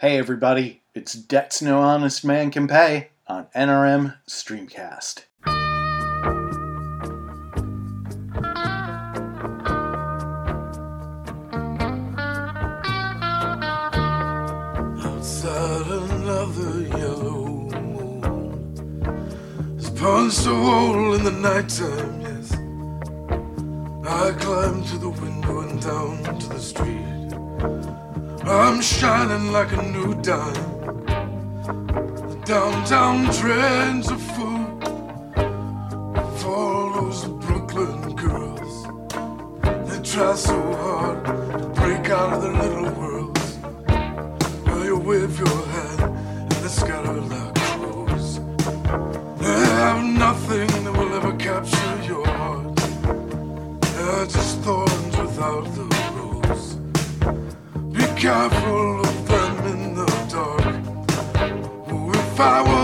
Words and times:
Hey 0.00 0.16
everybody, 0.16 0.82
it's 0.94 1.12
Debts 1.12 1.60
No 1.60 1.80
Honest 1.80 2.24
Man 2.24 2.52
Can 2.52 2.68
Pay 2.68 3.08
on 3.26 3.48
NRM 3.52 4.14
Streamcast. 4.28 5.24
Outside 15.04 15.86
another 15.88 16.80
yellow 16.96 17.46
moon 17.48 18.22
has 19.78 19.90
punched 19.90 20.46
a 20.46 20.54
hole 20.54 21.14
in 21.14 21.24
the 21.24 21.32
nighttime, 21.32 22.20
yes. 22.20 22.52
I 24.06 24.30
climb 24.38 24.84
to 24.84 24.96
the 24.98 25.08
window 25.08 25.58
and 25.58 25.82
down 25.82 26.38
to 26.38 26.48
the 26.50 26.60
street. 26.60 27.87
I'm 28.44 28.80
shining 28.80 29.52
like 29.52 29.72
a 29.72 29.82
new 29.82 30.14
dime. 30.22 30.54
The 32.28 32.40
downtown 32.44 33.32
trends 33.32 34.10
are 34.10 34.18
full 34.18 34.64
for 36.38 36.54
all 36.54 36.92
those 36.92 37.24
Brooklyn 37.24 38.14
girls. 38.16 38.84
They 39.88 40.02
try 40.02 40.34
so 40.34 40.60
hard 40.76 41.24
to 41.24 41.68
break 41.74 42.10
out 42.10 42.32
of 42.34 42.42
their 42.42 42.52
little 42.52 42.92
worlds. 42.92 43.58
Well, 44.66 44.84
you 44.84 44.96
wave 44.98 45.38
your 45.38 45.66
hand 45.66 46.00
and 46.02 46.50
they 46.50 46.68
scatter 46.68 47.20
like 47.20 47.54
crows. 47.54 48.40
They 49.40 49.66
have 49.82 50.04
nothing 50.04 50.68
that 50.84 50.92
will 50.96 51.14
ever 51.14 51.36
capture 51.36 52.02
your 52.02 52.26
heart. 52.26 52.76
They're 53.80 54.26
just 54.26 54.58
thorns 54.60 55.16
without 55.16 55.64
careful 58.18 59.00
of 59.00 59.28
them 59.28 59.66
in 59.66 59.94
the 59.94 60.06
dark. 60.28 60.74
Oh, 61.88 62.10
if 62.12 62.40
I 62.40 62.62
was 62.62 62.77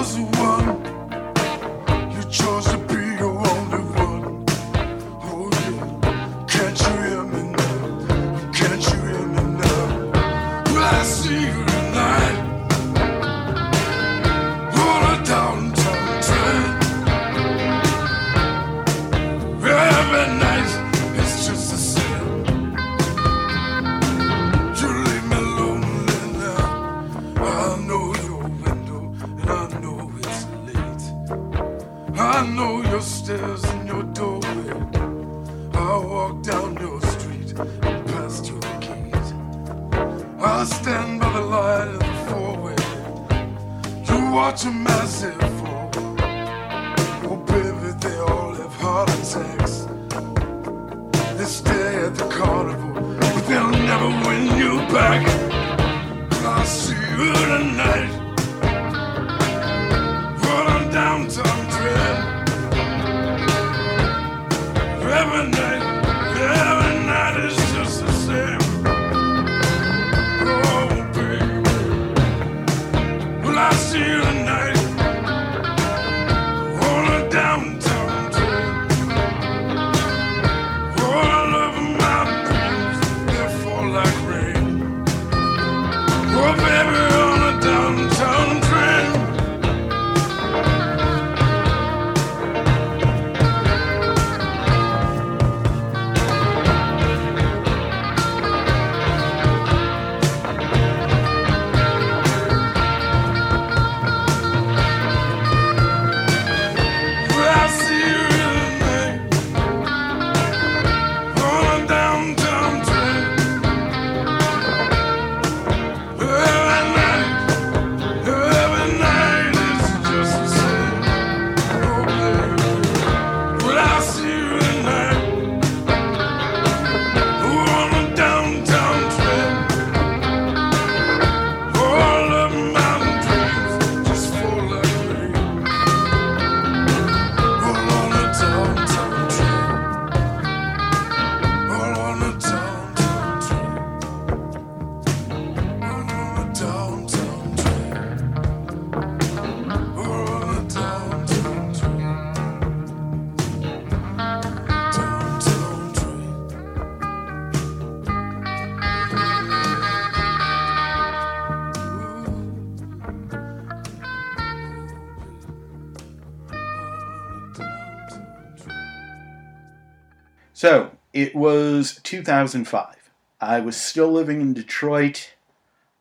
it 171.14 171.34
was 171.34 172.00
2005. 172.02 173.10
I 173.41 173.60
was 173.60 173.76
still 173.76 174.10
living 174.10 174.41
in 174.41 174.52
Detroit. 174.52 175.34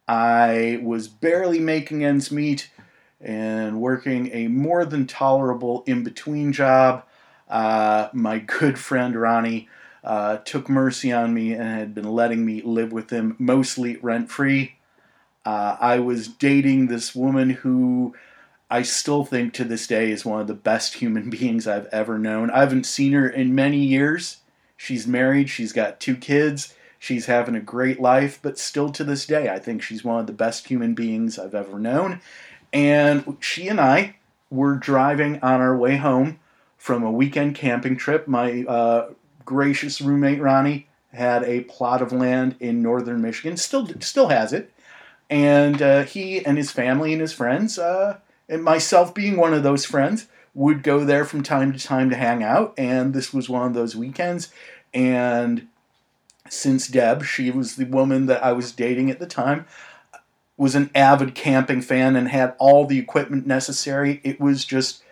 I 0.08 0.80
was 0.82 1.08
barely 1.08 1.60
making 1.60 2.04
ends 2.04 2.32
meet 2.32 2.72
and 3.22 3.80
working 3.80 4.32
a 4.34 4.48
more 4.48 4.86
than 4.86 5.06
tolerable 5.06 5.84
in 5.86 6.04
between 6.04 6.52
job. 6.52 7.06
Uh, 7.48 8.10
my 8.12 8.40
good 8.40 8.80
friend 8.80 9.16
Ronnie 9.16 9.70
uh, 10.04 10.38
took 10.38 10.68
mercy 10.68 11.14
on 11.14 11.34
me 11.34 11.54
and 11.54 11.64
had 11.64 11.96
been 11.96 12.12
letting 12.12 12.44
me 12.44 12.64
live 12.64 12.92
with 12.92 13.12
him 13.12 13.36
mostly 13.38 13.98
rent 13.98 14.32
free. 14.32 14.76
Uh, 15.46 15.78
I 15.80 16.00
was 16.00 16.28
dating 16.28 16.88
this 16.88 17.14
woman 17.14 17.52
who 17.52 18.16
I 18.70 18.82
still 18.82 19.24
think 19.24 19.54
to 19.54 19.64
this 19.64 19.86
day 19.86 20.10
is 20.10 20.26
one 20.26 20.42
of 20.42 20.48
the 20.48 20.56
best 20.56 20.96
human 20.96 21.30
beings 21.30 21.68
I've 21.68 21.88
ever 21.88 22.18
known. 22.18 22.50
I 22.50 22.62
haven't 22.62 22.88
seen 22.88 23.14
her 23.14 23.30
in 23.30 23.54
many 23.54 23.78
years. 23.78 24.38
She's 24.78 25.08
married, 25.08 25.50
she's 25.50 25.74
got 25.74 26.00
two 26.00 26.16
kids, 26.16 26.74
she's 27.00 27.28
having 27.28 27.56
a 27.56 27.62
great 27.62 28.00
life, 28.00 28.40
but 28.42 28.58
still 28.58 28.90
to 28.92 29.04
this 29.04 29.26
day, 29.26 29.50
I 29.50 29.60
think 29.60 29.82
she's 29.82 30.04
one 30.04 30.20
of 30.20 30.28
the 30.28 30.34
best 30.34 30.68
human 30.68 30.94
beings 30.94 31.38
I've 31.40 31.56
ever 31.56 31.80
known. 31.80 32.22
And 32.72 33.38
she 33.40 33.68
and 33.68 33.80
I 33.80 34.16
were 34.50 34.76
driving 34.76 35.40
on 35.42 35.62
our 35.62 35.76
way 35.76 35.98
home 35.98 36.40
from 36.78 37.04
a 37.04 37.12
weekend 37.12 37.56
camping 37.56 37.98
trip. 37.98 38.28
My 38.28 38.64
uh, 38.64 39.10
gracious 39.46 40.02
roommate 40.02 40.42
Ronnie 40.42 40.88
had 41.14 41.44
a 41.44 41.62
plot 41.62 42.02
of 42.02 42.12
land 42.12 42.56
in 42.60 42.82
northern 42.82 43.22
Michigan, 43.22 43.58
still 43.58 43.88
still 44.00 44.30
has 44.30 44.52
it, 44.52 44.74
and 45.30 45.82
uh, 45.82 46.04
he 46.04 46.46
and 46.46 46.58
his 46.58 46.72
family 46.72 47.14
and 47.14 47.22
his 47.22 47.34
friends, 47.34 47.78
uh, 47.78 48.18
and 48.50 48.64
myself 48.64 49.14
being 49.14 49.38
one 49.38 49.54
of 49.54 49.64
those 49.64 49.86
friends, 49.86 50.28
would 50.54 50.84
go 50.84 51.04
there 51.04 51.26
from 51.26 51.44
time 51.44 51.74
to 51.74 51.80
time 51.80 52.10
to 52.10 52.16
hang 52.16 52.44
out. 52.44 52.74
And 52.78 53.14
this 53.14 53.34
was 53.34 53.50
one 53.50 53.68
of 53.68 53.74
those 53.74 53.96
weekends, 53.96 54.50
and 54.94 55.68
since 56.50 56.88
Deb, 56.88 57.24
she 57.24 57.50
was 57.52 57.76
the 57.76 57.86
woman 57.86 58.26
that 58.28 58.44
I 58.44 58.52
was 58.52 58.72
dating 58.72 59.10
at 59.10 59.20
the 59.20 59.26
time, 59.26 59.66
was 60.58 60.76
an 60.76 60.90
avid 60.94 61.34
camping 61.34 61.82
fan 61.82 62.16
and 62.16 62.28
had 62.28 62.56
all 62.60 62.86
the 62.86 63.00
equipment 63.00 63.48
necessary. 63.48 64.22
It 64.24 64.40
was 64.40 64.66
just 64.66 65.04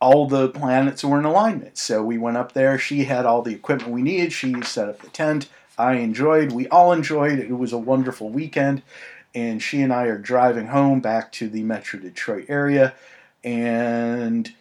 all 0.00 0.26
the 0.26 0.48
planets 0.48 1.04
were 1.04 1.18
in 1.18 1.24
alignment. 1.24 1.78
So 1.78 2.02
we 2.02 2.18
went 2.18 2.36
up 2.36 2.52
there. 2.52 2.78
She 2.78 3.04
had 3.04 3.26
all 3.26 3.42
the 3.42 3.54
equipment 3.54 3.92
we 3.92 4.02
needed. 4.02 4.32
She 4.32 4.60
set 4.62 4.88
up 4.88 5.00
the 5.00 5.08
tent. 5.08 5.48
I 5.78 5.94
enjoyed. 5.94 6.52
We 6.52 6.68
all 6.68 6.92
enjoyed. 6.92 7.38
It 7.38 7.52
was 7.52 7.72
a 7.72 7.78
wonderful 7.78 8.28
weekend. 8.28 8.82
And 9.34 9.62
she 9.62 9.80
and 9.80 9.92
I 9.92 10.04
are 10.04 10.18
driving 10.18 10.68
home 10.68 11.00
back 11.00 11.32
to 11.32 11.48
the 11.48 11.62
Metro 11.62 11.98
Detroit 11.98 12.46
area, 12.48 12.94
and 13.44 14.52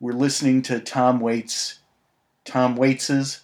we're 0.00 0.12
listening 0.12 0.62
to 0.62 0.80
Tom 0.80 1.20
Waits. 1.20 1.80
Tom 2.44 2.76
Waits's, 2.76 3.40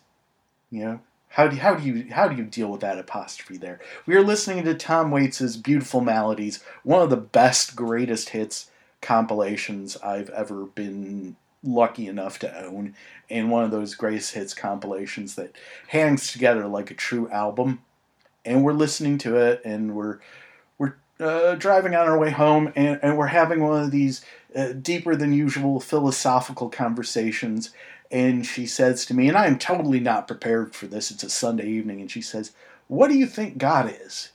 you 0.71 0.85
know, 0.85 1.01
how 1.29 1.49
do, 1.49 1.57
how 1.57 1.75
do 1.75 1.85
you 1.85 2.13
how 2.13 2.29
do 2.29 2.37
you 2.37 2.45
deal 2.45 2.71
with 2.71 2.83
that 2.83 2.99
apostrophe 2.99 3.57
there? 3.57 3.81
We 4.07 4.15
are 4.17 4.23
listening 4.23 4.65
to 4.65 4.75
Tom 4.75 5.11
Waits's 5.11 5.57
"Beautiful 5.57 6.03
Maladies," 6.03 6.63
one 6.83 7.03
of 7.03 7.11
the 7.11 7.17
best, 7.17 7.75
greatest 7.75 8.31
hits 8.31 8.71
compilations 9.01 9.97
I've 9.97 10.29
ever 10.31 10.67
been 10.67 11.37
lucky 11.65 12.07
enough 12.07 12.39
to 12.41 12.65
own, 12.65 12.95
and 13.31 13.51
one 13.51 13.65
of 13.65 13.71
those 13.71 13.95
greatest 13.95 14.35
hits 14.35 14.53
compilations 14.53 15.35
that 15.37 15.57
hangs 15.89 16.31
together 16.31 16.67
like 16.67 16.91
a 16.91 16.95
true 16.95 17.29
album. 17.31 17.83
And 18.45 18.63
we're 18.63 18.73
listening 18.73 19.19
to 19.19 19.37
it, 19.37 19.63
and 19.65 19.95
we're 19.95 20.19
we're 20.77 20.97
uh, 21.19 21.55
driving 21.55 21.95
on 21.95 22.07
our 22.07 22.19
way 22.19 22.31
home, 22.31 22.73
and, 22.77 23.01
and 23.03 23.17
we're 23.17 23.27
having 23.29 23.63
one 23.63 23.83
of 23.83 23.91
these 23.91 24.23
uh, 24.57 24.73
deeper 24.73 25.17
than 25.17 25.33
usual 25.33 25.81
philosophical 25.81 26.69
conversations 26.69 27.71
and 28.13 28.45
she 28.47 28.67
says 28.67 29.07
to 29.07 29.15
me, 29.15 29.27
and 29.27 29.39
I 29.39 29.47
am 29.47 29.59
totally 29.59 29.99
not 29.99 30.29
prepared 30.29 30.75
for 30.75 30.87
this. 30.87 31.11
It's 31.11 31.25
a 31.25 31.31
Sunday 31.31 31.67
evening, 31.67 32.01
and 32.01 32.11
she 32.11 32.21
says, 32.21 32.53
"What 32.87 33.09
do 33.09 33.17
you 33.17 33.27
think 33.27 33.57
God 33.57 33.93
is?" 34.03 34.33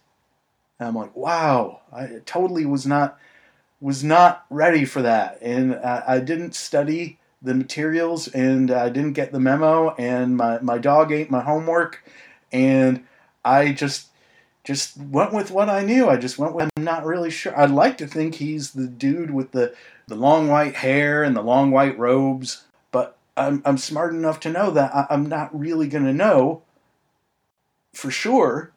And 0.80 0.90
I'm 0.90 0.96
like, 0.96 1.16
"Wow, 1.16 1.82
I 1.94 2.22
totally 2.26 2.66
was 2.66 2.88
not 2.88 3.20
was 3.80 4.04
not 4.04 4.46
ready 4.50 4.84
for 4.84 5.04
that, 5.04 5.38
and 5.42 5.76
I, 5.76 6.04
I 6.08 6.20
didn't 6.20 6.56
study 6.56 7.20
the 7.40 7.54
materials, 7.54 8.28
and 8.28 8.72
I 8.72 8.90
didn't 8.90 9.14
get 9.14 9.32
the 9.32 9.40
memo, 9.40 9.92
and 9.96 10.36
my 10.36 10.60
my 10.60 10.80
dog 10.80 11.12
ate 11.12 11.30
my 11.30 11.42
homework, 11.42 12.04
and 12.52 13.06
I 13.46 13.72
just." 13.72 14.08
Just 14.68 14.98
went 14.98 15.34
with 15.34 15.50
what 15.50 15.70
I 15.70 15.84
knew. 15.84 16.10
I 16.10 16.18
just 16.18 16.38
went 16.38 16.54
with. 16.54 16.70
I'm 16.76 16.84
not 16.84 17.06
really 17.06 17.32
sure. 17.32 17.58
I'd 17.58 17.72
like 17.72 17.98
to 18.00 18.08
think 18.08 18.36
he's 18.36 18.72
the 18.72 18.88
dude 18.88 19.32
with 19.32 19.52
the 19.54 19.74
the 20.08 20.16
long 20.16 20.48
white 20.48 20.76
hair 20.76 21.24
and 21.24 21.36
the 21.36 21.42
long 21.42 21.72
white 21.72 21.98
robes 21.98 22.66
but 22.92 23.18
I'm, 23.36 23.62
I'm 23.66 23.78
smart 23.78 24.14
enough 24.14 24.40
to 24.42 24.52
know 24.52 24.72
that 24.72 24.94
I, 24.94 25.06
am 25.10 25.28
not 25.28 25.58
really 25.58 25.88
to 25.90 26.00
know 26.00 26.64
for 27.94 28.12
sure 28.12 28.72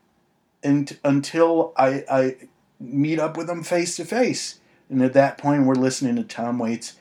and, 0.62 0.98
until 1.04 1.72
I, 1.76 2.04
I 2.10 2.36
meet 2.78 3.18
up 3.18 3.36
with 3.36 3.48
him 3.48 3.62
face 3.62 3.96
to 3.96 4.04
face. 4.04 4.60
And 4.88 5.02
at 5.02 5.12
that 5.12 5.38
point, 5.38 5.64
we're 5.64 5.74
listening 5.74 6.16
to 6.16 6.24
Tom 6.24 6.58
Waits 6.58 6.96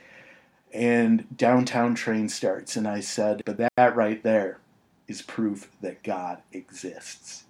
and 0.72 1.26
Downtown 1.36 1.96
Train 1.96 2.30
starts. 2.30 2.76
And 2.76 2.88
I 2.88 3.00
said, 3.00 3.42
but 3.46 3.58
that 3.58 3.96
right 3.96 4.22
there 4.24 4.60
is 5.08 5.22
proof 5.22 5.72
that 5.82 6.04
God 6.04 6.42
exists. 6.54 7.46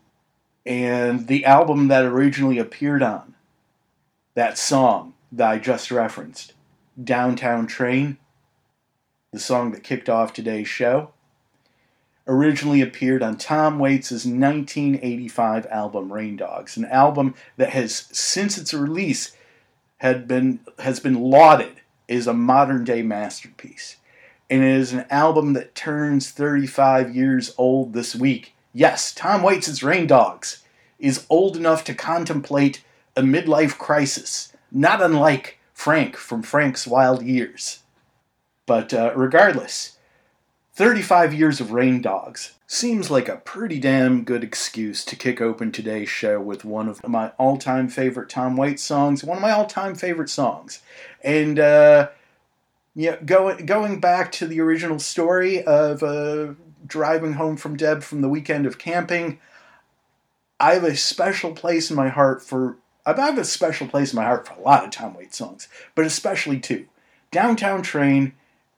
And 0.69 1.25
the 1.25 1.45
album 1.45 1.87
that 1.87 2.05
originally 2.05 2.59
appeared 2.59 3.01
on, 3.01 3.33
that 4.35 4.55
song 4.55 5.15
that 5.31 5.49
I 5.49 5.57
just 5.57 5.89
referenced, 5.89 6.53
Downtown 7.03 7.65
Train, 7.65 8.17
the 9.31 9.39
song 9.39 9.71
that 9.71 9.83
kicked 9.83 10.09
off 10.09 10.31
today's 10.31 10.67
show, 10.67 11.09
originally 12.27 12.81
appeared 12.81 13.23
on 13.23 13.35
Tom 13.35 13.79
Waits' 13.79 14.11
1985 14.11 15.65
album 15.71 16.13
Rain 16.13 16.35
Dogs, 16.35 16.77
an 16.77 16.85
album 16.85 17.33
that 17.57 17.71
has 17.71 18.07
since 18.11 18.59
its 18.59 18.71
release 18.71 19.35
had 19.97 20.27
been 20.27 20.59
has 20.77 20.99
been 20.99 21.19
lauded 21.19 21.81
as 22.07 22.27
a 22.27 22.33
modern 22.33 22.83
day 22.83 23.01
masterpiece. 23.01 23.95
And 24.51 24.63
it 24.63 24.69
is 24.69 24.93
an 24.93 25.07
album 25.09 25.53
that 25.53 25.73
turns 25.73 26.29
35 26.29 27.15
years 27.15 27.55
old 27.57 27.93
this 27.93 28.15
week. 28.15 28.53
Yes, 28.79 29.13
Tom 29.13 29.43
Waits' 29.43 29.83
Rain 29.83 30.07
Dogs 30.07 30.63
is 30.99 31.25
old 31.29 31.57
enough 31.57 31.83
to 31.83 31.93
contemplate 31.93 32.81
a 33.13 33.21
midlife 33.21 33.77
crisis, 33.77 34.53
not 34.71 35.01
unlike 35.01 35.59
Frank 35.73 36.15
from 36.15 36.41
Frank's 36.43 36.87
Wild 36.87 37.21
Years. 37.21 37.79
But 38.65 38.93
uh, 38.93 39.11
regardless, 39.17 39.97
35 40.75 41.33
years 41.33 41.59
of 41.59 41.73
Rain 41.73 42.01
Dogs 42.01 42.53
seems 42.67 43.11
like 43.11 43.27
a 43.27 43.35
pretty 43.35 43.81
damn 43.81 44.23
good 44.23 44.45
excuse 44.45 45.03
to 45.03 45.17
kick 45.17 45.41
open 45.41 45.73
today's 45.73 46.07
show 46.07 46.39
with 46.39 46.63
one 46.63 46.87
of 46.87 47.05
my 47.05 47.33
all 47.37 47.57
time 47.57 47.89
favorite 47.89 48.29
Tom 48.29 48.55
Waits 48.55 48.81
songs, 48.81 49.25
one 49.25 49.39
of 49.39 49.41
my 49.41 49.51
all 49.51 49.65
time 49.65 49.93
favorite 49.93 50.29
songs. 50.29 50.79
And, 51.21 51.59
uh, 51.59 52.11
yeah, 52.95 53.17
going 53.17 53.65
going 53.65 53.99
back 53.99 54.31
to 54.33 54.47
the 54.47 54.61
original 54.61 54.99
story 54.99 55.63
of 55.63 56.01
uh, 56.01 56.53
driving 56.85 57.33
home 57.33 57.57
from 57.57 57.77
Deb 57.77 58.03
from 58.03 58.21
the 58.21 58.29
weekend 58.29 58.65
of 58.65 58.77
camping, 58.77 59.39
I 60.59 60.73
have 60.73 60.83
a 60.83 60.95
special 60.95 61.53
place 61.53 61.89
in 61.89 61.95
my 61.95 62.09
heart 62.09 62.43
for. 62.43 62.77
I 63.05 63.19
have 63.19 63.37
a 63.37 63.45
special 63.45 63.87
place 63.87 64.13
in 64.13 64.17
my 64.17 64.25
heart 64.25 64.47
for 64.47 64.53
a 64.53 64.61
lot 64.61 64.83
of 64.83 64.91
Tom 64.91 65.15
Waits 65.15 65.37
songs, 65.37 65.67
but 65.95 66.05
especially 66.05 66.59
two: 66.59 66.85
"Downtown 67.31 67.81
Train" 67.81 68.33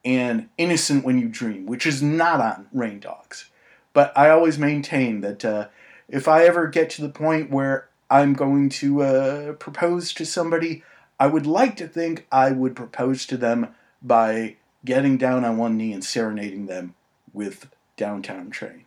and 0.06 0.50
Innocent 0.58 1.04
When 1.04 1.20
You 1.20 1.28
Dream, 1.28 1.66
which 1.66 1.86
is 1.86 2.02
not 2.02 2.40
on 2.40 2.68
Rain 2.72 3.00
Dogs. 3.00 3.50
But 3.94 4.16
I 4.18 4.30
always 4.30 4.58
maintain 4.58 5.22
that 5.22 5.44
uh, 5.44 5.68
if 6.08 6.28
I 6.28 6.46
ever 6.46 6.68
get 6.68 6.90
to 6.92 7.02
the 7.02 7.10
point 7.10 7.52
where 7.52 7.90
I'm 8.10 8.34
going 8.34 8.70
to 8.70 9.02
uh, 9.02 9.54
propose 9.54 10.14
to 10.14 10.26
somebody, 10.26 10.84
I 11.20 11.28
would 11.28 11.46
like 11.46 11.76
to 11.78 11.88
think 11.88 12.28
I 12.32 12.52
would 12.52 12.76
propose 12.76 13.26
to 13.28 13.38
them 13.38 13.76
by 14.02 14.58
getting 14.84 15.18
down 15.18 15.46
on 15.46 15.58
one 15.58 15.78
knee 15.78 15.94
and 15.94 16.04
serenading 16.04 16.66
them 16.66 16.96
with 17.34 17.70
Downtown 18.02 18.50
Train. 18.50 18.86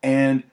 And 0.00 0.44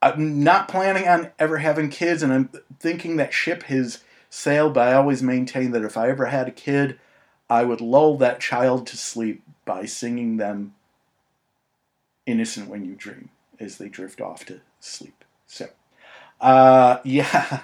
I'm 0.00 0.42
not 0.42 0.68
planning 0.68 1.06
on 1.06 1.32
ever 1.38 1.58
having 1.58 1.90
kids, 1.90 2.22
and 2.22 2.32
I'm 2.32 2.48
thinking 2.78 3.16
that 3.16 3.34
ship 3.34 3.64
has 3.64 4.02
sailed, 4.30 4.72
but 4.72 4.88
I 4.88 4.94
always 4.94 5.22
maintain 5.22 5.72
that 5.72 5.84
if 5.84 5.98
I 5.98 6.08
ever 6.08 6.26
had 6.26 6.48
a 6.48 6.50
kid, 6.50 6.98
I 7.50 7.64
would 7.64 7.82
lull 7.82 8.16
that 8.16 8.40
child 8.40 8.86
to 8.86 8.96
sleep 8.96 9.42
by 9.66 9.84
singing 9.84 10.38
them 10.38 10.74
Innocent 12.24 12.70
When 12.70 12.86
You 12.86 12.94
Dream 12.94 13.28
as 13.58 13.76
they 13.76 13.90
drift 13.90 14.22
off 14.22 14.46
to 14.46 14.62
sleep. 14.78 15.22
So, 15.46 15.68
uh, 16.40 17.00
yeah. 17.04 17.60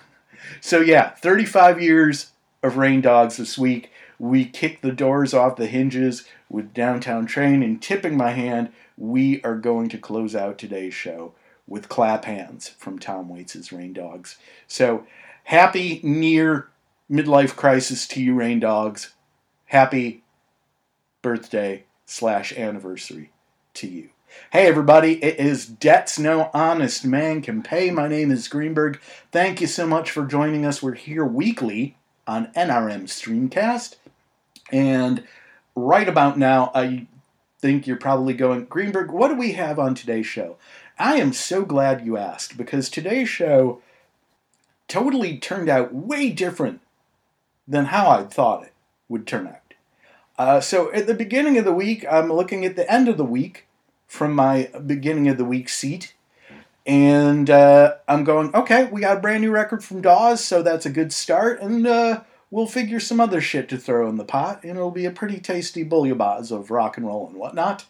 So, 0.61 0.83
yeah, 0.83 1.13
35 1.13 1.81
years 1.81 2.33
of 2.63 2.77
Rain 2.77 3.01
Dogs 3.01 3.39
this 3.39 3.57
week. 3.57 3.91
We 4.19 4.45
kick 4.45 4.83
the 4.83 4.93
doors 4.93 5.33
off 5.33 5.57
the 5.57 5.67
hinges 5.67 6.29
with 6.51 6.75
Downtown 6.75 7.25
Train 7.25 7.63
and 7.63 7.81
tipping 7.81 8.19
my 8.19 8.33
hand. 8.33 8.71
We 8.97 9.43
are 9.43 9.57
going 9.57 9.89
to 9.91 9.99
close 9.99 10.35
out 10.35 10.59
today's 10.59 10.95
show 10.95 11.33
with 11.67 11.89
Clap 11.89 12.25
Hands 12.25 12.69
from 12.79 12.99
Tom 12.99 13.29
Waits' 13.29 13.73
Rain 13.73 13.93
Dogs. 13.93 14.37
So, 14.67 15.07
happy 15.45 16.01
near 16.03 16.69
midlife 17.11 17.57
crisis 17.57 18.07
to 18.09 18.23
you, 18.23 18.35
Rain 18.35 18.61
Dogs 18.61 19.15
happy 19.67 20.23
birthday 21.23 21.85
slash 22.05 22.53
anniversary 22.57 23.31
to 23.75 23.87
you. 23.87 24.09
Hey 24.53 24.67
everybody, 24.67 25.23
it 25.23 25.39
is 25.39 25.67
Debts 25.67 26.19
No 26.19 26.51
Honest 26.53 27.05
Man 27.05 27.43
Can 27.43 27.63
Pay. 27.63 27.91
My 27.91 28.07
name 28.09 28.31
is 28.31 28.49
Greenberg. 28.49 29.01
Thank 29.33 29.61
you 29.61 29.67
so 29.67 29.87
much 29.87 30.11
for 30.11 30.27
joining 30.27 30.65
us. 30.65 30.83
We're 30.83 30.95
here 30.95 31.25
weekly 31.25 31.97
on 32.27 32.53
NRM 32.55 33.05
Streamcast. 33.05 33.97
And 34.71 35.25
right 35.75 36.09
about 36.09 36.39
now, 36.39 36.71
I 36.75 37.07
think 37.61 37.87
you're 37.87 37.97
probably 37.97 38.35
going, 38.35 38.65
Greenberg, 38.65 39.11
what 39.11 39.29
do 39.29 39.35
we 39.35 39.53
have 39.53 39.79
on 39.79 39.95
today's 39.95 40.27
show? 40.27 40.57
I 40.99 41.17
am 41.17 41.33
so 41.33 41.65
glad 41.65 42.05
you 42.05 42.17
asked 42.17 42.57
because 42.57 42.89
today's 42.89 43.29
show 43.29 43.81
totally 44.89 45.39
turned 45.39 45.69
out 45.69 45.95
way 45.95 46.31
different 46.31 46.81
than 47.67 47.87
how 47.87 48.09
I 48.09 48.25
thought 48.25 48.65
it 48.65 48.73
would 49.09 49.27
turn 49.27 49.47
out. 49.47 49.75
Uh, 50.39 50.61
so 50.61 50.93
at 50.93 51.07
the 51.07 51.15
beginning 51.15 51.59
of 51.59 51.65
the 51.65 51.73
week, 51.73 52.05
I'm 52.11 52.33
looking 52.33 52.65
at 52.65 52.77
the 52.77 52.91
end 52.91 53.09
of 53.09 53.17
the 53.17 53.25
week 53.25 53.67
from 54.07 54.35
my 54.35 54.71
beginning 54.85 55.29
of 55.29 55.39
the 55.39 55.45
week 55.45 55.69
seat. 55.69 56.15
And 56.87 57.51
uh, 57.51 57.97
I'm 58.07 58.23
going, 58.23 58.55
okay, 58.55 58.85
we 58.85 59.01
got 59.01 59.17
a 59.17 59.21
brand 59.21 59.43
new 59.43 59.51
record 59.51 59.83
from 59.83 60.03
Dawes, 60.03 60.45
so 60.45 60.63
that's 60.63 60.87
a 60.87 60.91
good 60.91 61.13
start. 61.13 61.61
And 61.61 61.85
uh, 61.87 62.21
we'll 62.51 62.67
figure 62.67 63.01
some 63.01 63.21
other 63.21 63.41
shit 63.41 63.69
to 63.69 63.77
throw 63.77 64.09
in 64.09 64.17
the 64.17 64.25
pot, 64.25 64.63
and 64.63 64.73
it'll 64.73 64.91
be 64.91 65.07
a 65.07 65.11
pretty 65.11 65.39
tasty 65.39 65.85
bouillabaisse 65.85 66.51
of 66.51 66.71
rock 66.71 66.97
and 66.97 67.07
roll 67.07 67.29
and 67.29 67.37
whatnot. 67.37 67.85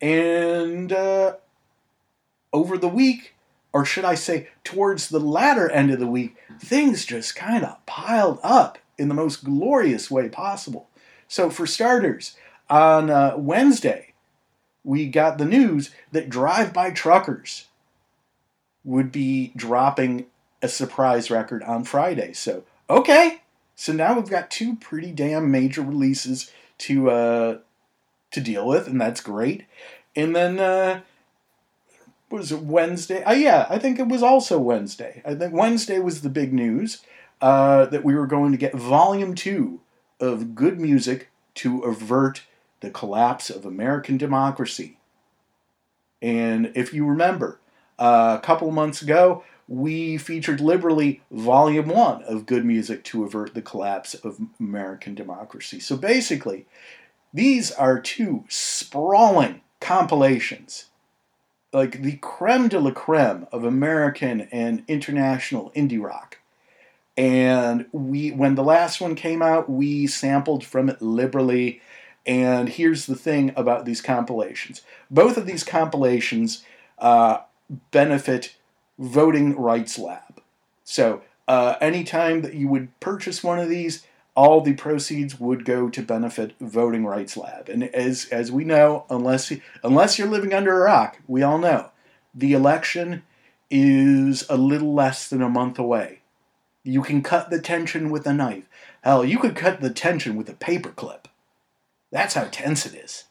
And 0.00 0.92
uh, 0.92 1.36
over 2.52 2.76
the 2.76 2.88
week, 2.88 3.34
or 3.72 3.84
should 3.84 4.04
I 4.04 4.14
say, 4.14 4.48
towards 4.64 5.08
the 5.08 5.20
latter 5.20 5.70
end 5.70 5.90
of 5.90 6.00
the 6.00 6.06
week, 6.06 6.36
things 6.60 7.04
just 7.04 7.36
kind 7.36 7.64
of 7.64 7.84
piled 7.86 8.38
up 8.42 8.78
in 8.98 9.08
the 9.08 9.14
most 9.14 9.44
glorious 9.44 10.10
way 10.10 10.28
possible. 10.28 10.88
So, 11.28 11.50
for 11.50 11.66
starters, 11.66 12.36
on 12.70 13.10
uh, 13.10 13.34
Wednesday, 13.36 14.14
we 14.84 15.06
got 15.08 15.38
the 15.38 15.44
news 15.44 15.90
that 16.12 16.28
drive 16.28 16.72
by 16.72 16.90
truckers 16.90 17.66
would 18.84 19.10
be 19.10 19.52
dropping 19.56 20.26
a 20.62 20.68
surprise 20.68 21.30
record 21.30 21.62
on 21.64 21.84
Friday. 21.84 22.32
So, 22.32 22.64
okay. 22.88 23.40
So 23.76 23.92
now 23.92 24.14
we've 24.14 24.28
got 24.28 24.50
two 24.50 24.76
pretty 24.76 25.12
damn 25.12 25.50
major 25.50 25.82
releases 25.82 26.50
to 26.78 27.10
uh, 27.10 27.58
to 28.32 28.40
deal 28.40 28.66
with, 28.66 28.88
and 28.88 29.00
that's 29.00 29.20
great. 29.20 29.66
And 30.16 30.34
then 30.34 30.58
uh, 30.58 31.02
was 32.30 32.50
it 32.50 32.62
Wednesday? 32.62 33.22
Uh, 33.22 33.34
yeah, 33.34 33.66
I 33.68 33.78
think 33.78 33.98
it 33.98 34.08
was 34.08 34.22
also 34.22 34.58
Wednesday. 34.58 35.22
I 35.24 35.34
think 35.34 35.52
Wednesday 35.52 35.98
was 35.98 36.22
the 36.22 36.30
big 36.30 36.52
news 36.52 37.02
uh, 37.40 37.84
that 37.86 38.02
we 38.02 38.14
were 38.14 38.26
going 38.26 38.50
to 38.52 38.58
get 38.58 38.74
Volume 38.74 39.34
Two 39.34 39.80
of 40.18 40.54
Good 40.54 40.80
Music 40.80 41.28
to 41.56 41.82
avert 41.82 42.42
the 42.80 42.90
collapse 42.90 43.50
of 43.50 43.66
American 43.66 44.16
democracy. 44.16 44.98
And 46.22 46.72
if 46.74 46.94
you 46.94 47.06
remember, 47.06 47.60
uh, 47.98 48.38
a 48.38 48.44
couple 48.44 48.70
months 48.70 49.02
ago, 49.02 49.44
we 49.68 50.16
featured 50.16 50.60
liberally 50.60 51.22
Volume 51.30 51.88
1 51.88 52.22
of 52.24 52.46
Good 52.46 52.64
Music 52.64 53.02
to 53.04 53.24
Avert 53.24 53.54
the 53.54 53.62
Collapse 53.62 54.14
of 54.14 54.38
American 54.60 55.14
Democracy. 55.14 55.80
So 55.80 55.96
basically, 55.96 56.66
these 57.34 57.72
are 57.72 58.00
two 58.00 58.44
sprawling 58.48 59.62
compilations, 59.80 60.86
like 61.72 62.02
the 62.02 62.16
creme 62.18 62.68
de 62.68 62.78
la 62.78 62.92
creme 62.92 63.46
of 63.50 63.64
American 63.64 64.42
and 64.52 64.84
international 64.86 65.72
indie 65.74 66.02
rock. 66.02 66.38
And 67.16 67.86
we, 67.92 68.30
when 68.30 68.54
the 68.54 68.64
last 68.64 69.00
one 69.00 69.14
came 69.14 69.42
out, 69.42 69.70
we 69.70 70.06
sampled 70.06 70.64
from 70.64 70.88
it 70.88 71.02
liberally. 71.02 71.80
And 72.24 72.68
here's 72.68 73.06
the 73.06 73.16
thing 73.16 73.52
about 73.56 73.84
these 73.84 74.00
compilations 74.00 74.82
both 75.10 75.36
of 75.36 75.46
these 75.46 75.64
compilations 75.64 76.62
uh, 76.98 77.38
benefit 77.90 78.55
Voting 78.98 79.56
Rights 79.56 79.98
Lab. 79.98 80.40
So, 80.84 81.22
uh, 81.48 81.76
anytime 81.80 82.42
that 82.42 82.54
you 82.54 82.68
would 82.68 82.98
purchase 83.00 83.42
one 83.42 83.58
of 83.58 83.68
these, 83.68 84.06
all 84.34 84.60
the 84.60 84.74
proceeds 84.74 85.40
would 85.40 85.64
go 85.64 85.88
to 85.88 86.02
benefit 86.02 86.54
Voting 86.60 87.06
Rights 87.06 87.36
Lab. 87.36 87.68
And 87.68 87.84
as 87.94 88.26
as 88.26 88.52
we 88.52 88.64
know, 88.64 89.06
unless 89.08 89.52
unless 89.82 90.18
you're 90.18 90.28
living 90.28 90.52
under 90.52 90.76
a 90.76 90.84
rock, 90.84 91.18
we 91.26 91.42
all 91.42 91.58
know 91.58 91.90
the 92.34 92.52
election 92.52 93.22
is 93.70 94.44
a 94.48 94.56
little 94.56 94.94
less 94.94 95.28
than 95.28 95.42
a 95.42 95.48
month 95.48 95.78
away. 95.78 96.20
You 96.84 97.02
can 97.02 97.22
cut 97.22 97.50
the 97.50 97.60
tension 97.60 98.10
with 98.10 98.26
a 98.26 98.32
knife. 98.32 98.68
Hell, 99.02 99.24
you 99.24 99.38
could 99.38 99.56
cut 99.56 99.80
the 99.80 99.90
tension 99.90 100.36
with 100.36 100.48
a 100.48 100.54
paperclip. 100.54 101.24
That's 102.12 102.34
how 102.34 102.44
tense 102.44 102.86
it 102.86 102.94
is. 102.94 103.24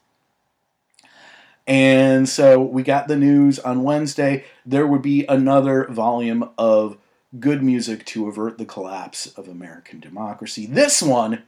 And 1.68 2.30
so 2.30 2.62
we 2.62 2.84
got 2.84 3.08
the 3.08 3.16
news 3.16 3.58
on 3.60 3.84
Wednesday 3.84 4.46
there 4.66 4.88
would 4.88 5.02
be 5.02 5.26
another 5.28 5.86
volume 5.86 6.50
of 6.58 6.98
good 7.40 7.62
music 7.62 8.06
to 8.06 8.28
avert 8.28 8.58
the 8.58 8.66
collapse 8.66 9.28
of 9.28 9.48
American 9.48 10.00
democracy. 10.00 10.66
This 10.66 11.02
one, 11.02 11.44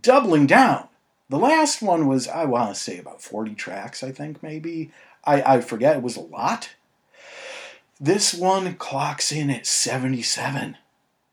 doubling 0.00 0.46
down. 0.46 0.88
The 1.28 1.38
last 1.38 1.82
one 1.82 2.06
was, 2.06 2.28
I 2.28 2.44
want 2.44 2.74
to 2.74 2.80
say, 2.80 2.98
about 2.98 3.22
40 3.22 3.54
tracks, 3.54 4.02
I 4.02 4.12
think, 4.12 4.42
maybe. 4.42 4.90
I, 5.24 5.56
I 5.56 5.60
forget, 5.60 5.96
it 5.96 6.02
was 6.02 6.16
a 6.16 6.20
lot. 6.20 6.70
This 8.00 8.34
one 8.34 8.74
clocks 8.74 9.32
in 9.32 9.50
at 9.50 9.66
77. 9.66 10.76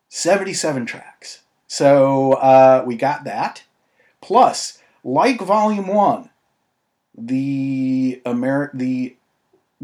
77 0.10 0.86
tracks. 0.86 1.42
So 1.68 2.34
uh, 2.34 2.84
we 2.86 2.96
got 2.96 3.24
that. 3.26 3.64
Plus, 4.22 4.80
like 5.04 5.40
Volume 5.42 5.88
1, 5.88 6.30
the 7.20 8.22
Ameri- 8.26 8.72
the 8.74 9.16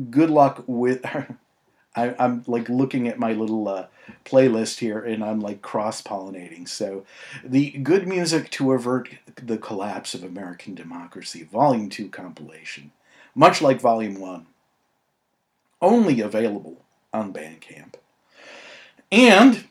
good 0.10 0.30
luck 0.30 0.64
with 0.68 1.06
I, 1.96 2.14
am 2.20 2.44
like 2.46 2.68
looking 2.68 3.08
at 3.08 3.20
my 3.20 3.32
little 3.32 3.68
uh, 3.68 3.88
playlist 4.26 4.80
here 4.80 5.00
and 5.00 5.24
I'm 5.24 5.40
like 5.40 5.62
cross 5.62 6.02
pollinating. 6.02 6.68
So, 6.68 7.06
the 7.44 7.72
Good 7.72 8.08
Music 8.08 8.50
to 8.52 8.74
Avert 8.74 9.10
the 9.42 9.58
Collapse 9.58 10.14
of 10.14 10.24
American 10.24 10.76
Democracy, 10.76 11.44
Volume 11.44 11.90
2 11.90 12.10
compilation, 12.10 12.92
much 13.34 13.62
like 13.62 13.80
Volume 13.80 14.20
1, 14.20 14.46
only 15.82 16.20
available 16.20 16.84
on 17.14 17.34
Bandcamp. 17.34 17.94
And 19.12 19.66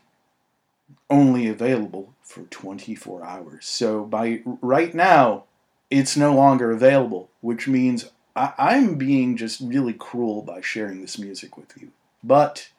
only 1.10 1.48
available 1.48 2.14
for 2.22 2.44
24 2.44 3.22
hours. 3.24 3.66
So, 3.66 4.04
by 4.04 4.40
right 4.44 4.94
now, 4.94 5.44
it's 5.90 6.16
no 6.16 6.34
longer 6.34 6.70
available, 6.70 7.30
which 7.40 7.68
means 7.68 8.10
I, 8.36 8.76
am 8.76 8.96
being 8.96 9.36
just 9.36 9.60
really 9.60 9.92
cruel 9.92 10.42
by 10.42 10.60
sharing 10.60 11.00
this 11.00 11.18
music 11.18 11.56
with 11.56 11.72
you. 11.80 11.92
But 12.22 12.70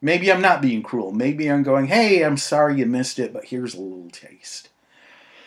maybe 0.00 0.32
I'm 0.32 0.42
not 0.42 0.62
being 0.62 0.82
cruel. 0.82 1.12
Maybe 1.12 1.48
I'm 1.48 1.62
going, 1.62 1.86
hey, 1.86 2.22
I'm 2.22 2.36
sorry 2.36 2.78
you 2.78 2.86
missed 2.86 3.18
it, 3.18 3.32
but 3.32 3.46
here's 3.46 3.74
a 3.74 3.80
little 3.80 4.10
taste. 4.10 4.70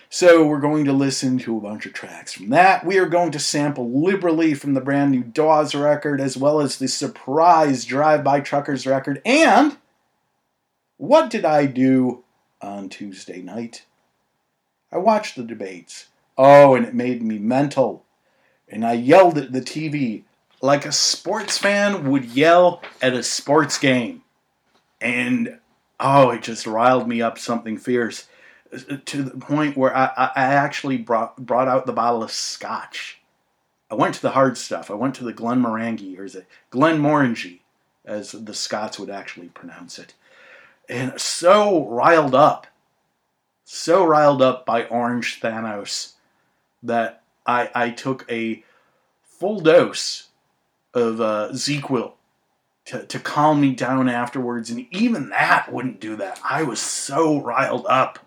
So 0.09 0.45
we're 0.45 0.61
going 0.61 0.85
to 0.85 0.93
listen 0.93 1.37
to 1.39 1.57
a 1.57 1.61
bunch 1.61 1.85
of 1.85 1.91
tracks 1.91 2.31
from 2.31 2.49
that. 2.51 2.85
We 2.85 2.97
are 2.97 3.07
going 3.07 3.31
to 3.31 3.39
sample 3.39 4.01
liberally 4.01 4.53
from 4.53 4.73
the 4.73 4.79
brand 4.79 5.11
new 5.11 5.23
Dawes 5.23 5.75
record, 5.75 6.21
as 6.21 6.37
well 6.37 6.61
as 6.61 6.77
the 6.77 6.87
surprise 6.87 7.83
Drive 7.83 8.23
By 8.23 8.39
Truckers 8.39 8.87
record. 8.87 9.21
And 9.25 9.75
what 10.95 11.29
did 11.29 11.43
I 11.43 11.65
do 11.65 12.23
on 12.61 12.87
Tuesday 12.87 13.41
night? 13.41 13.85
I 14.91 14.97
watched 14.97 15.35
the 15.35 15.43
debates. 15.43 16.07
Oh, 16.37 16.75
and 16.75 16.85
it 16.85 16.93
made 16.93 17.21
me 17.21 17.39
mental. 17.39 18.05
And 18.67 18.85
I 18.85 18.93
yelled 18.93 19.37
at 19.37 19.51
the 19.51 19.61
TV 19.61 20.23
like 20.61 20.85
a 20.85 20.91
sports 20.91 21.57
fan 21.57 22.09
would 22.09 22.25
yell 22.25 22.81
at 23.01 23.13
a 23.13 23.23
sports 23.23 23.77
game. 23.77 24.23
And 24.99 25.59
oh, 25.99 26.31
it 26.31 26.41
just 26.41 26.65
riled 26.65 27.07
me 27.07 27.21
up 27.21 27.37
something 27.37 27.77
fierce 27.77 28.27
to 29.05 29.23
the 29.23 29.37
point 29.37 29.77
where 29.77 29.95
I, 29.95 30.31
I 30.35 30.43
actually 30.43 30.97
brought, 30.97 31.37
brought 31.37 31.67
out 31.67 31.85
the 31.85 31.93
bottle 31.93 32.23
of 32.23 32.31
scotch. 32.31 33.21
I 33.89 33.95
went 33.95 34.15
to 34.15 34.21
the 34.21 34.31
hard 34.31 34.57
stuff. 34.57 34.89
I 34.89 34.95
went 34.95 35.15
to 35.15 35.23
the 35.23 35.33
Glenmorangie, 35.33 36.17
or 36.17 36.25
is 36.25 36.35
it 36.35 36.47
Glenmorangie, 36.71 37.59
as 38.03 38.31
the 38.31 38.53
Scots 38.53 38.99
would 38.99 39.09
actually 39.09 39.47
pronounce 39.47 39.99
it. 39.99 40.13
And 40.89 41.19
so 41.19 41.87
riled 41.87 42.35
up, 42.35 42.67
so 43.63 44.05
riled 44.05 44.41
up 44.41 44.65
by 44.65 44.85
Orange 44.85 45.39
Thanos 45.39 46.13
that 46.87 47.23
I, 47.45 47.69
I 47.75 47.89
took 47.91 48.25
a 48.29 48.63
full 49.23 49.59
dose 49.59 50.29
of 50.93 51.19
uh, 51.19 51.49
ZzzQuil 51.51 52.13
to, 52.85 53.05
to 53.05 53.19
calm 53.19 53.61
me 53.61 53.73
down 53.73 54.07
afterwards, 54.07 54.69
and 54.69 54.87
even 54.91 55.29
that 55.29 55.71
wouldn't 55.71 55.99
do 55.99 56.15
that. 56.17 56.39
I 56.47 56.63
was 56.63 56.79
so 56.79 57.41
riled 57.41 57.85
up. 57.87 58.19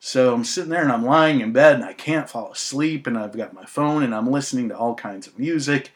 So 0.00 0.32
I'm 0.32 0.44
sitting 0.44 0.70
there 0.70 0.82
and 0.82 0.92
I'm 0.92 1.04
lying 1.04 1.40
in 1.40 1.52
bed 1.52 1.74
and 1.74 1.84
I 1.84 1.92
can't 1.92 2.30
fall 2.30 2.52
asleep, 2.52 3.06
and 3.06 3.18
I've 3.18 3.36
got 3.36 3.54
my 3.54 3.64
phone 3.64 4.02
and 4.02 4.14
I'm 4.14 4.30
listening 4.30 4.68
to 4.68 4.76
all 4.76 4.94
kinds 4.94 5.26
of 5.26 5.38
music, 5.38 5.90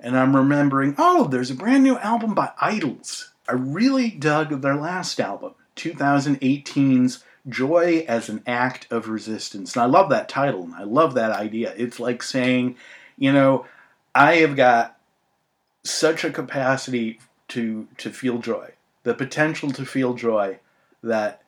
and 0.00 0.18
I'm 0.18 0.34
remembering, 0.34 0.94
oh, 0.98 1.28
there's 1.28 1.50
a 1.50 1.54
brand 1.54 1.84
new 1.84 1.96
album 1.98 2.34
by 2.34 2.50
IDLES. 2.60 3.28
I 3.48 3.52
really 3.52 4.10
dug 4.10 4.60
their 4.62 4.74
last 4.74 5.20
album, 5.20 5.54
2018's 5.76 7.22
Joy 7.48 8.04
as 8.08 8.28
an 8.28 8.42
Act 8.46 8.90
of 8.90 9.08
Resistance. 9.08 9.74
And 9.74 9.82
I 9.82 9.86
love 9.86 10.10
that 10.10 10.28
title 10.28 10.62
and 10.62 10.74
I 10.74 10.82
love 10.82 11.14
that 11.14 11.32
idea. 11.32 11.74
It's 11.76 12.00
like 12.00 12.22
saying, 12.22 12.76
you 13.16 13.32
know, 13.32 13.66
I 14.14 14.36
have 14.36 14.56
got 14.56 14.98
such 15.84 16.24
a 16.24 16.30
capacity 16.30 17.20
to 17.48 17.86
to 17.98 18.10
feel 18.10 18.38
joy, 18.38 18.72
the 19.04 19.14
potential 19.14 19.70
to 19.70 19.84
feel 19.86 20.14
joy 20.14 20.58
that 21.02 21.42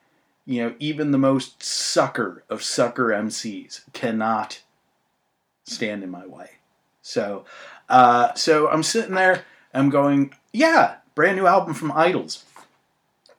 you 0.46 0.62
know 0.62 0.74
even 0.78 1.10
the 1.10 1.18
most 1.18 1.62
sucker 1.62 2.44
of 2.48 2.62
sucker 2.62 3.08
MCs 3.08 3.82
cannot 3.92 4.62
stand 5.64 6.02
in 6.02 6.10
my 6.10 6.26
way. 6.26 6.50
So, 7.02 7.44
uh, 7.88 8.34
so 8.34 8.68
I'm 8.68 8.82
sitting 8.82 9.14
there. 9.14 9.44
I'm 9.72 9.90
going, 9.90 10.34
yeah, 10.52 10.96
brand 11.14 11.36
new 11.36 11.46
album 11.46 11.74
from 11.74 11.92
IDLES. 11.92 12.42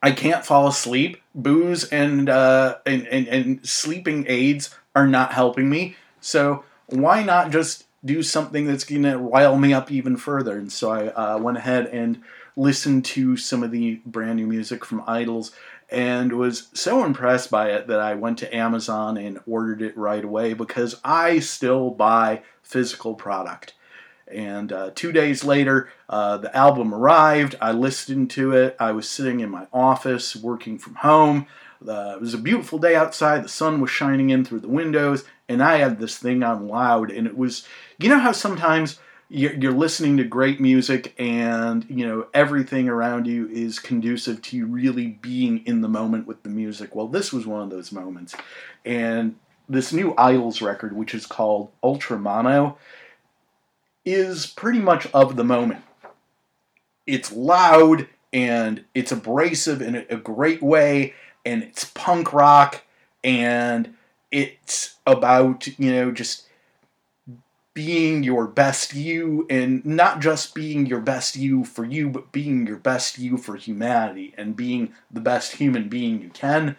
I 0.02 0.12
can't 0.12 0.44
fall 0.44 0.66
asleep. 0.66 1.19
Booze 1.34 1.84
and, 1.84 2.28
uh, 2.28 2.78
and, 2.84 3.06
and 3.06 3.28
and 3.28 3.68
sleeping 3.68 4.24
aids 4.28 4.74
are 4.94 5.06
not 5.06 5.32
helping 5.32 5.70
me. 5.70 5.96
So 6.20 6.64
why 6.86 7.22
not 7.22 7.50
just 7.50 7.84
do 8.04 8.22
something 8.22 8.66
that's 8.66 8.84
going 8.84 9.02
to 9.02 9.18
rile 9.18 9.56
me 9.56 9.72
up 9.72 9.90
even 9.90 10.16
further? 10.16 10.56
And 10.56 10.72
so 10.72 10.90
I 10.90 11.08
uh, 11.08 11.38
went 11.38 11.58
ahead 11.58 11.86
and 11.86 12.22
listened 12.56 13.04
to 13.06 13.36
some 13.36 13.62
of 13.62 13.70
the 13.70 14.00
brand 14.04 14.36
new 14.36 14.46
music 14.46 14.84
from 14.84 15.02
IDLES 15.02 15.52
and 15.90 16.32
was 16.32 16.68
so 16.72 17.04
impressed 17.04 17.50
by 17.50 17.70
it 17.70 17.86
that 17.88 18.00
I 18.00 18.14
went 18.14 18.38
to 18.38 18.54
Amazon 18.54 19.16
and 19.16 19.40
ordered 19.46 19.82
it 19.82 19.96
right 19.96 20.24
away 20.24 20.52
because 20.52 21.00
I 21.04 21.40
still 21.40 21.90
buy 21.90 22.42
physical 22.62 23.14
product. 23.14 23.74
And 24.32 24.72
uh, 24.72 24.90
two 24.94 25.12
days 25.12 25.44
later, 25.44 25.90
uh, 26.08 26.38
the 26.38 26.54
album 26.56 26.94
arrived. 26.94 27.56
I 27.60 27.72
listened 27.72 28.30
to 28.30 28.52
it. 28.52 28.76
I 28.78 28.92
was 28.92 29.08
sitting 29.08 29.40
in 29.40 29.50
my 29.50 29.66
office 29.72 30.36
working 30.36 30.78
from 30.78 30.96
home. 30.96 31.46
Uh, 31.86 32.14
it 32.16 32.20
was 32.20 32.34
a 32.34 32.38
beautiful 32.38 32.78
day 32.78 32.94
outside. 32.94 33.42
The 33.42 33.48
sun 33.48 33.80
was 33.80 33.90
shining 33.90 34.30
in 34.30 34.44
through 34.44 34.60
the 34.60 34.68
windows, 34.68 35.24
and 35.48 35.62
I 35.62 35.78
had 35.78 35.98
this 35.98 36.18
thing 36.18 36.42
on 36.42 36.68
loud. 36.68 37.10
And 37.10 37.26
it 37.26 37.36
was, 37.36 37.66
you 37.98 38.08
know, 38.08 38.18
how 38.18 38.32
sometimes 38.32 38.98
you're, 39.30 39.72
listening 39.72 40.16
to 40.16 40.24
great 40.24 40.60
music 40.60 41.14
and 41.18 41.86
you 41.88 42.06
know 42.06 42.26
everything 42.34 42.88
around 42.88 43.26
you 43.26 43.48
is 43.48 43.78
conducive 43.78 44.42
to 44.42 44.56
you 44.56 44.66
really 44.66 45.06
being 45.06 45.64
in 45.66 45.80
the 45.80 45.88
moment 45.88 46.26
with 46.26 46.42
the 46.42 46.48
music 46.48 46.94
well 46.94 47.06
this 47.06 47.32
was 47.32 47.46
one 47.46 47.62
of 47.62 47.70
those 47.70 47.92
moments 47.92 48.34
and 48.84 49.36
this 49.68 49.92
new 49.92 50.12
IDLES 50.14 50.60
record 50.60 50.94
which 50.94 51.14
is 51.14 51.26
called 51.26 51.70
ultra 51.82 52.18
mono 52.18 52.76
is 54.04 54.46
pretty 54.46 54.78
much 54.78 55.06
of 55.12 55.36
the 55.36 55.44
moment. 55.44 55.82
It's 57.06 57.32
loud 57.32 58.08
and 58.32 58.84
it's 58.94 59.12
abrasive 59.12 59.82
in 59.82 60.06
a 60.08 60.16
great 60.16 60.62
way 60.62 61.14
and 61.44 61.62
it's 61.62 61.84
punk 61.84 62.32
rock 62.32 62.84
and 63.24 63.94
it's 64.30 64.96
about 65.06 65.66
you 65.78 65.90
know 65.92 66.10
just 66.12 66.46
being 67.74 68.22
your 68.22 68.46
best 68.46 68.94
you 68.94 69.46
and 69.48 69.84
not 69.86 70.20
just 70.20 70.54
being 70.54 70.86
your 70.86 71.00
best 71.00 71.36
you 71.36 71.64
for 71.64 71.84
you 71.84 72.08
but 72.08 72.32
being 72.32 72.66
your 72.66 72.76
best 72.76 73.18
you 73.18 73.36
for 73.36 73.56
humanity 73.56 74.34
and 74.36 74.56
being 74.56 74.92
the 75.10 75.20
best 75.20 75.52
human 75.52 75.88
being 75.88 76.20
you 76.20 76.28
can. 76.30 76.76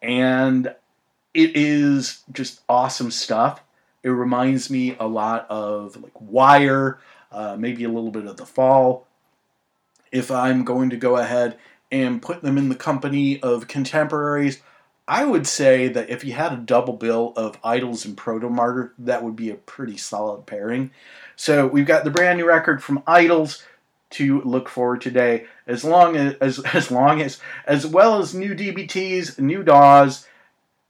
And 0.00 0.74
it 1.34 1.56
is 1.56 2.22
just 2.32 2.60
awesome 2.68 3.10
stuff 3.10 3.62
it 4.02 4.10
reminds 4.10 4.70
me 4.70 4.96
a 4.98 5.06
lot 5.06 5.46
of 5.50 6.00
like 6.02 6.20
wire 6.20 6.98
uh, 7.32 7.56
maybe 7.58 7.84
a 7.84 7.88
little 7.88 8.10
bit 8.10 8.26
of 8.26 8.36
the 8.36 8.46
fall 8.46 9.06
if 10.12 10.30
i'm 10.30 10.64
going 10.64 10.90
to 10.90 10.96
go 10.96 11.16
ahead 11.16 11.58
and 11.90 12.22
put 12.22 12.42
them 12.42 12.58
in 12.58 12.68
the 12.68 12.74
company 12.74 13.40
of 13.40 13.68
contemporaries 13.68 14.60
I 15.08 15.24
would 15.24 15.46
say 15.46 15.88
that 15.88 16.10
if 16.10 16.22
you 16.22 16.34
had 16.34 16.52
a 16.52 16.58
double 16.58 16.92
bill 16.92 17.32
of 17.34 17.60
IDLES 17.62 18.04
and 18.04 18.14
Proto 18.14 18.46
Protomartyr, 18.46 18.90
that 18.98 19.24
would 19.24 19.36
be 19.36 19.48
a 19.48 19.54
pretty 19.54 19.96
solid 19.96 20.44
pairing. 20.44 20.90
So 21.34 21.66
we've 21.66 21.86
got 21.86 22.04
the 22.04 22.10
brand 22.10 22.38
new 22.38 22.46
record 22.46 22.82
from 22.82 23.02
IDLES 23.08 23.62
to 24.10 24.42
look 24.42 24.68
forward 24.68 25.00
today, 25.00 25.46
as 25.66 25.82
long 25.82 26.14
as 26.14 26.34
as, 26.34 26.58
as 26.74 26.90
long 26.90 27.22
as 27.22 27.40
as 27.66 27.86
well 27.86 28.18
as 28.18 28.34
new 28.34 28.54
DBTs, 28.54 29.38
new 29.38 29.62
Dawes, 29.62 30.27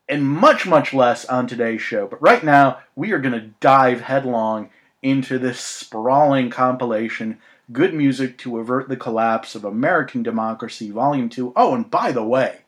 and 0.09 0.27
much 0.27 0.67
much 0.67 0.95
less 0.95 1.25
on 1.27 1.47
today's 1.47 1.83
show. 1.83 2.07
But 2.07 2.23
right 2.23 2.43
now 2.43 2.79
we 2.97 3.12
are 3.12 3.19
going 3.19 3.38
to 3.38 3.50
dive 3.61 4.03
headlong 4.03 4.71
into 5.03 5.38
this 5.38 5.61
sprawling 5.61 6.50
compilation. 6.50 7.38
Good 7.71 7.95
music 7.95 8.38
to 8.38 8.59
avert 8.59 8.88
the 8.88 8.97
collapse 8.97 9.55
of 9.55 9.65
American 9.65 10.23
democracy, 10.23 10.91
Volume 10.91 11.29
2. 11.29 11.53
Oh, 11.55 11.75
and 11.75 11.91
by 11.91 12.12
the 12.12 12.25
way, 12.25 12.61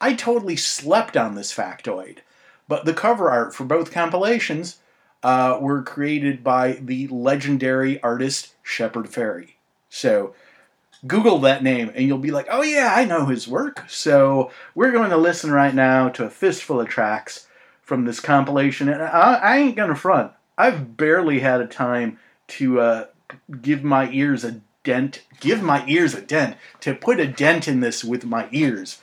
I 0.00 0.14
totally 0.14 0.56
slept 0.56 1.16
on 1.16 1.34
this 1.34 1.54
factoid. 1.54 2.18
But 2.68 2.84
the 2.84 2.94
cover 2.94 3.30
art 3.30 3.54
for 3.54 3.64
both 3.64 3.90
compilations 3.90 4.78
uh, 5.22 5.58
were 5.60 5.82
created 5.82 6.44
by 6.44 6.72
the 6.72 7.08
legendary 7.08 8.00
artist 8.02 8.54
Shepard 8.62 9.06
Fairey. 9.06 9.54
So 9.88 10.34
Google 11.06 11.38
that 11.40 11.62
name 11.62 11.90
and 11.94 12.06
you'll 12.06 12.18
be 12.18 12.30
like, 12.30 12.46
oh 12.50 12.62
yeah, 12.62 12.92
I 12.94 13.04
know 13.04 13.26
his 13.26 13.48
work. 13.48 13.88
So 13.88 14.50
we're 14.74 14.92
going 14.92 15.10
to 15.10 15.16
listen 15.16 15.50
right 15.50 15.74
now 15.74 16.08
to 16.10 16.24
a 16.24 16.30
fistful 16.30 16.80
of 16.80 16.88
tracks 16.88 17.46
from 17.82 18.04
this 18.04 18.20
compilation. 18.20 18.88
And 18.88 19.02
I, 19.02 19.34
I 19.34 19.56
ain't 19.58 19.76
to 19.76 19.94
front. 19.94 20.32
I've 20.58 20.96
barely 20.96 21.40
had 21.40 21.60
a 21.60 21.66
time 21.66 22.18
to 22.48 22.80
uh, 22.80 23.06
give 23.62 23.82
my 23.82 24.10
ears 24.10 24.44
a 24.44 24.60
dent, 24.84 25.22
give 25.40 25.62
my 25.62 25.86
ears 25.86 26.14
a 26.14 26.20
dent, 26.20 26.56
to 26.80 26.94
put 26.94 27.18
a 27.20 27.26
dent 27.26 27.66
in 27.66 27.80
this 27.80 28.04
with 28.04 28.24
my 28.24 28.48
ears 28.52 29.00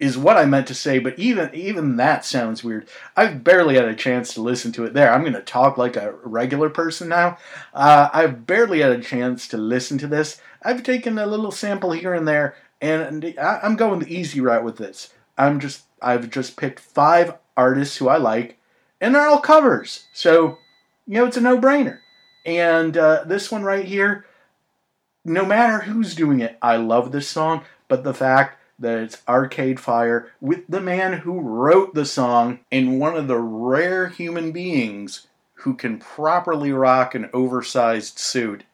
is 0.00 0.16
what 0.16 0.36
I 0.36 0.46
meant 0.46 0.66
to 0.68 0.74
say, 0.74 0.98
but 0.98 1.18
even 1.18 1.54
even 1.54 1.96
that 1.96 2.24
sounds 2.24 2.64
weird. 2.64 2.88
I've 3.16 3.44
barely 3.44 3.74
had 3.74 3.84
a 3.84 3.94
chance 3.94 4.32
to 4.34 4.42
listen 4.42 4.72
to 4.72 4.84
it 4.84 4.94
there. 4.94 5.12
I'm 5.12 5.20
going 5.20 5.34
to 5.34 5.42
talk 5.42 5.76
like 5.76 5.96
a 5.96 6.14
regular 6.22 6.70
person 6.70 7.08
now. 7.08 7.36
Uh, 7.74 8.08
I've 8.12 8.46
barely 8.46 8.80
had 8.80 8.92
a 8.92 9.02
chance 9.02 9.46
to 9.48 9.58
listen 9.58 9.98
to 9.98 10.06
this. 10.06 10.40
I've 10.62 10.82
taken 10.82 11.18
a 11.18 11.26
little 11.26 11.50
sample 11.50 11.92
here 11.92 12.14
and 12.14 12.26
there, 12.26 12.56
and 12.80 13.34
I'm 13.40 13.76
going 13.76 14.00
the 14.00 14.14
easy 14.14 14.40
route 14.40 14.64
with 14.64 14.76
this. 14.76 15.12
I'm 15.36 15.60
just 15.60 15.82
I've 16.02 16.30
just 16.30 16.56
picked 16.56 16.80
five 16.80 17.34
artists 17.56 17.96
who 17.96 18.08
I 18.08 18.16
like, 18.18 18.58
and 19.00 19.14
they're 19.14 19.26
all 19.26 19.40
covers. 19.40 20.06
So 20.12 20.58
you 21.06 21.14
know 21.14 21.26
it's 21.26 21.36
a 21.36 21.40
no-brainer. 21.40 22.00
And 22.44 22.96
uh, 22.96 23.24
this 23.24 23.50
one 23.50 23.62
right 23.62 23.84
here, 23.84 24.24
no 25.24 25.44
matter 25.44 25.80
who's 25.80 26.14
doing 26.14 26.40
it, 26.40 26.56
I 26.62 26.76
love 26.76 27.12
this 27.12 27.28
song. 27.28 27.64
But 27.88 28.04
the 28.04 28.14
fact 28.14 28.58
that 28.78 28.98
it's 28.98 29.22
Arcade 29.28 29.80
Fire 29.80 30.30
with 30.40 30.64
the 30.68 30.80
man 30.80 31.14
who 31.14 31.40
wrote 31.40 31.94
the 31.94 32.06
song 32.06 32.60
and 32.70 33.00
one 33.00 33.16
of 33.16 33.28
the 33.28 33.38
rare 33.38 34.08
human 34.08 34.52
beings 34.52 35.26
who 35.54 35.74
can 35.74 35.98
properly 35.98 36.72
rock 36.72 37.14
an 37.14 37.28
oversized 37.32 38.18
suit, 38.18 38.64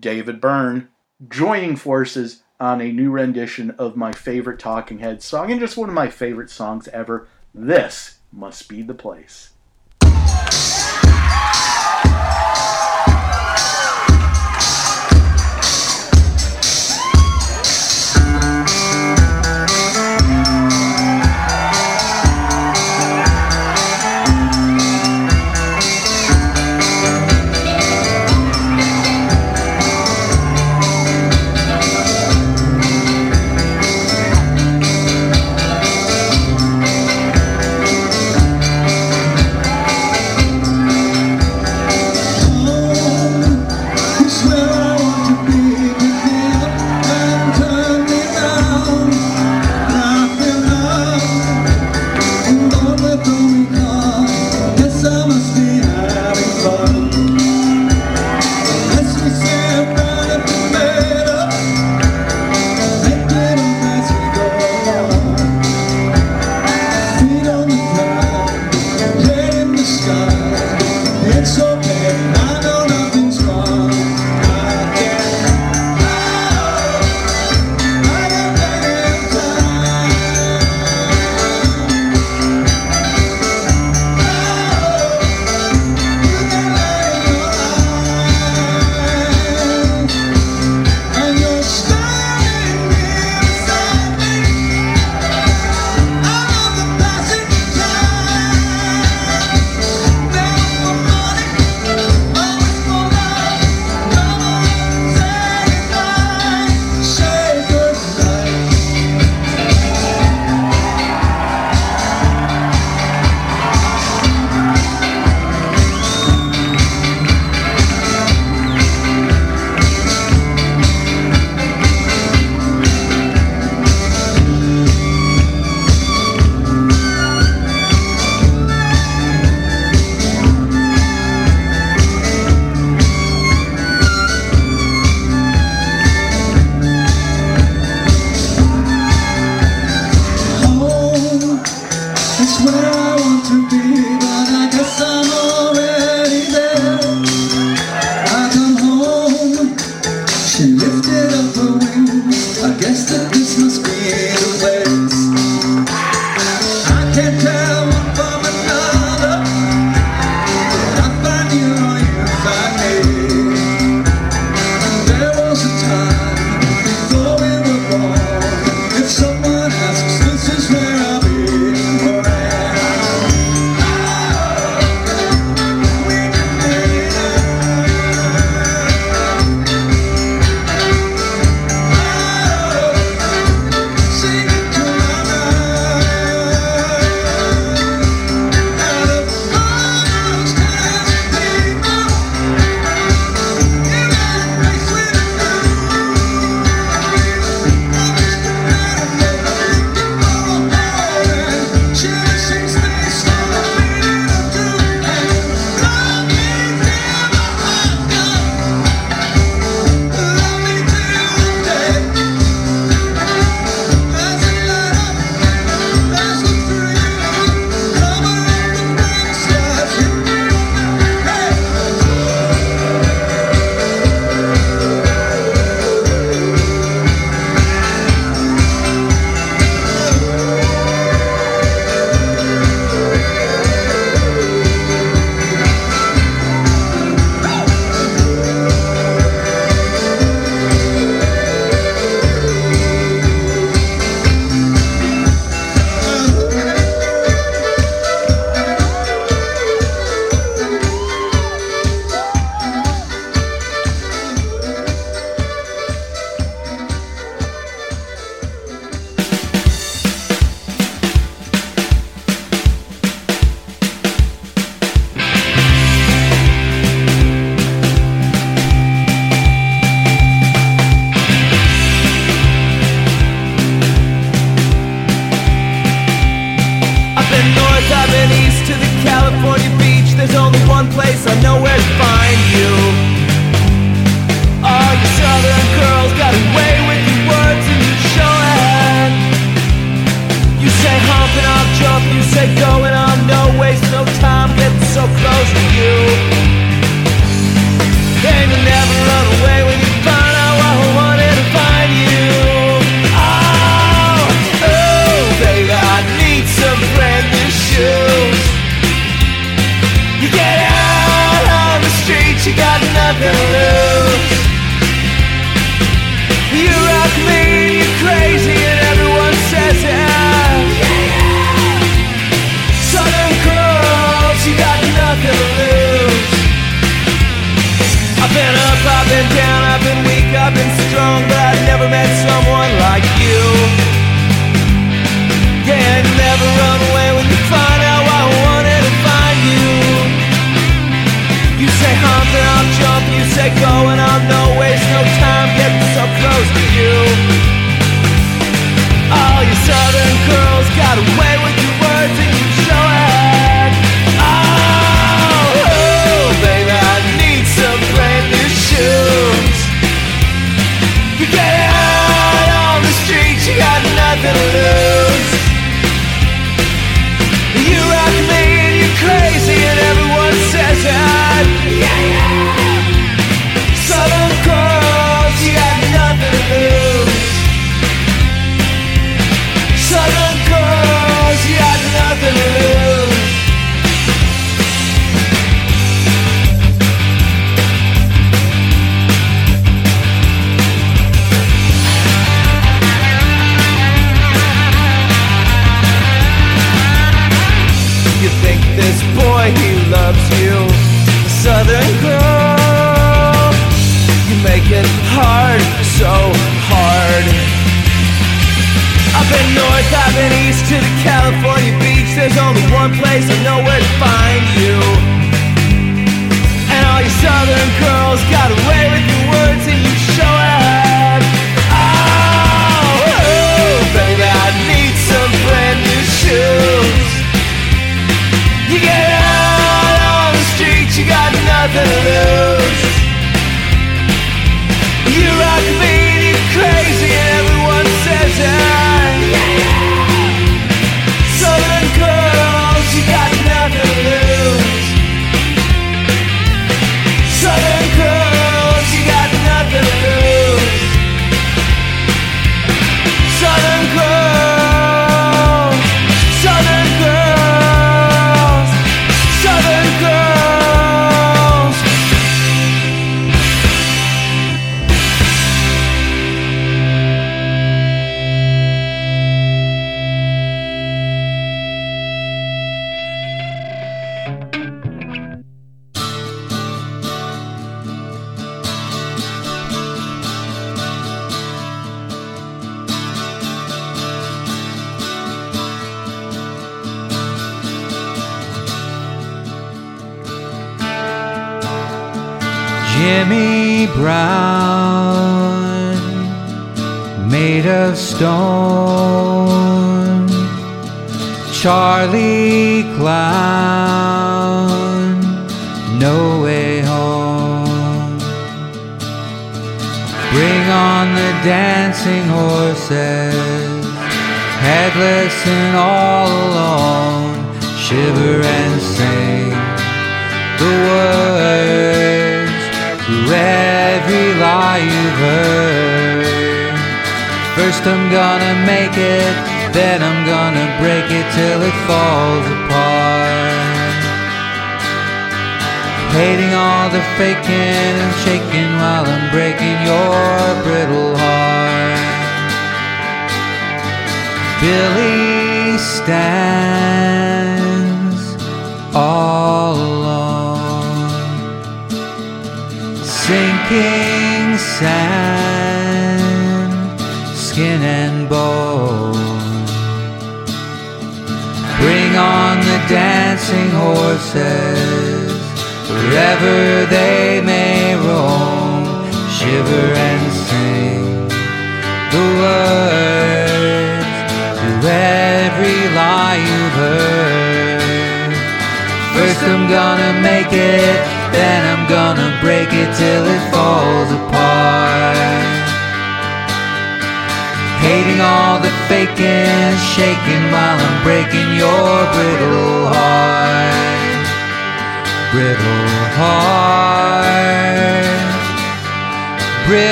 David 0.00 0.40
Byrne, 0.40 0.88
joining 1.28 1.76
forces 1.76 2.42
on 2.58 2.80
a 2.80 2.92
new 2.92 3.10
rendition 3.10 3.70
of 3.72 3.96
my 3.96 4.12
favorite 4.12 4.58
Talking 4.58 4.98
Heads 4.98 5.24
song 5.24 5.50
and 5.50 5.60
just 5.60 5.76
one 5.76 5.88
of 5.88 5.94
my 5.94 6.08
favorite 6.08 6.50
songs 6.50 6.88
ever. 6.88 7.28
This 7.54 8.18
must 8.32 8.68
be 8.68 8.82
the 8.82 8.94
place. 8.94 9.50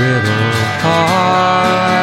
brittle 0.00 0.56
heart, 0.80 2.00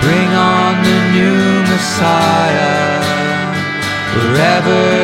Bring 0.02 0.30
on 0.34 0.72
the 0.82 0.98
new 1.14 1.38
Messiah 1.70 2.98
wherever. 4.16 4.99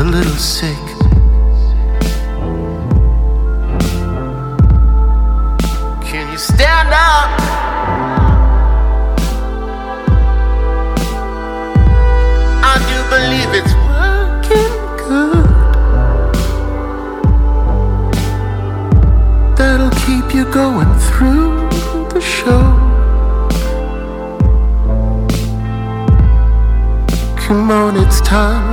a 0.00 0.04
little 0.04 0.32
sick. 0.32 0.84
Can 6.02 6.32
you 6.32 6.38
stand 6.38 6.88
up? 6.88 7.30
I 12.64 12.74
do 12.88 12.98
believe 13.12 13.50
it's 13.60 13.74
working 13.90 14.74
good. 15.04 15.48
That'll 19.58 19.96
keep 20.06 20.34
you 20.34 20.44
going 20.50 20.92
through 21.08 21.68
the 22.08 22.20
show. 22.22 22.64
Come 27.36 27.70
on, 27.70 27.96
it's 27.98 28.20
time. 28.22 28.69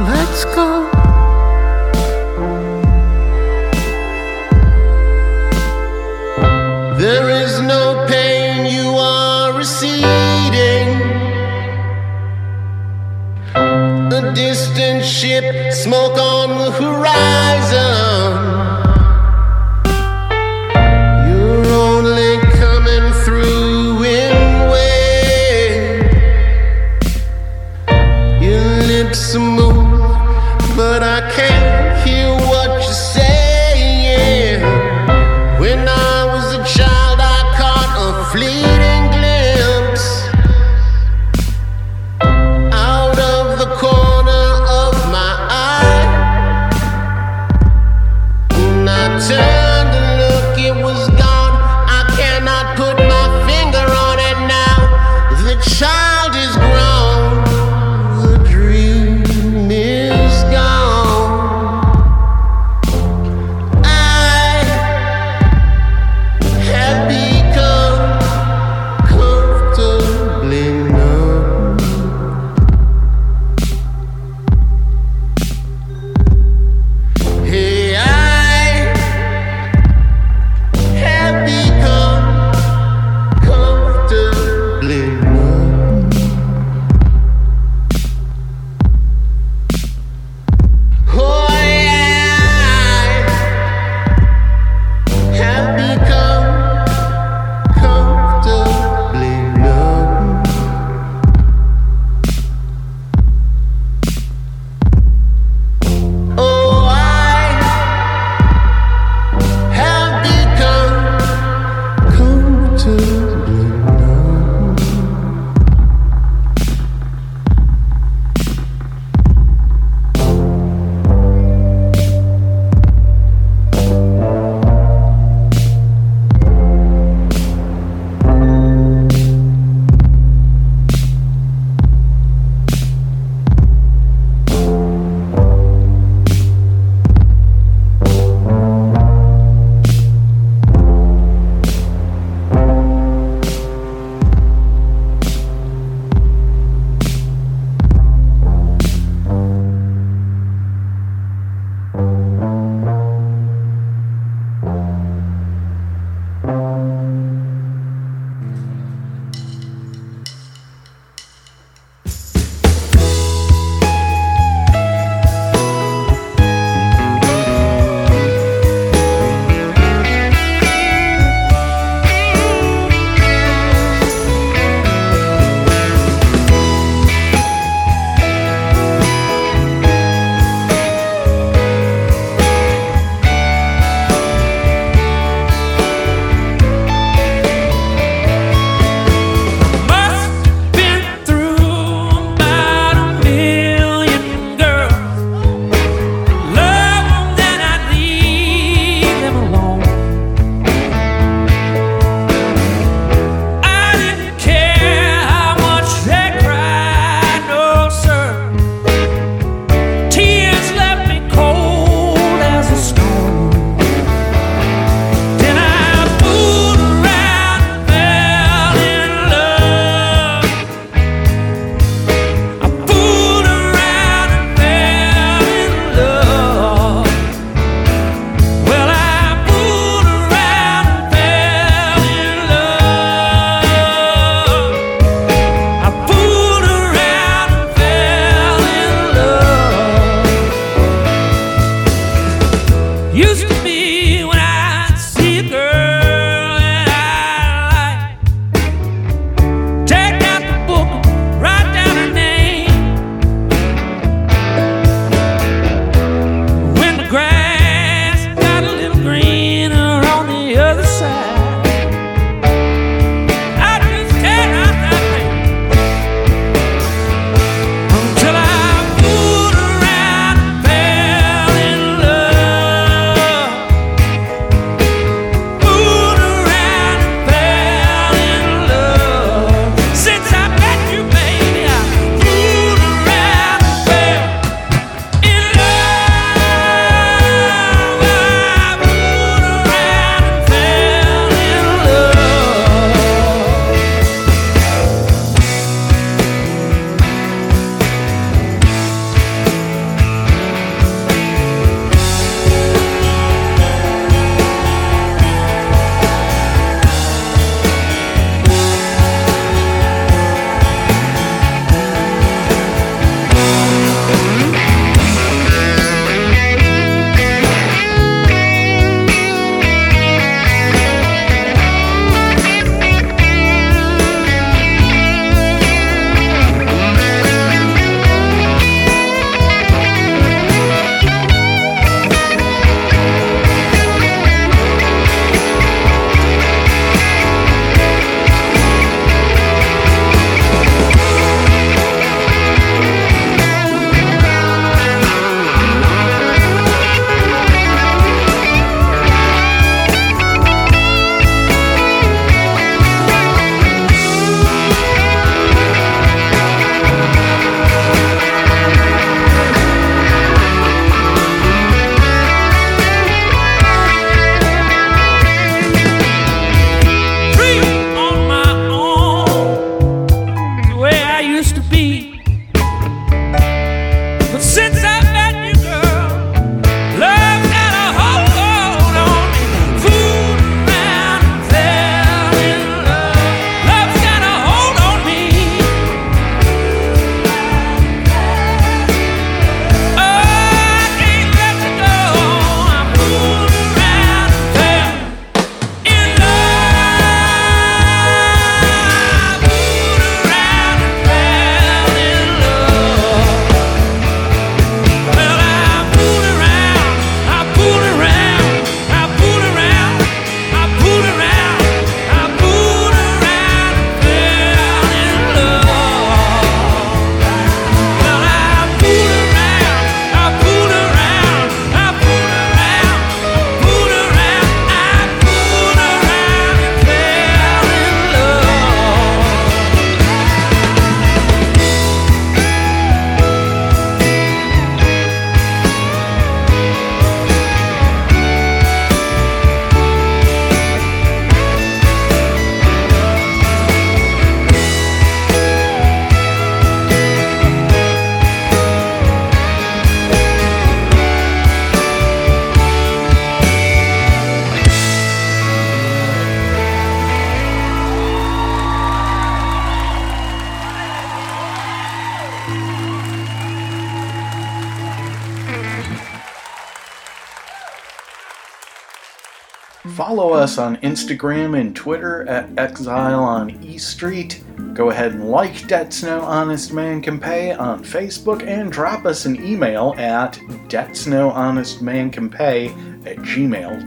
Follow 470.18 470.34
us 470.34 470.58
on 470.58 470.78
Instagram 470.78 471.60
and 471.60 471.76
Twitter 471.76 472.28
at 472.28 472.50
Exile 472.58 473.24
on 473.24 473.52
E 473.64 473.78
Street. 473.78 474.44
Go 474.74 474.90
ahead 474.90 475.12
and 475.12 475.30
like 475.30 475.68
Debts 475.68 476.02
No 476.02 476.22
Honest 476.22 476.74
Man 476.74 477.04
Can 477.04 477.20
Pay 477.20 477.52
on 477.54 477.84
Facebook 477.84 478.42
and 478.42 478.72
drop 478.72 479.06
us 479.06 479.28
an 479.28 479.36
email 479.46 479.94
at 480.00 480.40
Debts 480.70 481.06
No 481.06 481.30
Honest 481.30 481.84
Man 481.84 482.10
Can 482.10 482.32
Pay 482.32 482.70
at 483.06 483.18
gmail.com. 483.18 483.84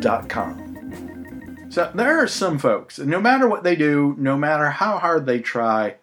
So 1.69 1.91
there 1.97 2.23
are 2.23 2.29
some 2.29 2.61
folks, 2.61 3.01
no 3.01 3.21
matter 3.21 3.49
what 3.49 3.65
they 3.65 3.75
do, 3.75 4.15
no 4.17 4.37
matter 4.37 4.71
how 4.71 4.99
hard 4.99 5.27
they 5.27 5.41
try, 5.41 5.97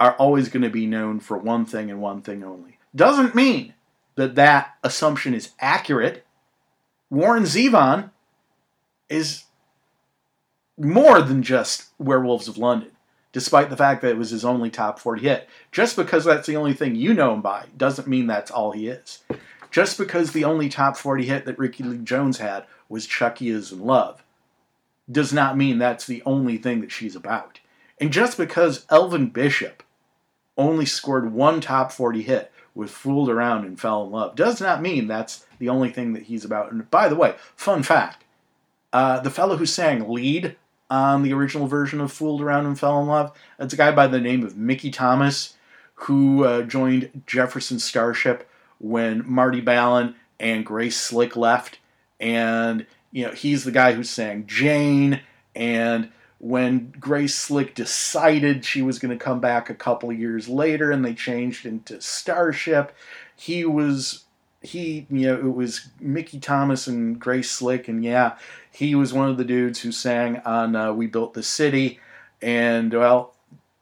are 0.00 0.16
always 0.16 0.48
going 0.48 0.64
to 0.64 0.70
be 0.70 0.88
known 0.88 1.20
for 1.20 1.38
one 1.38 1.66
thing 1.66 1.88
and 1.88 2.02
one 2.02 2.20
thing 2.20 2.42
only. 2.42 2.78
Doesn't 2.96 3.36
mean 3.36 3.74
that 4.16 4.34
that 4.34 4.74
assumption 4.82 5.34
is 5.34 5.50
accurate. 5.60 6.26
Warren 7.10 7.44
Zevon 7.44 8.10
is 9.08 9.44
more 10.78 11.20
than 11.22 11.42
just 11.42 11.90
Werewolves 11.98 12.48
of 12.48 12.58
London, 12.58 12.90
despite 13.32 13.70
the 13.70 13.76
fact 13.76 14.02
that 14.02 14.10
it 14.10 14.18
was 14.18 14.30
his 14.30 14.44
only 14.44 14.70
top 14.70 14.98
40 14.98 15.22
hit. 15.22 15.48
Just 15.70 15.96
because 15.96 16.24
that's 16.24 16.46
the 16.46 16.56
only 16.56 16.74
thing 16.74 16.94
you 16.94 17.14
know 17.14 17.34
him 17.34 17.42
by 17.42 17.66
doesn't 17.76 18.08
mean 18.08 18.26
that's 18.26 18.50
all 18.50 18.72
he 18.72 18.88
is. 18.88 19.22
Just 19.70 19.96
because 19.96 20.32
the 20.32 20.44
only 20.44 20.68
top 20.68 20.96
40 20.96 21.26
hit 21.26 21.44
that 21.46 21.58
Rickie 21.58 21.84
Lee 21.84 21.98
Jones 21.98 22.38
had 22.38 22.66
was 22.88 23.06
Chucky 23.06 23.48
is 23.48 23.72
in 23.72 23.80
Love 23.80 24.22
does 25.10 25.32
not 25.32 25.56
mean 25.56 25.78
that's 25.78 26.06
the 26.06 26.22
only 26.24 26.58
thing 26.58 26.80
that 26.80 26.92
she's 26.92 27.16
about. 27.16 27.60
And 28.00 28.12
just 28.12 28.36
because 28.36 28.86
Elvin 28.90 29.28
Bishop 29.28 29.82
only 30.56 30.86
scored 30.86 31.32
one 31.32 31.60
top 31.60 31.92
40 31.92 32.22
hit 32.22 32.52
with 32.74 32.90
Fooled 32.90 33.28
Around 33.28 33.64
and 33.64 33.80
Fell 33.80 34.04
in 34.04 34.10
Love 34.10 34.36
does 34.36 34.60
not 34.60 34.82
mean 34.82 35.06
that's 35.06 35.46
the 35.58 35.68
only 35.68 35.90
thing 35.90 36.12
that 36.12 36.24
he's 36.24 36.44
about. 36.44 36.72
And 36.72 36.90
by 36.90 37.08
the 37.08 37.16
way, 37.16 37.34
fun 37.56 37.82
fact 37.82 38.24
uh, 38.92 39.20
the 39.20 39.30
fellow 39.30 39.56
who 39.56 39.66
sang 39.66 40.08
lead 40.08 40.56
on 40.92 41.22
the 41.22 41.32
original 41.32 41.66
version 41.66 42.02
of 42.02 42.12
Fooled 42.12 42.42
Around 42.42 42.66
and 42.66 42.78
Fell 42.78 43.00
in 43.00 43.06
Love, 43.06 43.32
It's 43.58 43.72
a 43.72 43.78
guy 43.78 43.92
by 43.92 44.08
the 44.08 44.20
name 44.20 44.44
of 44.44 44.58
Mickey 44.58 44.90
Thomas 44.90 45.54
who 45.94 46.44
uh, 46.44 46.62
joined 46.62 47.22
Jefferson 47.26 47.78
Starship 47.78 48.46
when 48.76 49.22
Marty 49.26 49.62
Balin 49.62 50.14
and 50.38 50.66
Grace 50.66 51.00
Slick 51.00 51.34
left. 51.34 51.78
And, 52.20 52.84
you 53.10 53.24
know, 53.24 53.32
he's 53.32 53.64
the 53.64 53.70
guy 53.70 53.94
who 53.94 54.04
sang 54.04 54.46
Jane. 54.46 55.22
And 55.56 56.10
when 56.36 56.92
Grace 57.00 57.36
Slick 57.36 57.74
decided 57.74 58.66
she 58.66 58.82
was 58.82 58.98
going 58.98 59.18
to 59.18 59.24
come 59.24 59.40
back 59.40 59.70
a 59.70 59.74
couple 59.74 60.12
years 60.12 60.46
later 60.46 60.90
and 60.92 61.02
they 61.02 61.14
changed 61.14 61.64
into 61.64 62.02
Starship, 62.02 62.94
he 63.34 63.64
was 63.64 64.24
he 64.62 65.06
you 65.10 65.26
know 65.26 65.34
it 65.34 65.54
was 65.54 65.88
Mickey 66.00 66.38
Thomas 66.38 66.86
and 66.86 67.18
Grace 67.18 67.50
Slick 67.50 67.88
and 67.88 68.04
yeah 68.04 68.36
he 68.72 68.94
was 68.94 69.12
one 69.12 69.28
of 69.28 69.36
the 69.36 69.44
dudes 69.44 69.80
who 69.80 69.92
sang 69.92 70.38
on 70.38 70.74
uh, 70.74 70.92
We 70.92 71.06
Built 71.06 71.34
the 71.34 71.42
City 71.42 72.00
and 72.40 72.92
well 72.92 73.34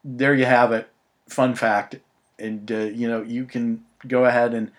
there 0.05 0.34
you 0.34 0.45
have 0.45 0.72
it 0.72 0.88
fun 1.28 1.55
fact 1.55 1.97
and 2.38 2.70
uh, 2.70 2.78
you 2.78 3.09
know 3.09 3.22
you 3.22 3.45
can 3.45 3.84
go 4.07 4.24
ahead 4.24 4.55
and 4.55 4.70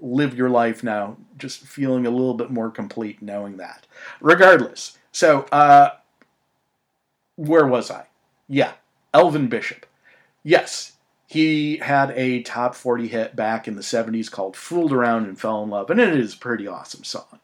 live 0.00 0.36
your 0.36 0.48
life 0.48 0.82
now 0.82 1.16
just 1.36 1.60
feeling 1.60 2.06
a 2.06 2.10
little 2.10 2.34
bit 2.34 2.50
more 2.50 2.70
complete 2.70 3.20
knowing 3.20 3.56
that 3.56 3.86
regardless 4.20 4.96
so 5.12 5.40
uh 5.52 5.90
where 7.38 7.66
was 7.66 7.90
I? 7.90 8.06
Yeah, 8.48 8.72
Elvin 9.14 9.46
Bishop. 9.48 9.86
Yes, 10.42 10.92
he 11.26 11.76
had 11.76 12.10
a 12.16 12.42
top 12.42 12.74
40 12.74 13.06
hit 13.06 13.36
back 13.36 13.68
in 13.68 13.76
the 13.76 13.82
70s 13.82 14.30
called 14.30 14.56
Fooled 14.56 14.92
Around 14.92 15.26
and 15.26 15.40
Fell 15.40 15.62
in 15.62 15.70
Love, 15.70 15.88
and 15.88 16.00
it 16.00 16.18
is 16.18 16.34
a 16.34 16.38
pretty 16.38 16.66
awesome 16.66 17.04
song. 17.04 17.38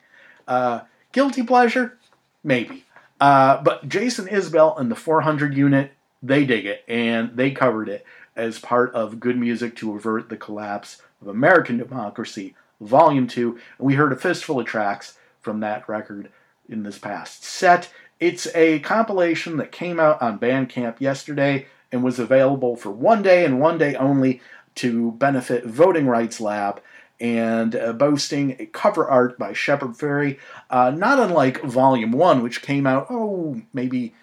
Uh, 0.47 0.81
guilty 1.13 1.43
pleasure? 1.43 1.97
Maybe. 2.45 2.85
Uh, 3.19 3.61
but 3.63 3.89
Jason 3.89 4.27
Isbell 4.27 4.79
and 4.79 4.91
the 4.91 4.95
400 4.95 5.55
unit, 5.55 5.91
they 6.21 6.45
dig 6.45 6.65
it, 6.65 6.85
and 6.87 7.35
they 7.35 7.49
covered 7.51 7.89
it 7.89 8.05
as 8.35 8.59
part 8.59 8.93
of 8.93 9.19
Good 9.19 9.37
Music 9.37 9.75
to 9.77 9.95
Avert 9.95 10.29
the 10.29 10.37
Collapse 10.37 11.01
of 11.21 11.27
American 11.27 11.77
Democracy, 11.77 12.55
Volume 12.79 13.27
2. 13.27 13.51
And 13.79 13.87
we 13.87 13.95
heard 13.95 14.13
a 14.13 14.17
fistful 14.17 14.59
of 14.59 14.67
tracks 14.67 15.17
from 15.41 15.59
that 15.61 15.89
record 15.89 16.29
in 16.69 16.83
this 16.83 16.99
past 16.99 17.43
set. 17.43 17.89
It's 18.19 18.47
a 18.53 18.79
compilation 18.79 19.57
that 19.57 19.71
came 19.71 19.99
out 19.99 20.21
on 20.21 20.39
Bandcamp 20.39 21.01
yesterday 21.01 21.65
and 21.91 22.03
was 22.03 22.19
available 22.19 22.75
for 22.75 22.91
one 22.91 23.23
day 23.23 23.43
and 23.43 23.59
one 23.59 23.77
day 23.77 23.95
only 23.95 24.41
to 24.75 25.13
benefit 25.13 25.65
Voting 25.65 26.07
Rights 26.07 26.39
Lab 26.39 26.81
and 27.19 27.75
uh, 27.75 27.93
boasting 27.93 28.55
a 28.59 28.65
cover 28.65 29.07
art 29.07 29.37
by 29.37 29.53
Shepard 29.53 29.91
Fairey, 29.91 30.39
uh, 30.69 30.91
not 30.91 31.19
unlike 31.19 31.61
Volume 31.63 32.11
1, 32.11 32.43
which 32.43 32.61
came 32.61 32.85
out, 32.85 33.07
oh, 33.09 33.61
maybe 33.73 34.13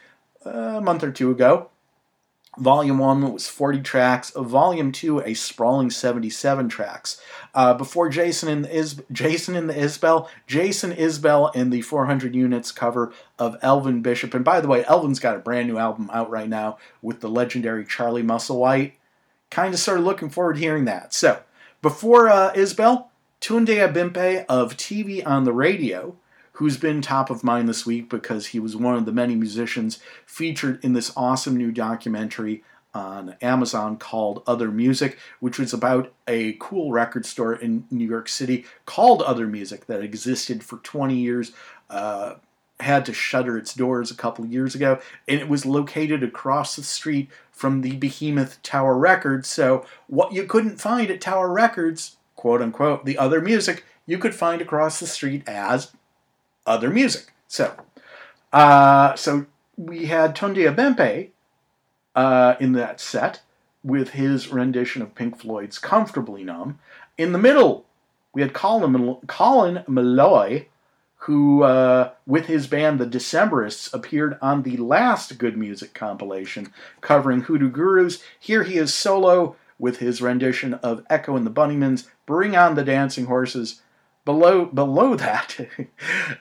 a 0.45 0.81
month 0.81 1.03
or 1.03 1.11
two 1.13 1.31
ago. 1.31 1.69
Volume 2.59 2.99
1 2.99 3.33
was 3.33 3.49
40 3.49 3.81
tracks, 3.81 4.31
Volume 4.37 4.93
2 4.93 5.21
a 5.21 5.33
sprawling 5.33 5.89
77 5.89 6.69
tracks. 6.69 7.19
Uh, 7.55 7.73
before 7.73 8.11
Jason 8.11 8.51
and 8.51 8.67
Is- 8.67 9.03
Jason 9.11 9.57
and 9.57 9.71
the 9.71 9.75
Isbell, 9.75 10.29
Jason 10.47 10.93
Isbell 10.93 11.55
in 11.57 11.71
the 11.71 11.81
400 11.81 12.35
units 12.35 12.71
cover 12.71 13.11
of 13.39 13.57
Elvin 13.63 14.03
Bishop. 14.03 14.35
And 14.35 14.45
by 14.45 14.61
the 14.61 14.69
way, 14.69 14.85
Elvin's 14.85 15.19
got 15.19 15.37
a 15.37 15.39
brand 15.39 15.67
new 15.67 15.79
album 15.79 16.11
out 16.13 16.29
right 16.29 16.49
now 16.49 16.77
with 17.01 17.21
the 17.21 17.31
legendary 17.31 17.87
Charlie 17.87 18.23
Musselwhite. 18.23 18.93
Kind 19.51 19.73
of 19.73 19.81
started 19.81 20.03
looking 20.03 20.29
forward 20.29 20.55
to 20.55 20.61
hearing 20.61 20.85
that. 20.85 21.15
So, 21.15 21.41
before 21.83 22.29
uh, 22.29 22.53
Isbell, 22.55 23.07
Tunde 23.41 23.67
Adebimpe 23.67 24.47
of 24.49 24.77
TV 24.77 25.27
on 25.27 25.45
the 25.45 25.53
Radio, 25.53 26.17
who's 26.53 26.77
been 26.77 27.03
top 27.03 27.29
of 27.29 27.43
mind 27.43 27.69
this 27.69 27.85
week 27.85 28.09
because 28.09 28.49
he 28.49 28.61
was 28.61 28.77
one 28.77 28.95
of 28.95 29.05
the 29.05 29.13
many 29.13 29.35
musicians 29.35 29.99
featured 30.25 30.83
in 30.85 30.93
this 30.93 31.13
awesome 31.17 31.57
new 31.57 31.73
documentary 31.73 32.63
on 32.95 33.35
Amazon 33.41 33.97
called 33.97 34.43
Other 34.47 34.71
Music, 34.71 35.19
which 35.41 35.59
was 35.59 35.73
about 35.73 36.13
a 36.29 36.57
cool 36.61 36.93
record 36.93 37.27
store 37.27 37.55
in 37.55 37.85
New 37.91 38.07
York 38.07 38.29
City 38.29 38.65
called 38.87 39.23
Other 39.23 39.47
Music 39.47 39.87
that 39.87 40.03
existed 40.03 40.63
for 40.63 40.77
20 40.79 41.17
years. 41.17 41.53
Uh, 41.91 42.35
had 42.83 43.05
to 43.07 43.13
shutter 43.13 43.57
its 43.57 43.75
doors 43.75 44.11
a 44.11 44.17
couple 44.17 44.45
years 44.45 44.75
ago, 44.75 45.01
and 45.27 45.41
it 45.41 45.49
was 45.49 45.67
located 45.67 46.23
across 46.23 46.77
the 46.77 46.83
street 46.83 47.31
from 47.51 47.81
the 47.81 47.97
behemoth 47.97 48.63
Tower 48.63 48.97
Records. 48.97 49.49
So, 49.49 49.87
what 50.07 50.33
you 50.33 50.45
couldn't 50.45 50.81
find 50.81 51.11
at 51.11 51.21
Tower 51.21 51.53
Records, 51.53 52.17
quote 52.37 52.63
unquote, 52.63 53.05
the 53.05 53.19
other 53.19 53.41
music, 53.41 53.85
you 54.07 54.19
could 54.19 54.35
find 54.35 54.61
across 54.61 55.01
the 55.01 55.07
street 55.07 55.43
as 55.49 55.93
other 56.67 56.91
music. 56.91 57.33
So, 57.49 57.75
uh, 58.53 59.15
so 59.15 59.47
we 59.77 60.07
had 60.07 60.35
Tunde 60.35 60.57
Adebimpe 60.57 61.31
uh, 62.15 62.55
in 62.61 62.73
that 62.73 63.01
set 63.01 63.43
with 63.85 64.11
his 64.11 64.49
rendition 64.49 65.03
of 65.03 65.15
Pink 65.15 65.39
Floyd's 65.39 65.79
"Comfortably 65.79 66.45
Numb." 66.45 66.79
In 67.19 67.33
the 67.33 67.39
middle, 67.39 67.85
we 68.33 68.43
had 68.43 68.53
Colin, 68.53 69.17
Colin 69.27 69.85
Meloy, 69.89 70.67
who, 71.23 71.63
uh, 71.63 72.11
with 72.27 72.47
his 72.47 72.67
band 72.67 72.99
the 72.99 73.07
Decemberists, 73.07 73.93
appeared 73.95 74.37
on 74.43 74.63
the 74.63 74.77
last 74.77 75.39
Good 75.39 75.57
Music 75.57 75.95
compilation 75.95 76.73
covering 77.01 77.43
Hoodoo 77.43 77.71
Gurus. 77.71 78.23
Here 78.41 78.65
he 78.65 78.77
is 78.77 78.93
solo 78.93 79.55
with 79.79 79.99
his 79.99 80.21
rendition 80.21 80.75
of 80.75 81.05
Echo 81.09 81.37
and 81.37 81.47
the 81.47 81.51
Bunnymans, 81.51 82.09
Bring 82.27 82.57
on 82.57 82.75
the 82.75 82.85
Dancing 82.85 83.27
Horses. 83.27 83.83
Below, 84.25 84.67
below 84.67 85.15
that, 85.17 85.57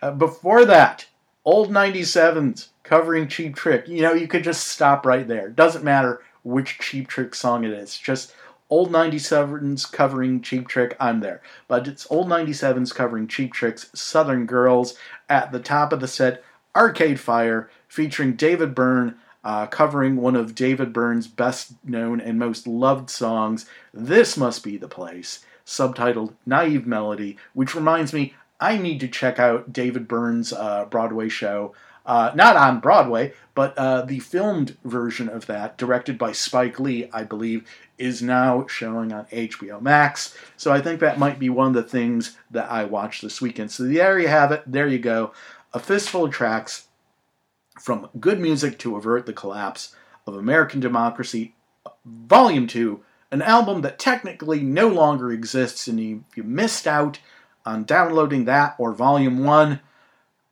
uh, 0.01 0.11
before 0.11 0.65
that, 0.65 1.05
old 1.45 1.69
97s 1.71 2.69
covering 2.83 3.27
Cheap 3.27 3.55
Trick. 3.55 3.87
You 3.87 4.01
know, 4.01 4.13
you 4.13 4.27
could 4.27 4.43
just 4.43 4.67
stop 4.67 5.05
right 5.05 5.27
there. 5.27 5.49
Doesn't 5.49 5.83
matter 5.83 6.21
which 6.43 6.79
Cheap 6.79 7.07
Trick 7.07 7.35
song 7.35 7.63
it 7.63 7.71
is. 7.71 7.97
Just 7.97 8.33
old 8.71 8.89
97s 8.91 9.91
covering 9.91 10.41
Cheap 10.41 10.67
Trick, 10.67 10.95
I'm 10.99 11.19
there. 11.19 11.41
But 11.67 11.87
it's 11.87 12.07
old 12.09 12.27
97s 12.27 12.95
covering 12.95 13.27
Cheap 13.27 13.53
Trick's 13.53 13.91
Southern 13.93 14.45
Girls. 14.47 14.95
At 15.29 15.51
the 15.51 15.59
top 15.59 15.93
of 15.93 15.99
the 15.99 16.07
set, 16.07 16.43
Arcade 16.75 17.19
Fire 17.19 17.69
featuring 17.87 18.33
David 18.33 18.73
Byrne. 18.73 19.15
Uh, 19.43 19.65
covering 19.65 20.17
one 20.17 20.35
of 20.35 20.53
David 20.53 20.93
Byrne's 20.93 21.25
best 21.25 21.73
known 21.83 22.21
and 22.21 22.37
most 22.37 22.67
loved 22.67 23.09
songs, 23.09 23.65
This 23.91 24.37
Must 24.37 24.63
Be 24.63 24.77
the 24.77 24.87
Place, 24.87 25.43
subtitled 25.65 26.35
Naive 26.45 26.85
Melody, 26.85 27.37
which 27.53 27.73
reminds 27.73 28.13
me 28.13 28.35
I 28.59 28.77
need 28.77 28.99
to 28.99 29.07
check 29.07 29.39
out 29.39 29.73
David 29.73 30.07
Byrne's 30.07 30.53
uh, 30.53 30.85
Broadway 30.85 31.27
show. 31.27 31.73
Uh, 32.05 32.31
not 32.33 32.55
on 32.55 32.79
Broadway, 32.79 33.33
but 33.53 33.77
uh, 33.77 34.01
the 34.01 34.19
filmed 34.19 34.77
version 34.83 35.29
of 35.29 35.45
that, 35.45 35.77
directed 35.77 36.17
by 36.17 36.31
Spike 36.31 36.79
Lee, 36.79 37.09
I 37.13 37.23
believe, 37.23 37.67
is 37.97 38.21
now 38.21 38.65
showing 38.67 39.13
on 39.13 39.25
HBO 39.25 39.79
Max. 39.79 40.35
So 40.57 40.71
I 40.71 40.81
think 40.81 40.99
that 40.99 41.19
might 41.19 41.37
be 41.37 41.49
one 41.49 41.67
of 41.67 41.73
the 41.73 41.83
things 41.83 42.37
that 42.49 42.71
I 42.71 42.85
watch 42.85 43.21
this 43.21 43.39
weekend. 43.39 43.71
So 43.71 43.83
there 43.83 44.17
you 44.17 44.29
have 44.29 44.51
it. 44.51 44.63
There 44.65 44.87
you 44.87 44.97
go. 44.97 45.31
A 45.73 45.79
fistful 45.79 46.25
of 46.25 46.31
tracks 46.31 46.87
from 47.79 48.09
good 48.19 48.39
music 48.39 48.79
to 48.79 48.95
avert 48.95 49.25
the 49.25 49.33
collapse 49.33 49.95
of 50.25 50.35
American 50.35 50.79
democracy, 50.79 51.55
Volume 52.05 52.67
2, 52.67 53.03
an 53.31 53.41
album 53.41 53.81
that 53.81 53.99
technically 53.99 54.61
no 54.61 54.87
longer 54.87 55.31
exists, 55.31 55.87
and 55.87 55.99
if 55.99 56.37
you 56.37 56.43
missed 56.43 56.85
out 56.85 57.19
on 57.65 57.83
downloading 57.83 58.45
that 58.45 58.75
or 58.77 58.93
Volume 58.93 59.43
1, 59.43 59.79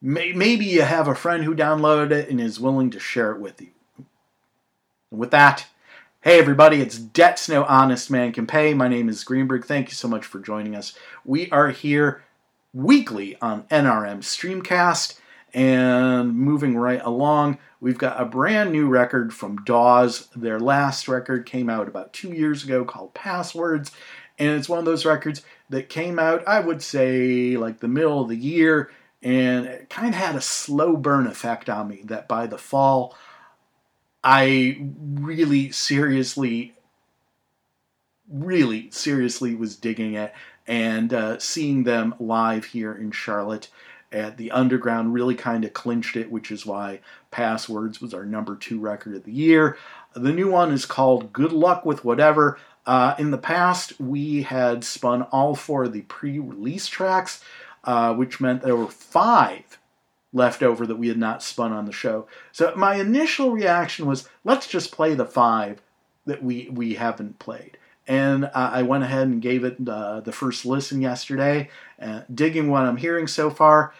May- 0.01 0.33
maybe 0.33 0.65
you 0.65 0.81
have 0.83 1.07
a 1.07 1.15
friend 1.15 1.43
who 1.43 1.55
downloaded 1.55 2.11
it 2.11 2.29
and 2.29 2.39
is 2.39 2.59
willing 2.59 2.89
to 2.91 2.99
share 2.99 3.31
it 3.31 3.39
with 3.39 3.61
you. 3.61 3.69
And 5.11 5.19
with 5.19 5.31
that, 5.31 5.67
hey 6.21 6.39
everybody, 6.39 6.81
it's 6.81 6.97
Debts 6.97 7.49
No 7.49 7.65
Honest 7.65 8.09
Man 8.09 8.31
Can 8.31 8.47
Pay. 8.47 8.73
My 8.73 8.87
name 8.87 9.09
is 9.09 9.23
Greenberg. 9.23 9.65
Thank 9.65 9.89
you 9.89 9.95
so 9.95 10.07
much 10.07 10.25
for 10.25 10.39
joining 10.39 10.75
us. 10.75 10.93
We 11.25 11.49
are 11.51 11.69
here 11.69 12.23
weekly 12.73 13.35
on 13.41 13.63
NRM 13.63 14.19
Streamcast. 14.19 15.19
And 15.51 16.35
moving 16.35 16.77
right 16.77 17.01
along, 17.03 17.57
we've 17.81 17.97
got 17.97 18.21
a 18.21 18.25
brand 18.25 18.71
new 18.71 18.87
record 18.87 19.33
from 19.33 19.63
Dawes. 19.65 20.27
Their 20.35 20.59
last 20.59 21.07
record 21.07 21.47
came 21.47 21.69
out 21.69 21.87
about 21.87 22.13
two 22.13 22.31
years 22.31 22.63
ago 22.63 22.85
called 22.85 23.15
Passwords. 23.15 23.91
And 24.37 24.51
it's 24.51 24.69
one 24.69 24.77
of 24.77 24.85
those 24.85 25.05
records 25.05 25.41
that 25.69 25.89
came 25.89 26.19
out, 26.19 26.47
I 26.47 26.59
would 26.59 26.83
say, 26.83 27.57
like 27.57 27.79
the 27.79 27.87
middle 27.87 28.21
of 28.21 28.29
the 28.29 28.37
year. 28.37 28.91
And 29.21 29.65
it 29.65 29.89
kind 29.89 30.09
of 30.09 30.19
had 30.19 30.35
a 30.35 30.41
slow 30.41 30.95
burn 30.95 31.27
effect 31.27 31.69
on 31.69 31.87
me 31.87 32.01
that 32.05 32.27
by 32.27 32.47
the 32.47 32.57
fall, 32.57 33.15
I 34.23 34.81
really 34.97 35.71
seriously, 35.71 36.73
really 38.31 38.89
seriously 38.91 39.55
was 39.55 39.75
digging 39.75 40.13
it. 40.13 40.33
And 40.67 41.13
uh, 41.13 41.39
seeing 41.39 41.83
them 41.83 42.15
live 42.19 42.65
here 42.65 42.93
in 42.93 43.11
Charlotte 43.11 43.69
at 44.11 44.37
the 44.37 44.51
Underground 44.51 45.13
really 45.13 45.35
kind 45.35 45.63
of 45.65 45.73
clinched 45.73 46.15
it, 46.15 46.31
which 46.31 46.51
is 46.51 46.65
why 46.65 46.99
Passwords 47.31 48.01
was 48.01 48.13
our 48.13 48.25
number 48.25 48.55
two 48.55 48.79
record 48.79 49.15
of 49.15 49.23
the 49.23 49.31
year. 49.31 49.77
The 50.13 50.33
new 50.33 50.49
one 50.49 50.71
is 50.71 50.85
called 50.85 51.33
Good 51.33 51.51
Luck 51.51 51.85
with 51.85 52.03
Whatever. 52.03 52.57
Uh, 52.85 53.13
in 53.19 53.29
the 53.31 53.37
past, 53.37 53.99
we 53.99 54.43
had 54.43 54.83
spun 54.83 55.23
all 55.23 55.53
four 55.55 55.83
of 55.83 55.93
the 55.93 56.01
pre 56.03 56.39
release 56.39 56.87
tracks, 56.87 57.43
uh, 57.83 58.13
which 58.13 58.39
meant 58.39 58.61
there 58.61 58.75
were 58.75 58.87
five 58.87 59.79
left 60.31 60.61
over 60.61 60.85
that 60.85 60.97
we 60.97 61.07
had 61.07 61.17
not 61.17 61.43
spun 61.43 61.73
on 61.73 61.85
the 61.85 61.91
show. 61.91 62.27
So 62.51 62.73
my 62.75 62.95
initial 62.95 63.51
reaction 63.51 64.05
was 64.05 64.29
let's 64.43 64.67
just 64.67 64.91
play 64.91 65.15
the 65.15 65.25
five 65.25 65.81
that 66.25 66.43
we, 66.43 66.69
we 66.71 66.95
haven't 66.95 67.39
played. 67.39 67.77
And 68.07 68.45
uh, 68.45 68.49
I 68.53 68.81
went 68.83 69.03
ahead 69.03 69.27
and 69.27 69.41
gave 69.41 69.63
it 69.63 69.77
uh, 69.87 70.21
the 70.21 70.31
first 70.31 70.65
listen 70.65 71.01
yesterday, 71.01 71.69
uh, 72.01 72.21
digging 72.33 72.69
what 72.69 72.83
I'm 72.83 72.97
hearing 72.97 73.27
so 73.27 73.49
far. 73.49 73.93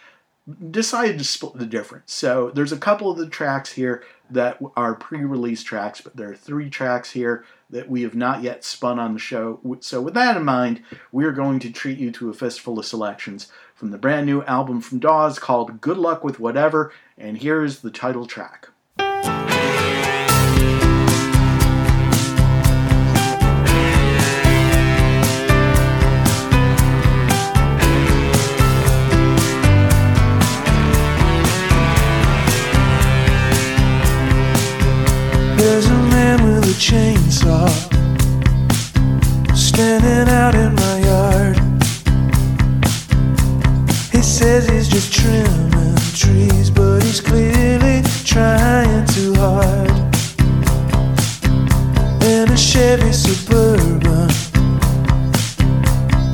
Decided 0.70 1.18
to 1.18 1.24
split 1.24 1.58
the 1.58 1.66
difference. 1.66 2.12
So 2.12 2.50
there's 2.50 2.72
a 2.72 2.78
couple 2.78 3.10
of 3.10 3.18
the 3.18 3.28
tracks 3.28 3.72
here 3.72 4.02
that 4.30 4.58
are 4.76 4.94
pre-release 4.94 5.62
tracks, 5.62 6.00
but 6.00 6.16
there 6.16 6.30
are 6.30 6.34
three 6.36 6.70
tracks 6.70 7.12
here 7.12 7.44
that 7.68 7.88
we 7.88 8.02
have 8.02 8.16
not 8.16 8.42
yet 8.42 8.64
spun 8.64 8.98
on 8.98 9.12
the 9.12 9.20
show. 9.20 9.60
So 9.80 10.00
with 10.00 10.14
that 10.14 10.36
in 10.36 10.44
mind, 10.44 10.82
we 11.12 11.24
are 11.24 11.32
going 11.32 11.60
to 11.60 11.70
treat 11.70 11.98
you 11.98 12.10
to 12.12 12.30
a 12.30 12.34
fistful 12.34 12.80
of 12.80 12.86
selections 12.86 13.48
from 13.80 13.90
the 13.92 13.96
brand 13.96 14.26
new 14.26 14.42
album 14.42 14.78
from 14.82 14.98
Dawes 14.98 15.38
called 15.38 15.80
Good 15.80 15.96
Luck 15.96 16.22
with 16.22 16.38
Whatever, 16.38 16.92
and 17.16 17.38
here 17.38 17.64
is 17.64 17.80
the 17.80 17.90
title 17.90 18.26
track. 18.26 18.68
There's 35.56 35.86
a 35.86 36.02
man 36.10 36.44
with 36.44 36.64
a 36.64 36.76
chainsaw 36.76 37.66
standing 39.56 40.30
out 40.34 40.49
says 44.40 44.66
he's 44.70 44.88
just 44.88 45.12
trimming 45.12 45.94
trees, 46.14 46.70
but 46.70 47.02
he's 47.02 47.20
clearly 47.20 48.02
trying 48.24 49.04
too 49.04 49.34
hard. 49.34 49.90
In 52.24 52.50
a 52.50 52.56
Chevy 52.56 53.12
Suburban 53.12 54.28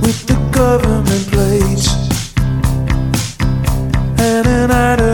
with 0.03 0.21
the 0.31 0.39
government 0.53 1.27
plates 1.33 1.89
and 4.21 4.47
an 4.47 4.71
idling 4.71 5.06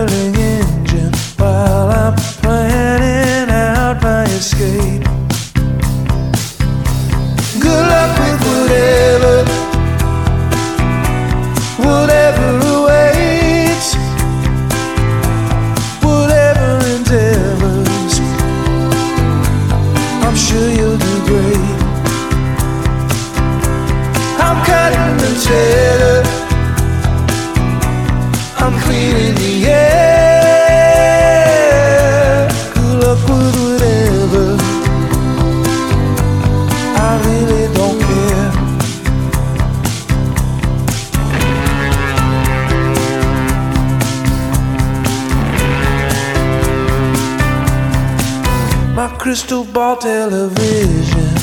crystal 49.32 49.64
ball 49.64 49.96
television, 49.96 51.34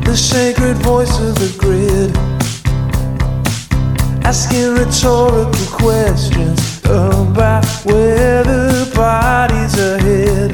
the 0.00 0.16
sacred 0.16 0.74
voice 0.78 1.20
of 1.20 1.34
the 1.34 1.54
grid 1.58 2.10
asking 4.24 4.72
rhetorical 4.76 5.66
questions 5.76 6.80
about 6.86 7.66
where 7.84 8.42
the 8.44 8.90
bodies 8.94 9.78
are 9.78 9.96
ahead. 9.96 10.52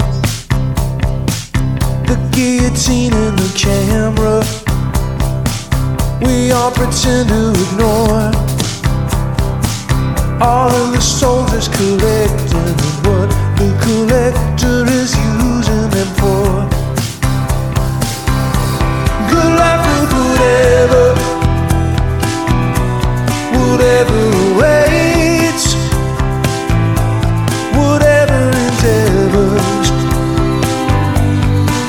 The 2.11 2.19
guillotine 2.35 3.13
and 3.13 3.39
the 3.39 3.53
camera, 3.55 4.43
we 6.27 6.51
all 6.51 6.73
pretend 6.73 7.29
to 7.29 7.53
ignore. 7.67 8.33
All 10.43 10.71
of 10.71 10.93
the 10.93 11.01
soldiers 11.01 11.69
collecting 11.69 12.75
what 13.07 13.31
the 13.57 13.71
collector 13.85 14.91
is 14.91 15.17
using 15.17 15.42
Good 19.31 19.55
with 19.89 20.13
whatever 20.13 21.07
whatever 23.59 24.21
awaits, 24.53 25.75
whatever 27.75 28.41
endeavors. 28.67 29.89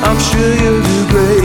I'm 0.08 0.20
sure 0.30 0.54
you'll 0.62 0.82
do 0.82 0.98
great. 1.10 1.43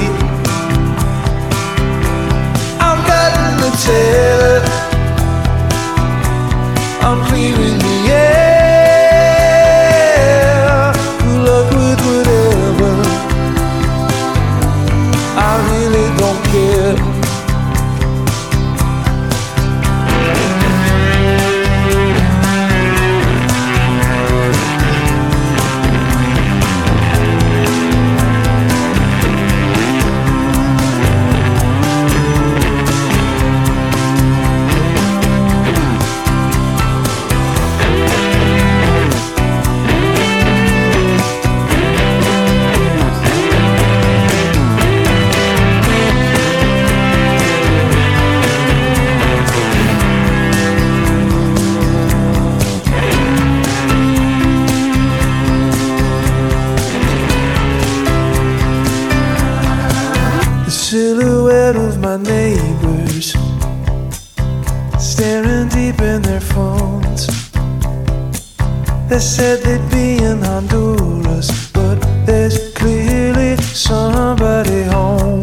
They 69.19 69.25
said 69.25 69.59
they'd 69.65 69.91
be 69.91 70.23
in 70.23 70.43
Honduras, 70.43 71.73
but 71.73 71.97
there's 72.25 72.73
clearly 72.75 73.57
somebody 73.57 74.85
home. 74.85 75.43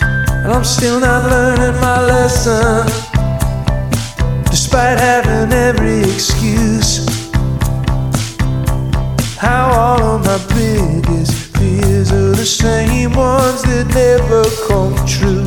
And 0.00 0.52
I'm 0.52 0.64
still 0.64 0.98
not 0.98 1.30
learning 1.30 1.80
my 1.80 2.04
lesson, 2.04 2.86
despite 4.50 4.98
having 4.98 5.52
every 5.52 6.00
excuse. 6.00 7.06
How 9.36 9.70
all 9.70 10.02
of 10.16 10.24
my 10.26 10.38
biggest 10.56 11.56
fears 11.56 12.10
are 12.10 12.32
the 12.32 12.44
same 12.44 13.12
ones 13.12 13.62
that 13.62 13.86
never 13.94 14.42
come 14.66 14.96
true. 15.06 15.46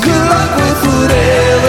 Good 0.00 0.24
luck 0.32 0.50
with 0.56 0.80
whatever, 0.88 1.59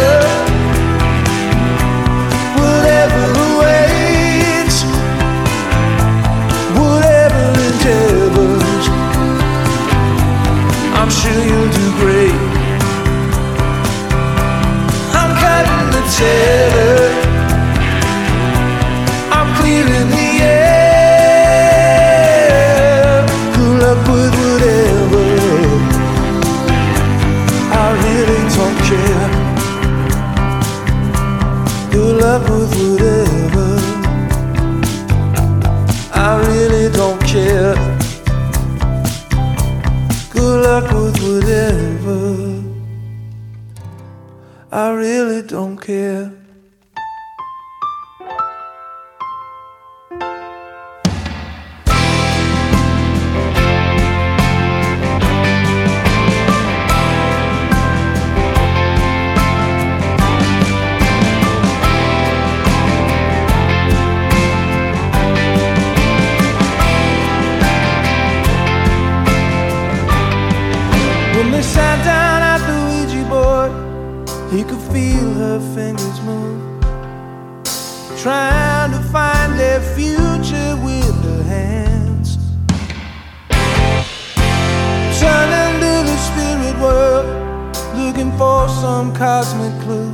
some 89.01 89.15
cosmic 89.15 89.73
clue 89.81 90.13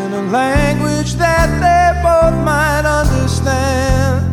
in 0.00 0.10
a 0.14 0.24
language 0.32 1.12
that 1.20 1.48
they 1.60 1.88
both 2.00 2.32
might 2.40 2.86
understand. 2.88 4.24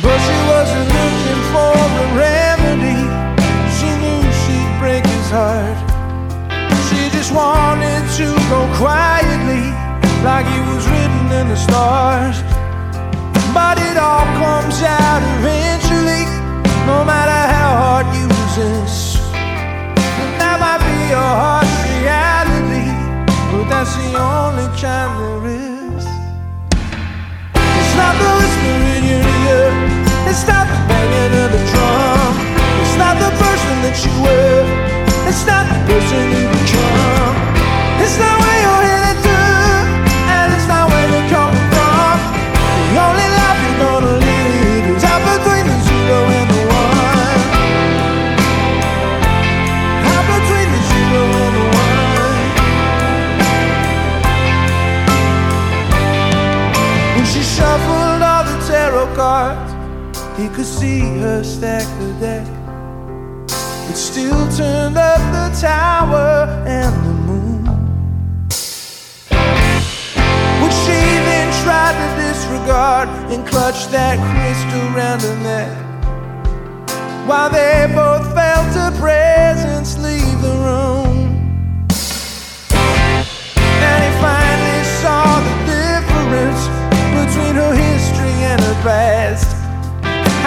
But 0.00 0.18
she 0.24 0.36
wasn't 0.52 0.88
looking 0.98 1.42
for 1.52 1.74
a 2.04 2.06
remedy. 2.24 3.00
She 3.76 3.90
knew 4.00 4.22
she'd 4.40 4.72
break 4.80 5.04
his 5.04 5.28
heart. 5.28 5.78
She 6.88 7.00
just 7.12 7.30
wanted 7.40 8.02
to 8.20 8.28
go 8.48 8.60
quietly, 8.80 9.68
like 10.24 10.48
it 10.48 10.64
was 10.72 10.84
written 10.88 11.26
in 11.40 11.46
the 11.52 11.60
stars. 11.66 12.40
But 13.52 13.76
it 13.88 13.98
all 14.00 14.24
comes 14.40 14.80
out 14.80 15.20
eventually, 15.36 16.24
no 16.88 17.04
matter 17.04 17.40
how 17.52 17.70
hard 17.82 18.06
you 18.16 18.24
resist. 18.40 18.97
Your 21.08 21.16
harsh 21.16 21.72
reality, 21.88 22.84
but 23.50 23.64
that's 23.72 23.96
the 23.96 24.12
only 24.12 24.68
kind 24.76 25.12
there 25.16 25.44
is. 25.56 26.04
It's 27.80 27.94
not 27.96 28.12
the 28.20 28.28
whisper 28.36 28.76
in 28.92 29.02
your 29.08 29.24
ear. 29.48 29.72
It's 30.28 30.44
not 30.46 30.68
the 30.68 30.78
banging 30.84 31.34
of 31.42 31.48
the 31.56 31.62
drum. 31.72 32.32
It's 32.84 32.96
not 33.00 33.16
the 33.24 33.32
person 33.40 33.74
that 33.88 33.96
you 34.04 34.12
were. 34.20 34.64
It's 35.30 35.44
not 35.48 35.64
the 35.72 35.78
person 35.88 36.20
you 36.36 36.44
become. 36.44 37.34
It's 38.04 38.16
not 38.20 38.36
where 38.44 38.60
you're 38.64 38.87
could 60.58 60.66
see 60.66 60.98
her 61.20 61.44
stack 61.44 61.86
the 62.00 62.12
deck. 62.18 62.44
It 63.88 63.94
still 63.94 64.44
turned 64.56 64.98
up 64.98 65.20
the 65.30 65.56
tower 65.60 66.64
and 66.66 66.92
the 67.06 67.14
moon. 67.28 67.64
Would 70.60 70.74
she 70.82 71.00
then 71.28 71.48
try 71.62 71.94
to 71.94 72.08
disregard 72.20 73.08
and 73.30 73.46
clutch 73.46 73.86
that 73.94 74.18
crystal 74.18 74.88
round 74.98 75.22
her 75.22 75.38
neck? 75.46 75.70
While 77.28 77.50
they 77.50 77.86
both 77.94 78.26
felt 78.34 78.74
her 78.74 78.90
presence 78.98 79.96
leave 79.98 80.42
the 80.42 80.56
room. 80.66 81.46
And 83.86 83.98
he 84.06 84.12
finally 84.18 84.82
saw 85.02 85.38
the 85.38 85.56
difference 85.70 86.62
between 87.14 87.54
her 87.54 87.74
history 87.76 88.36
and 88.50 88.60
her 88.60 88.74
past. 88.82 89.47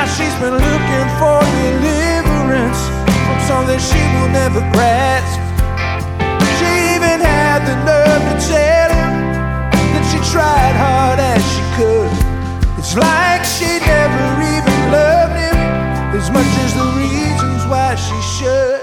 How 0.02 0.08
she's 0.18 0.34
been 0.42 0.58
looking 0.58 1.08
for 1.22 1.38
deliverance 1.62 2.82
from 3.06 3.38
something 3.46 3.78
she 3.78 4.02
will 4.18 4.34
never 4.34 4.66
grasp. 4.74 5.38
She 6.58 6.98
even 6.98 7.22
had 7.22 7.62
the 7.70 7.78
nerve 7.86 8.24
to 8.26 8.36
tell 8.50 8.90
him 8.98 9.14
that 9.94 10.04
she 10.10 10.18
tried 10.34 10.74
hard 10.74 11.22
as 11.22 11.38
she 11.54 11.62
could. 11.78 12.10
It's 12.82 12.98
like 12.98 13.46
she 13.46 13.78
never 13.78 14.26
even 14.42 14.80
loved 14.90 15.38
him 15.38 15.58
as 16.18 16.34
much 16.34 16.50
as 16.66 16.74
the 16.74 16.88
reasons 16.98 17.62
why 17.70 17.94
she 17.94 18.18
should. 18.42 18.82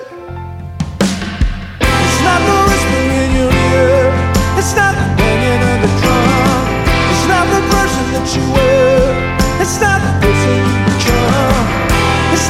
It's 1.82 2.20
not 2.22 2.38
the 2.46 2.58
whisper 2.70 3.02
in 3.26 3.30
your 3.42 3.50
ear. 3.74 4.06
It's 4.54 4.70
not 4.70 4.94
the 4.94 5.06
banging 5.18 5.62
of 5.66 5.78
the 5.82 5.90
drum. 5.98 6.62
It's 7.10 7.26
not 7.26 7.44
the 7.50 7.62
person 7.74 8.04
that 8.14 8.26
you 8.38 8.44
were. 8.54 9.58
It's 9.58 9.82
not 9.82 9.98
the 9.98 10.14
person. 10.22 10.77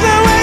It's 0.01 0.07
not 0.07 0.38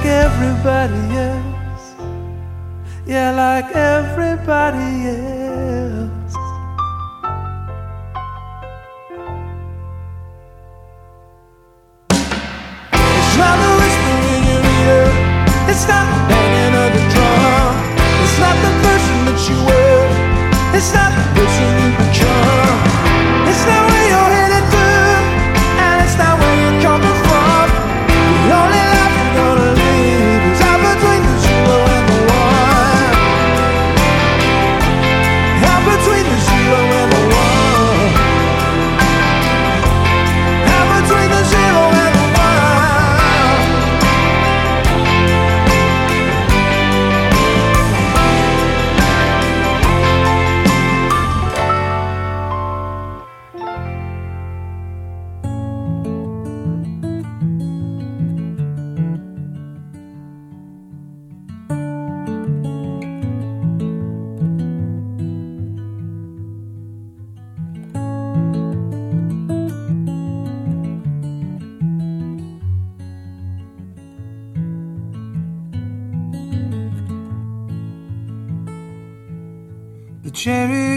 like 0.00 0.08
everybody 0.08 1.16
else. 1.16 1.94
Yeah, 3.06 3.32
like 3.32 3.76
everybody 3.76 4.09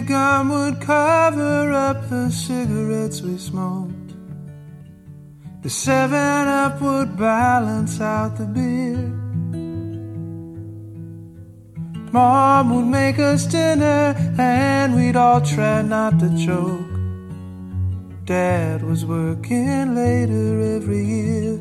gum 0.06 0.50
would 0.50 0.82
cover 0.82 1.72
up 1.72 2.10
the 2.10 2.30
cigarettes 2.30 3.22
we 3.22 3.38
smoked. 3.38 4.14
The 5.64 5.70
seven 5.70 6.48
up 6.48 6.82
would 6.82 7.16
balance 7.18 8.02
out 8.02 8.38
the 8.38 8.46
beer. 8.46 9.24
Mom 12.12 12.76
would 12.76 12.86
make 12.86 13.18
us 13.18 13.46
dinner 13.48 14.14
and 14.38 14.96
we'd 14.96 15.16
all 15.16 15.42
try 15.42 15.82
not 15.82 16.20
to 16.20 16.30
choke. 16.46 16.94
Dad 18.26 18.84
was 18.84 19.06
working 19.06 19.96
later 19.96 20.76
every 20.76 21.04
year. 21.04 21.60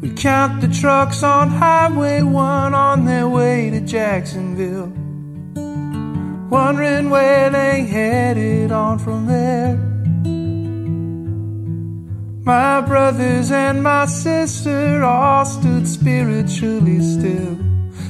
We'd 0.00 0.16
count 0.16 0.60
the 0.60 0.68
trucks 0.68 1.22
on 1.22 1.48
Highway 1.48 2.22
1 2.22 2.74
on 2.74 3.04
their 3.04 3.28
way 3.28 3.70
to 3.70 3.80
Jacksonville. 3.80 4.92
Wondering 6.50 7.10
where 7.10 7.50
they 7.50 7.84
headed 7.84 8.72
on 8.72 8.98
from 8.98 9.26
there. 9.26 9.76
My 12.44 12.80
brothers 12.82 13.50
and 13.50 13.82
my 13.82 14.06
sister 14.06 15.02
all 15.02 15.44
stood 15.44 15.88
spiritually 15.88 17.00
still, 17.00 17.58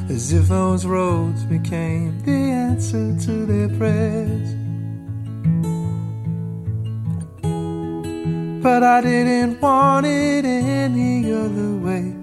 as 0.09 0.32
if 0.32 0.49
those 0.49 0.85
roads 0.85 1.45
became 1.45 2.20
the 2.24 2.32
answer 2.32 3.16
to 3.26 3.47
their 3.47 3.68
prayers. 3.78 4.64
but 8.64 8.82
I 8.82 9.03
didn't 9.03 9.61
want 9.61 10.07
it 10.07 10.47
any 10.47 11.30
other 11.30 11.76
way. 11.76 12.14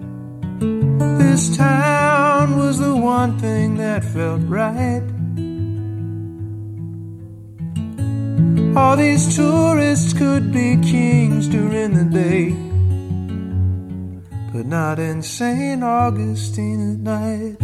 This 1.20 1.56
town 1.56 2.58
was 2.58 2.80
the 2.80 2.96
one 2.96 3.38
thing 3.38 3.78
that 3.78 4.04
felt 4.04 4.42
right. 4.48 5.04
All 8.76 8.96
these 8.96 9.36
tourists 9.36 10.14
could 10.14 10.52
be 10.52 10.78
kings 10.78 11.48
during 11.48 11.94
the 11.94 12.06
day, 12.06 12.52
but 14.54 14.66
not 14.66 15.00
in 15.00 15.22
St. 15.22 15.84
Augustine 15.84 16.94
at 16.94 17.00
night. 17.00 17.58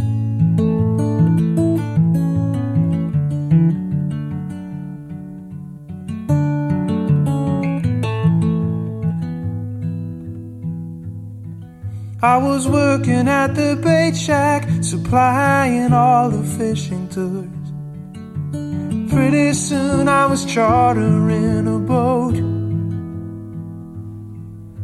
I 12.21 12.37
was 12.37 12.67
working 12.67 13.27
at 13.27 13.53
the 13.55 13.79
bait 13.81 14.17
shack, 14.17 14.67
supplying 14.81 15.93
all 15.93 16.29
the 16.29 16.43
fishing 16.57 17.07
tours. 17.09 17.56
Pretty 19.17 19.51
soon 19.53 20.07
I 20.07 20.27
was 20.27 20.45
chartering 20.45 21.67
a 21.67 21.79
boat. 21.79 22.37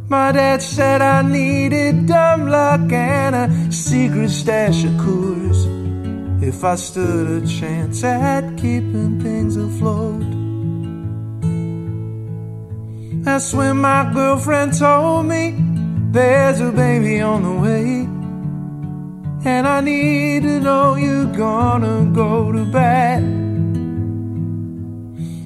My 0.10 0.32
dad 0.32 0.60
said 0.60 1.04
I 1.04 1.22
needed 1.22 2.08
dumb 2.08 2.48
luck 2.48 2.92
and 2.92 3.36
a 3.36 3.72
secret 3.72 4.32
stash 4.32 4.86
of 4.86 4.94
Coors 4.94 5.60
if 6.42 6.64
I 6.64 6.76
stood 6.78 7.44
a 7.44 7.46
chance 7.46 8.04
at 8.04 8.58
keeping 8.58 9.22
things 9.22 9.56
afloat. 9.56 10.26
That's 13.24 13.54
when 13.54 13.78
my 13.78 14.12
girlfriend 14.12 14.74
told 14.80 15.28
me 15.28 15.56
there's 16.12 16.60
a 16.60 16.72
baby 16.72 17.22
on 17.22 17.44
the 17.44 17.56
way. 17.66 17.86
And 19.46 19.68
I 19.68 19.80
need 19.82 20.42
to 20.42 20.60
know 20.60 20.96
you're 20.96 21.32
gonna 21.32 22.12
go 22.12 22.52
to 22.52 22.66
bed. 22.66 23.53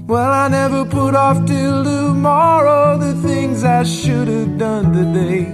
Well, 0.08 0.32
I 0.32 0.48
never 0.48 0.86
put 0.86 1.16
off 1.16 1.46
till 1.46 1.84
tomorrow 1.84 2.98
the 2.98 3.14
things 3.28 3.66
I 3.66 3.84
should 3.84 4.30
have 4.30 4.58
done 4.58 4.94
today. 4.94 5.54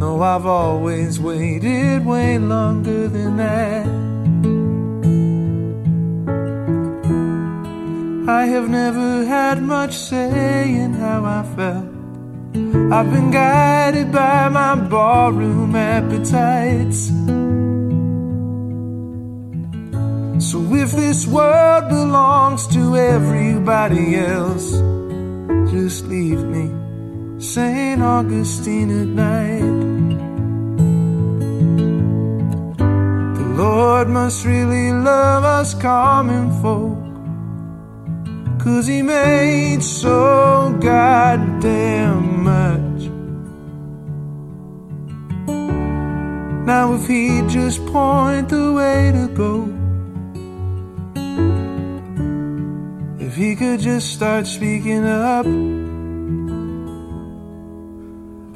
No, 0.00 0.20
I've 0.20 0.46
always 0.46 1.20
waited 1.20 2.04
way 2.04 2.38
longer 2.38 3.06
than 3.06 3.36
that. 3.36 3.86
I 8.28 8.46
have 8.46 8.68
never 8.68 9.24
had 9.24 9.62
much 9.62 9.94
say 9.94 10.74
in 10.74 10.94
how 10.94 11.24
I 11.24 11.44
felt. 11.54 11.86
I've 12.92 13.12
been 13.12 13.30
guided 13.30 14.10
by 14.10 14.48
my 14.48 14.74
barroom 14.74 15.76
appetites. 15.76 17.12
So 20.38 20.74
if 20.74 20.92
this 20.92 21.26
world 21.26 21.88
belongs 21.88 22.66
to 22.68 22.94
everybody 22.94 24.16
else, 24.16 24.70
just 25.70 26.04
leave 26.06 26.44
me 26.44 26.70
St. 27.40 28.02
Augustine 28.02 28.90
at 28.90 29.08
night. 29.08 29.96
The 33.38 33.48
Lord 33.62 34.08
must 34.10 34.44
really 34.44 34.92
love 34.92 35.44
us 35.44 35.72
common 35.72 36.50
folk. 36.60 36.98
Cause 38.62 38.86
he 38.86 39.00
made 39.00 39.82
so 39.82 40.76
goddamn 40.82 42.42
much. 42.44 43.02
Now, 46.66 46.94
if 46.94 47.06
he'd 47.06 47.48
just 47.48 47.86
point 47.86 48.50
the 48.50 48.72
way 48.72 49.12
to 49.12 49.28
go, 49.34 49.85
if 53.36 53.42
he 53.42 53.54
could 53.54 53.80
just 53.80 54.14
start 54.14 54.46
speaking 54.46 55.04
up. 55.04 55.44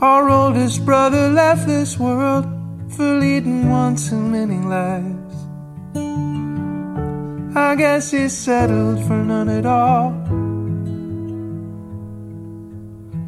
Our 0.00 0.30
oldest 0.30 0.86
brother 0.86 1.28
left 1.28 1.66
this 1.66 1.98
world 1.98 2.46
for 2.88 3.18
leading 3.18 3.68
one 3.68 3.96
too 3.96 4.16
many 4.16 4.56
lives. 4.56 5.34
I 7.54 7.74
guess 7.76 8.10
he 8.10 8.30
settled 8.30 9.04
for 9.06 9.22
none 9.22 9.50
at 9.50 9.66
all. 9.66 10.12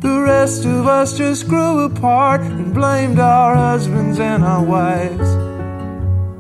The 0.01 0.23
rest 0.23 0.65
of 0.65 0.87
us 0.87 1.19
just 1.19 1.49
grew 1.49 1.85
apart 1.85 2.41
and 2.41 2.73
blamed 2.73 3.19
our 3.19 3.55
husbands 3.55 4.19
and 4.19 4.43
our 4.43 4.65
wives. 4.65 5.31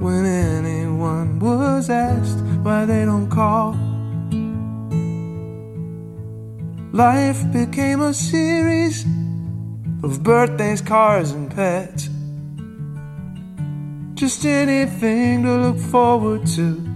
When 0.00 0.24
anyone 0.24 1.38
was 1.38 1.90
asked 1.90 2.40
why 2.64 2.86
they 2.86 3.04
don't 3.04 3.28
call, 3.28 3.91
life 6.92 7.50
became 7.52 8.02
a 8.02 8.12
series 8.12 9.06
of 10.02 10.22
birthdays, 10.22 10.82
cars, 10.82 11.30
and 11.30 11.50
pets. 11.50 12.10
Just 14.14 14.44
anything 14.44 15.42
to 15.42 15.56
look 15.56 15.78
forward 15.78 16.46
to. 16.48 16.88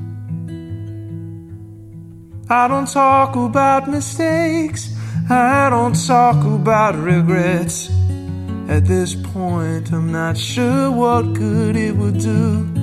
I 2.51 2.69
don't 2.69 2.87
talk 2.87 3.35
about 3.37 3.89
mistakes, 3.89 4.95
I 5.31 5.71
don't 5.71 5.97
talk 6.07 6.45
about 6.45 6.95
regrets. 6.95 7.91
At 8.69 8.85
this 8.85 9.15
point, 9.15 9.93
I'm 9.93 10.13
not 10.13 10.37
sure 10.37 10.91
what 10.91 11.33
good 11.33 11.75
it 11.77 11.97
would 11.97 12.19
do. 12.19 12.76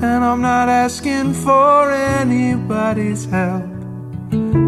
And 0.00 0.24
I'm 0.24 0.40
not 0.40 0.68
asking 0.68 1.34
for 1.34 1.90
anybody's 1.90 3.24
help. 3.24 3.64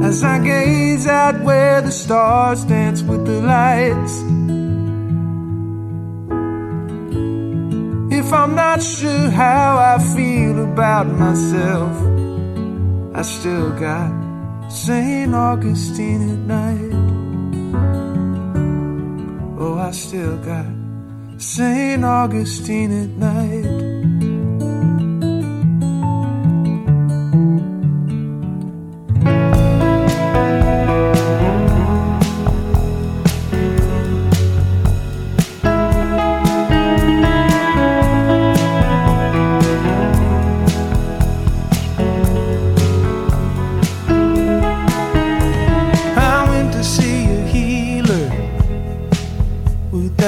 As 0.02 0.24
I 0.24 0.42
gaze 0.42 1.06
out 1.06 1.40
where 1.42 1.80
the 1.80 1.92
stars 1.92 2.64
dance 2.64 3.02
with 3.02 3.24
the 3.26 3.40
lights. 3.40 4.16
If 8.12 8.32
I'm 8.32 8.56
not 8.56 8.82
sure 8.82 9.30
how 9.30 9.78
I 9.78 9.98
feel 10.16 10.64
about 10.64 11.06
myself, 11.06 11.96
I 13.14 13.22
still 13.22 13.70
got 13.78 14.10
St. 14.68 15.32
Augustine 15.32 16.22
at 16.30 16.38
night. 16.38 16.92
Oh, 19.60 19.78
I 19.78 19.92
still 19.92 20.38
got 20.38 20.66
St. 21.38 22.04
Augustine 22.04 22.92
at 23.04 23.10
night. 23.10 23.99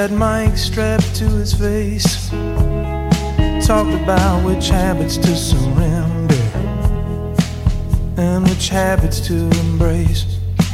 That 0.07 0.11
mic 0.11 0.57
strapped 0.57 1.15
to 1.15 1.23
his 1.29 1.53
face. 1.53 2.29
Talked 3.65 3.93
about 4.03 4.43
which 4.43 4.67
habits 4.67 5.15
to 5.17 5.33
surrender 5.33 6.43
and 8.17 8.45
which 8.49 8.67
habits 8.67 9.21
to 9.27 9.49
embrace. 9.61 10.25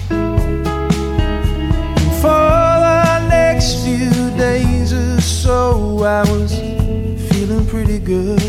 And 0.09 0.65
for 2.23 2.49
the 2.87 3.27
next 3.29 3.83
few 3.83 4.09
days 4.35 4.93
or 4.93 5.21
so, 5.21 6.03
I 6.03 6.23
was 6.31 6.51
feeling 7.29 7.67
pretty 7.67 7.99
good, 7.99 8.41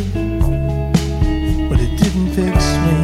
but 1.68 1.78
it 1.78 1.94
didn't 2.02 2.30
fix 2.32 2.56
me. 2.86 2.96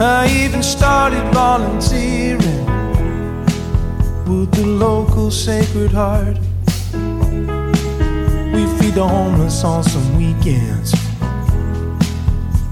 I 0.00 0.26
even 0.44 0.64
started 0.64 1.22
volunteering 1.32 2.63
with 4.26 4.50
the 4.52 4.66
local 4.66 5.30
Sacred 5.30 5.92
Heart. 5.92 6.38
We 8.54 8.66
feed 8.78 8.94
the 8.94 9.06
homeless 9.06 9.62
on 9.64 9.84
some 9.84 10.16
weekends. 10.16 10.94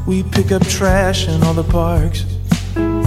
We 0.06 0.22
pick 0.22 0.50
up 0.52 0.66
trash 0.66 1.28
in 1.28 1.42
all 1.42 1.54
the 1.54 1.64
parks. 1.64 2.24
And 2.76 3.04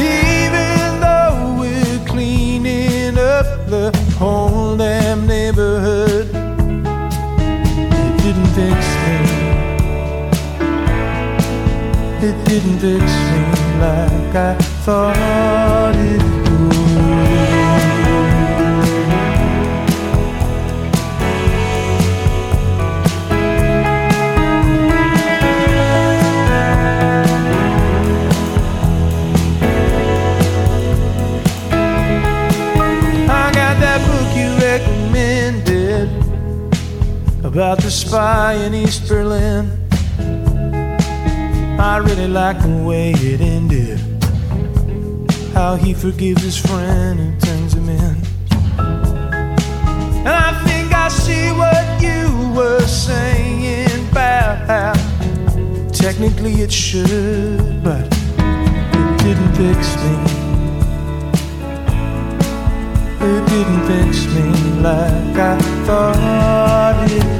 even 0.00 1.00
though 1.00 1.56
we're 1.60 2.06
cleaning 2.06 3.18
up 3.18 3.66
the 3.68 3.92
whole 4.18 4.76
damn 4.76 5.26
neighborhood, 5.26 6.26
it 7.94 8.22
didn't 8.22 8.52
fix 8.58 8.86
me. 9.04 9.18
It 12.20 12.44
didn't 12.46 12.78
fix 12.80 13.04
me 13.30 13.42
like 13.80 14.34
I 14.34 14.56
thought 14.84 15.94
it 15.94 16.37
about 37.58 37.78
the 37.78 37.90
spy 37.90 38.54
in 38.54 38.72
East 38.72 39.08
Berlin. 39.08 39.68
I 41.76 41.96
really 41.96 42.28
like 42.28 42.62
the 42.62 42.84
way 42.86 43.10
it 43.16 43.40
ended. 43.40 43.98
How 45.54 45.74
he 45.74 45.92
forgives 45.92 46.40
his 46.40 46.56
friend 46.56 47.18
and 47.18 47.40
turns 47.42 47.74
him 47.74 47.88
in. 47.88 48.16
And 50.24 50.36
I 50.46 50.52
think 50.68 50.94
I 50.94 51.08
see 51.08 51.50
what 51.50 51.84
you 52.00 52.30
were 52.56 52.86
saying 52.86 54.08
about 54.08 54.58
how 54.70 54.92
technically 55.90 56.62
it 56.62 56.70
should, 56.70 57.82
but 57.82 58.06
it 58.38 59.18
didn't 59.24 59.52
fix 59.58 59.96
me. 60.04 60.14
It 63.20 63.42
didn't 63.48 63.82
fix 63.90 64.26
me 64.32 64.46
like 64.80 65.36
I 65.36 65.58
thought 65.86 67.10
it 67.10 67.37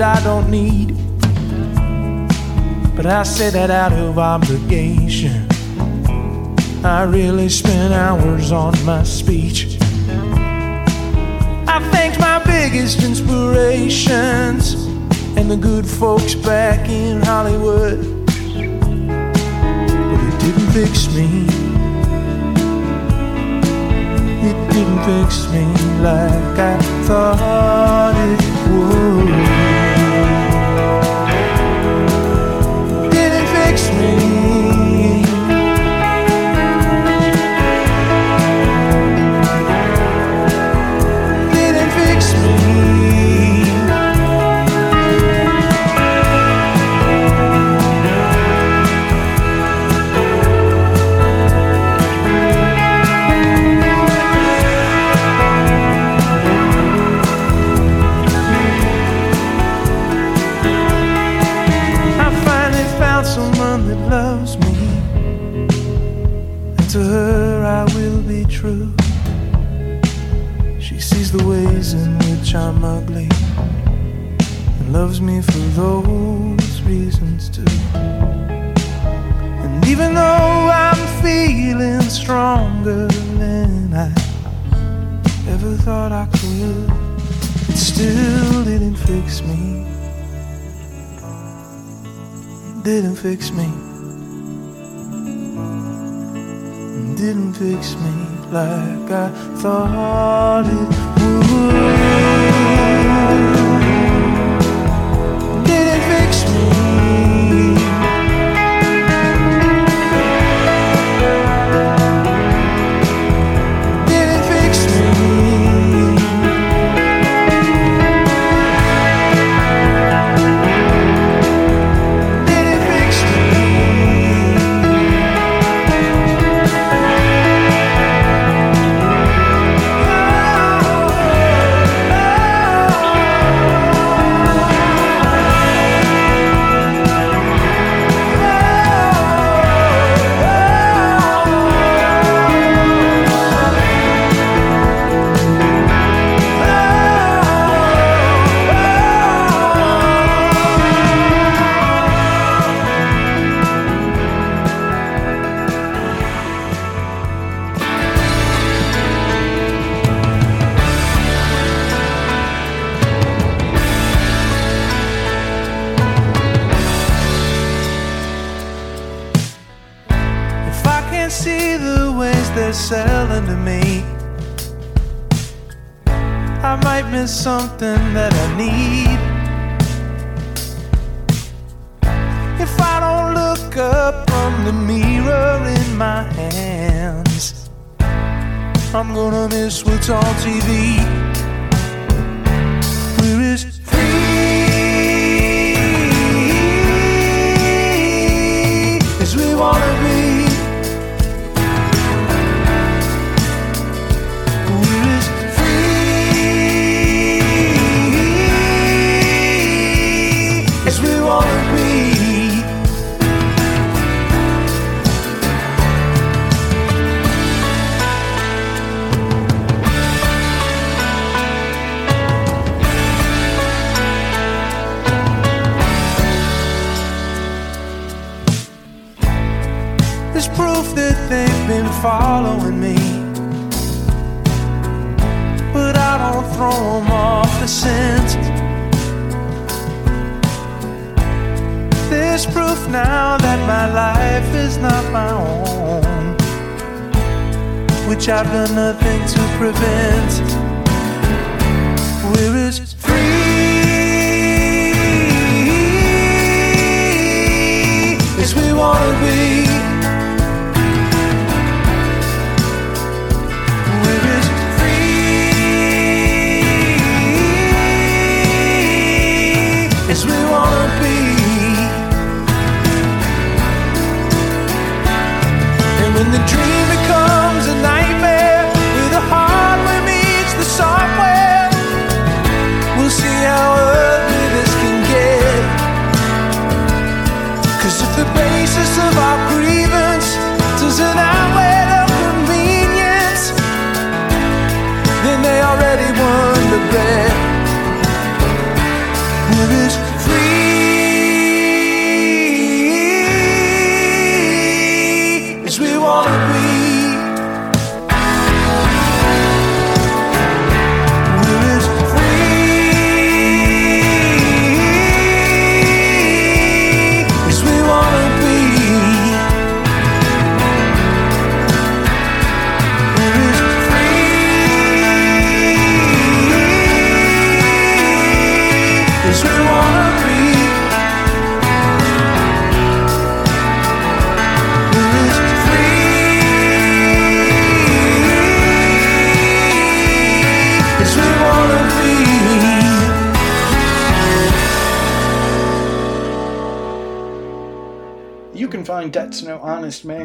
that 0.00 0.18
I 0.18 0.24
don't 0.24 0.50
need. 0.50 0.96
But 2.96 3.04
I 3.06 3.22
say 3.22 3.50
that 3.50 3.70
out 3.70 3.92
of 3.92 4.18
obligation. 4.18 5.46
I 6.82 7.02
really 7.02 7.50
spent 7.50 7.92
hours 7.92 8.50
on 8.50 8.72
my 8.86 9.02
speech. 9.02 9.76
I 11.68 11.86
thanked 11.92 12.18
my 12.18 12.42
biggest 12.44 13.02
inspirations 13.02 14.72
and 15.36 15.50
the 15.50 15.56
good 15.56 15.86
folks 15.86 16.34
back 16.34 16.88
in 16.88 17.20
Hollywood. 17.20 17.98
But 20.08 20.20
it 20.28 20.36
didn't 20.40 20.70
fix 20.72 21.08
me. 21.14 21.44
It 24.48 24.56
didn't 24.72 25.02
fix 25.04 25.46
me 25.52 25.66
like 26.00 26.58
I 26.58 26.78
thought 27.04 28.14
it 28.16 28.40
would. 28.70 29.69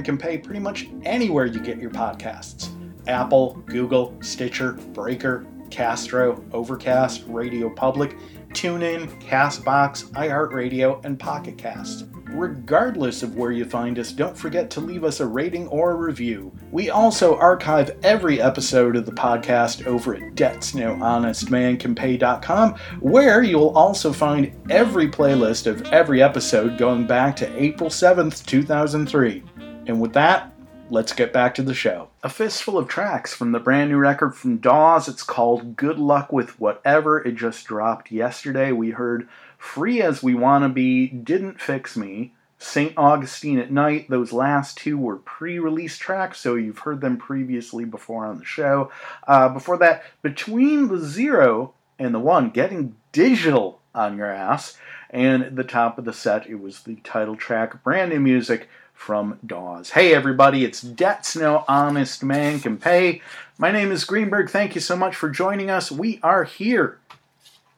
can 0.06 0.18
pay 0.18 0.38
pretty 0.38 0.61
much 0.61 0.88
anywhere 1.03 1.45
you 1.45 1.60
get 1.60 1.80
your 1.80 1.91
podcasts 1.91 2.69
Apple, 3.07 3.61
Google, 3.65 4.15
Stitcher, 4.22 4.73
Breaker, 4.94 5.45
Castro, 5.69 6.44
Overcast, 6.53 7.26
Radio 7.27 7.69
Public, 7.69 8.15
TuneIn, 8.49 9.22
Castbox, 9.22 10.10
iHeartRadio, 10.11 11.03
and 11.06 11.19
PocketCast. 11.19 12.10
Regardless 12.30 13.22
of 13.22 13.36
where 13.36 13.52
you 13.52 13.65
find 13.65 13.99
us, 13.99 14.11
don't 14.11 14.36
forget 14.38 14.72
to 14.72 14.82
leave 14.82 15.03
us 15.03 15.19
a 15.19 15.26
rating 15.26 15.68
or 15.68 15.91
a 15.91 15.95
review. 15.95 16.52
We 16.72 16.90
also 16.90 17.38
archive 17.38 17.95
every 18.03 18.41
episode 18.41 18.95
of 18.95 19.06
the 19.06 19.11
podcast 19.11 19.86
over 19.86 20.15
at 20.15 20.34
debtsnohonestmancanpay.com, 20.36 22.76
where 23.02 23.44
you'll 23.44 23.77
also 23.77 24.11
find 24.11 24.52
every 24.69 25.07
playlist 25.07 25.68
of 25.68 25.84
every 25.94 26.23
episode 26.23 26.77
going 26.77 27.06
back 27.06 27.36
to 27.38 27.61
April 27.61 27.90
7th, 27.90 28.45
2003. 28.45 29.44
And 29.87 30.01
with 30.01 30.13
that, 30.13 30.51
let's 30.89 31.13
get 31.13 31.33
back 31.33 31.55
to 31.55 31.63
the 31.63 31.73
show. 31.73 32.09
A 32.23 32.29
fistful 32.29 32.77
of 32.77 32.87
tracks 32.87 33.33
from 33.33 33.51
the 33.51 33.59
brand 33.59 33.91
new 33.91 33.97
record 33.97 34.35
from 34.35 34.57
Dawes. 34.57 35.07
It's 35.07 35.23
called 35.23 35.75
Good 35.75 35.99
Luck 35.99 36.31
with 36.31 36.59
Whatever. 36.59 37.19
It 37.19 37.35
just 37.35 37.65
dropped 37.65 38.11
yesterday. 38.11 38.71
We 38.71 38.91
heard 38.91 39.27
Free 39.57 40.01
as 40.01 40.23
We 40.23 40.33
Wanna 40.33 40.69
Be, 40.69 41.07
Didn't 41.07 41.61
Fix 41.61 41.95
Me, 41.95 42.33
St. 42.57 42.93
Augustine 42.97 43.59
at 43.59 43.71
Night. 43.71 44.09
Those 44.09 44.33
last 44.33 44.77
two 44.77 44.97
were 44.97 45.17
pre 45.17 45.59
release 45.59 45.97
tracks, 45.97 46.39
so 46.39 46.55
you've 46.55 46.79
heard 46.79 47.01
them 47.01 47.17
previously 47.17 47.85
before 47.85 48.25
on 48.25 48.39
the 48.39 48.45
show. 48.45 48.91
Uh, 49.27 49.49
before 49.49 49.77
that, 49.77 50.03
Between 50.21 50.87
the 50.87 50.99
Zero 50.99 51.73
and 51.99 52.13
the 52.13 52.19
One, 52.19 52.49
Getting 52.49 52.95
Digital 53.11 53.81
on 53.93 54.17
Your 54.17 54.31
Ass. 54.31 54.77
And 55.09 55.43
at 55.43 55.55
the 55.55 55.63
top 55.63 55.97
of 55.97 56.05
the 56.05 56.13
set, 56.13 56.47
it 56.47 56.55
was 56.55 56.83
the 56.83 56.95
title 56.97 57.35
track, 57.35 57.83
brand 57.83 58.11
new 58.11 58.19
music 58.19 58.67
from 59.06 59.38
Dawes. 59.45 59.91
Hey 59.91 60.15
everybody, 60.15 60.65
it's 60.65 60.82
Debts 60.82 61.36
No 61.36 61.64
Honest 61.68 62.23
Man 62.23 62.60
Can 62.60 62.80
Pay. 62.80 63.22
My 63.60 63.69
name 63.69 63.91
is 63.91 64.03
Greenberg. 64.03 64.49
Thank 64.49 64.73
you 64.73 64.82
so 64.82 64.95
much 64.95 65.15
for 65.15 65.30
joining 65.30 65.69
us. 65.69 65.91
We 65.91 66.19
are 66.23 66.44
here 66.44 66.98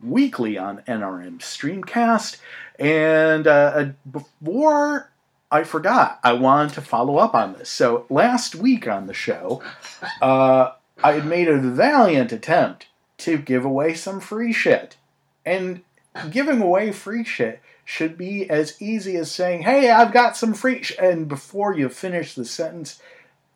weekly 0.02 0.58
on 0.58 0.84
NRM 0.88 1.40
Streamcast. 1.40 2.38
And 2.80 3.46
uh, 3.46 3.88
before 4.10 5.12
I 5.52 5.66
forgot, 5.66 6.22
I 6.24 6.32
wanted 6.32 6.76
to 6.76 6.82
follow 6.82 7.18
up 7.18 7.36
on 7.36 7.52
this. 7.52 7.68
So 7.68 8.06
last 8.10 8.56
week 8.56 8.88
on 8.88 9.08
the 9.08 9.14
show, 9.14 9.62
uh, 10.22 10.72
I 11.04 11.12
had 11.12 11.26
made 11.26 11.50
a 11.50 11.58
valiant 11.58 12.32
attempt 12.32 12.88
to 13.18 13.38
give 13.38 13.66
away 13.66 13.96
some 13.96 14.22
free 14.22 14.54
shit. 14.54 14.96
And 15.46 15.82
giving 16.32 16.62
away 16.62 16.94
free 16.94 17.26
shit 17.26 17.62
should 17.90 18.18
be 18.18 18.50
as 18.50 18.76
easy 18.82 19.16
as 19.16 19.32
saying, 19.32 19.62
"Hey, 19.62 19.90
I've 19.90 20.12
got 20.12 20.36
some 20.36 20.54
free," 20.54 20.84
and 21.00 21.26
before 21.26 21.74
you 21.74 21.88
finish 21.88 22.36
the 22.36 22.44
sentence, 22.44 23.02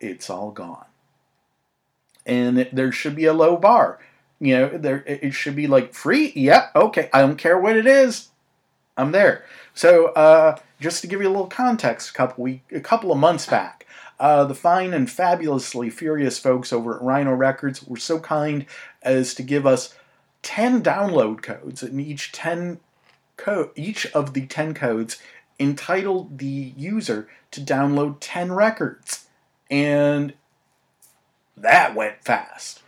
it's 0.00 0.30
all 0.30 0.50
gone. 0.50 0.86
And 2.24 2.66
there 2.72 2.90
should 2.92 3.14
be 3.14 3.26
a 3.26 3.34
low 3.34 3.58
bar. 3.58 3.98
You 4.40 4.56
know, 4.56 4.68
there 4.78 5.04
it 5.06 5.34
should 5.34 5.54
be 5.54 5.66
like 5.66 5.92
free. 5.92 6.32
Yep, 6.34 6.72
okay. 6.74 7.10
I 7.12 7.20
don't 7.20 7.36
care 7.36 7.58
what 7.58 7.76
it 7.76 7.86
is. 7.86 8.30
I'm 8.96 9.12
there. 9.12 9.44
So, 9.74 10.06
uh, 10.06 10.56
just 10.80 11.02
to 11.02 11.06
give 11.06 11.20
you 11.20 11.28
a 11.28 11.30
little 11.30 11.46
context, 11.46 12.08
a 12.08 12.14
couple 12.14 12.42
week, 12.42 12.62
a 12.72 12.80
couple 12.80 13.12
of 13.12 13.18
months 13.18 13.44
back, 13.44 13.86
uh, 14.18 14.44
the 14.44 14.54
fine 14.54 14.94
and 14.94 15.10
fabulously 15.10 15.90
furious 15.90 16.38
folks 16.38 16.72
over 16.72 16.96
at 16.96 17.02
Rhino 17.02 17.34
Records 17.34 17.84
were 17.84 17.98
so 17.98 18.18
kind 18.18 18.64
as 19.02 19.34
to 19.34 19.42
give 19.42 19.66
us 19.66 19.94
10 20.40 20.82
download 20.82 21.42
codes, 21.42 21.82
and 21.82 22.00
each 22.00 22.32
10 22.32 22.80
code, 23.42 23.70
each 23.74 24.06
of 24.12 24.34
the 24.34 24.46
10 24.46 24.74
codes 24.74 25.20
entitled 25.58 26.38
the 26.38 26.72
user 26.76 27.28
to 27.50 27.60
download 27.60 28.16
10 28.20 28.52
records. 28.52 29.26
And 29.70 30.34
that 31.56 31.94
went 31.94 32.24
fast. 32.24 32.82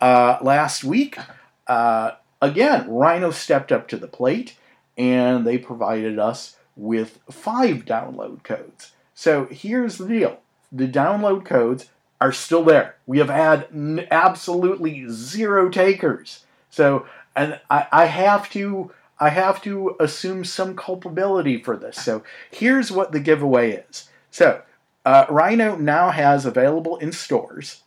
Uh, 0.00 0.38
last 0.40 0.84
week, 0.84 1.18
uh, 1.66 2.12
again, 2.40 2.88
Rhino 2.88 3.30
stepped 3.30 3.72
up 3.72 3.88
to 3.88 3.96
the 3.96 4.06
plate 4.06 4.56
and 4.96 5.46
they 5.46 5.58
provided 5.58 6.18
us 6.18 6.56
with 6.76 7.18
five 7.30 7.84
download 7.84 8.42
codes. 8.42 8.92
So 9.14 9.46
here's 9.46 9.98
the 9.98 10.08
deal 10.08 10.40
the 10.70 10.88
download 10.88 11.44
codes 11.44 11.86
are 12.20 12.32
still 12.32 12.64
there. 12.64 12.96
We 13.06 13.18
have 13.18 13.30
had 13.30 13.68
n- 13.72 14.06
absolutely 14.10 15.06
zero 15.08 15.68
takers. 15.68 16.44
So, 16.70 17.06
and 17.36 17.60
I, 17.70 17.86
I 17.92 18.04
have 18.06 18.50
to 18.50 18.92
I 19.18 19.30
have 19.30 19.62
to 19.62 19.96
assume 20.00 20.44
some 20.44 20.76
culpability 20.76 21.62
for 21.62 21.76
this. 21.76 21.96
So 21.96 22.22
here's 22.50 22.90
what 22.90 23.12
the 23.12 23.20
giveaway 23.20 23.84
is. 23.88 24.08
So 24.30 24.62
uh, 25.04 25.26
Rhino 25.28 25.76
now 25.76 26.10
has 26.10 26.44
available 26.44 26.96
in 26.98 27.12
stores 27.12 27.82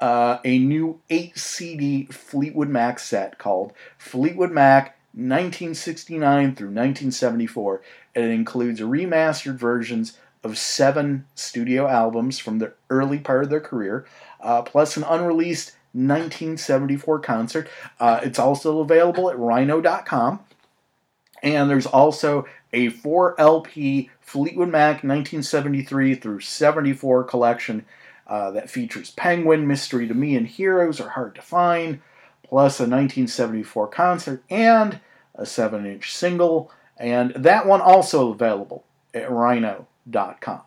uh, 0.00 0.38
a 0.44 0.58
new 0.58 1.00
8 1.10 1.36
CD 1.38 2.04
Fleetwood 2.06 2.68
Mac 2.68 2.98
set 2.98 3.38
called 3.38 3.72
Fleetwood 3.96 4.50
Mac 4.50 4.96
1969 5.12 6.54
through 6.54 6.68
1974. 6.68 7.82
And 8.14 8.24
it 8.24 8.30
includes 8.30 8.80
remastered 8.80 9.56
versions 9.56 10.16
of 10.44 10.56
seven 10.56 11.26
studio 11.34 11.88
albums 11.88 12.38
from 12.38 12.58
the 12.58 12.72
early 12.90 13.18
part 13.18 13.44
of 13.44 13.50
their 13.50 13.60
career, 13.60 14.06
uh, 14.40 14.62
plus 14.62 14.96
an 14.96 15.02
unreleased 15.02 15.72
1974 15.92 17.18
concert. 17.20 17.68
Uh, 17.98 18.20
it's 18.22 18.38
also 18.38 18.78
available 18.78 19.30
at 19.30 19.38
rhino.com. 19.38 20.40
And 21.42 21.70
there's 21.70 21.86
also 21.86 22.46
a 22.72 22.88
4 22.88 23.40
LP 23.40 24.10
Fleetwood 24.20 24.68
Mac 24.68 24.96
1973 24.96 26.14
through 26.14 26.40
74 26.40 27.24
collection 27.24 27.84
uh, 28.26 28.50
that 28.50 28.70
features 28.70 29.10
Penguin, 29.12 29.66
Mystery 29.66 30.06
to 30.06 30.14
Me, 30.14 30.36
and 30.36 30.46
Heroes 30.46 31.00
Are 31.00 31.10
Hard 31.10 31.34
to 31.36 31.42
Find, 31.42 32.00
plus 32.42 32.78
a 32.78 32.84
1974 32.84 33.88
concert 33.88 34.42
and 34.50 35.00
a 35.34 35.46
7 35.46 35.86
inch 35.86 36.14
single. 36.14 36.70
And 36.98 37.30
that 37.34 37.66
one 37.66 37.80
also 37.80 38.30
available 38.30 38.84
at 39.14 39.30
rhino.com. 39.30 40.60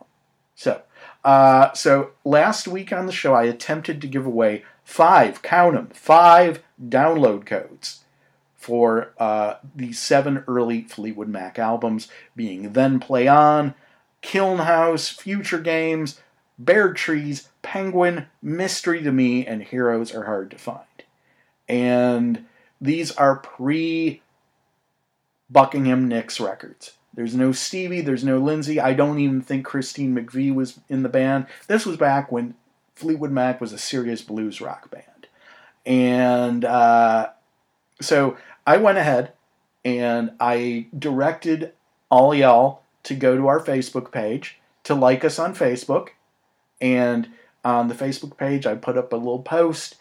So, 0.56 0.82
uh, 1.24 1.74
so 1.74 2.12
last 2.24 2.68
week 2.68 2.92
on 2.92 3.06
the 3.06 3.12
show, 3.12 3.34
I 3.34 3.44
attempted 3.44 4.02
to 4.02 4.08
give 4.08 4.26
away 4.26 4.64
five, 4.84 5.42
count 5.42 5.76
them, 5.76 5.90
five 5.94 6.64
download 6.84 7.46
codes 7.46 8.02
for 8.62 9.12
uh, 9.18 9.56
the 9.76 9.92
seven 9.92 10.44
early 10.48 10.84
Fleetwood 10.84 11.28
Mac 11.28 11.58
albums, 11.58 12.08
being 12.36 12.74
Then 12.74 13.00
Play 13.00 13.28
On, 13.28 13.74
Kiln 14.22 14.60
House, 14.60 15.10
Future 15.10 15.58
Games, 15.60 16.22
Bare 16.60 16.94
Trees, 16.94 17.50
Penguin, 17.64 18.28
Mystery 18.40 19.02
to 19.02 19.12
Me, 19.12 19.48
and 19.48 19.64
Heroes 19.64 20.14
Are 20.14 20.26
Hard 20.26 20.52
to 20.52 20.60
Find. 20.60 20.86
And 21.68 22.46
these 22.80 23.12
are 23.14 23.38
pre 23.38 24.22
Buckingham 25.50 26.08
Nicks 26.08 26.40
records. 26.40 26.94
There's 27.16 27.36
no 27.36 27.52
Stevie, 27.52 28.02
there's 28.02 28.24
no 28.24 28.38
Lindsay. 28.38 28.80
I 28.80 28.94
don't 28.94 29.18
even 29.18 29.42
think 29.42 29.66
Christine 29.66 30.16
McVie 30.16 30.54
was 30.54 30.80
in 30.88 31.02
the 31.02 31.10
band. 31.10 31.48
This 31.66 31.84
was 31.84 31.98
back 31.98 32.32
when 32.32 32.54
Fleetwood 32.94 33.32
Mac 33.32 33.60
was 33.60 33.74
a 33.74 33.80
serious 33.80 34.22
blues 34.22 34.62
rock 34.62 34.92
band. 34.92 35.06
And 35.84 36.64
uh, 36.64 37.32
so 38.02 38.38
I 38.72 38.78
went 38.78 38.98
ahead 38.98 39.34
and 39.84 40.32
I 40.40 40.88
directed 40.98 41.74
all 42.10 42.34
y'all 42.34 42.84
to 43.04 43.14
go 43.14 43.36
to 43.36 43.48
our 43.48 43.60
Facebook 43.60 44.14
page 44.14 44.62
to 44.86 44.96
like 44.96 45.26
us 45.26 45.38
on 45.38 45.54
Facebook. 45.54 46.12
And 46.80 47.32
on 47.66 47.90
the 47.90 47.94
Facebook 47.94 48.38
page, 48.38 48.66
I 48.66 48.76
put 48.76 48.98
up 48.98 49.12
a 49.12 49.18
little 49.18 49.42
post. 49.42 49.98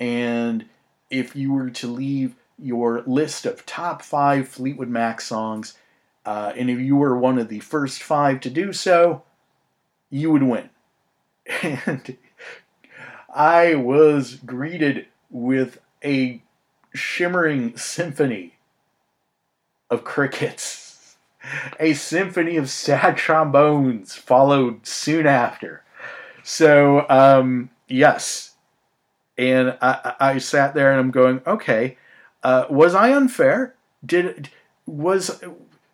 And 0.00 0.64
if 1.10 1.36
you 1.36 1.52
were 1.52 1.68
to 1.68 1.86
leave 1.86 2.34
your 2.58 3.02
list 3.02 3.44
of 3.44 3.66
top 3.66 4.00
five 4.00 4.48
Fleetwood 4.48 4.88
Mac 4.88 5.20
songs, 5.20 5.76
uh, 6.24 6.54
and 6.56 6.70
if 6.70 6.78
you 6.78 6.96
were 6.96 7.18
one 7.18 7.38
of 7.38 7.48
the 7.48 7.60
first 7.60 8.02
five 8.02 8.40
to 8.40 8.48
do 8.48 8.72
so, 8.72 9.22
you 10.08 10.30
would 10.30 10.44
win. 10.44 10.70
And 11.62 12.16
I 13.34 13.74
was 13.74 14.36
greeted 14.36 15.08
with 15.28 15.78
a 16.02 16.40
shimmering 16.94 17.76
symphony 17.76 18.54
of 19.90 20.04
crickets. 20.04 21.16
A 21.78 21.92
symphony 21.92 22.56
of 22.56 22.70
sad 22.70 23.16
trombones 23.16 24.14
followed 24.14 24.86
soon 24.86 25.26
after. 25.26 25.82
So, 26.42 27.06
um, 27.10 27.70
yes. 27.88 28.52
And 29.36 29.76
I, 29.82 30.14
I 30.20 30.38
sat 30.38 30.74
there 30.74 30.90
and 30.90 31.00
I'm 31.00 31.10
going, 31.10 31.42
okay, 31.46 31.98
uh, 32.42 32.66
was 32.70 32.94
I 32.94 33.12
unfair? 33.12 33.74
Did 34.04 34.50
was 34.86 35.42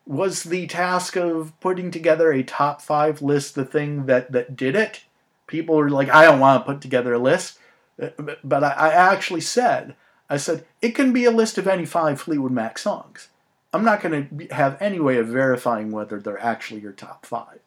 was 0.04 0.42
the 0.42 0.66
task 0.66 1.16
of 1.16 1.58
putting 1.60 1.92
together 1.92 2.32
a 2.32 2.42
top 2.42 2.82
five 2.82 3.22
list 3.22 3.54
the 3.54 3.64
thing 3.64 4.06
that 4.06 4.32
that 4.32 4.56
did 4.56 4.76
it? 4.76 5.04
People 5.46 5.78
are 5.78 5.88
like, 5.88 6.10
I 6.10 6.24
don't 6.24 6.40
want 6.40 6.60
to 6.64 6.72
put 6.72 6.80
together 6.80 7.14
a 7.14 7.18
list, 7.18 7.58
uh, 8.00 8.08
but 8.44 8.62
I, 8.62 8.70
I 8.70 8.88
actually 8.92 9.40
said 9.40 9.94
I 10.30 10.36
said, 10.36 10.64
it 10.80 10.94
can 10.94 11.12
be 11.12 11.24
a 11.24 11.30
list 11.32 11.58
of 11.58 11.66
any 11.66 11.84
five 11.84 12.20
Fleetwood 12.20 12.52
Mac 12.52 12.78
songs. 12.78 13.28
I'm 13.72 13.84
not 13.84 14.00
going 14.00 14.28
to 14.48 14.54
have 14.54 14.80
any 14.80 15.00
way 15.00 15.16
of 15.18 15.26
verifying 15.26 15.90
whether 15.90 16.20
they're 16.20 16.42
actually 16.42 16.80
your 16.80 16.92
top 16.92 17.26
five. 17.26 17.58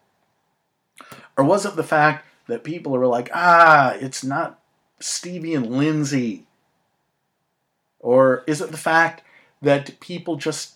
Or 1.37 1.43
was 1.43 1.65
it 1.65 1.75
the 1.75 1.83
fact 1.83 2.25
that 2.47 2.63
people 2.63 2.95
are 2.95 3.05
like, 3.05 3.29
ah, 3.33 3.91
it's 3.99 4.23
not 4.23 4.61
Stevie 4.99 5.53
and 5.53 5.69
Lindsay? 5.75 6.45
Or 7.99 8.43
is 8.47 8.61
it 8.61 8.71
the 8.71 8.77
fact 8.77 9.23
that 9.61 9.99
people 9.99 10.37
just 10.37 10.75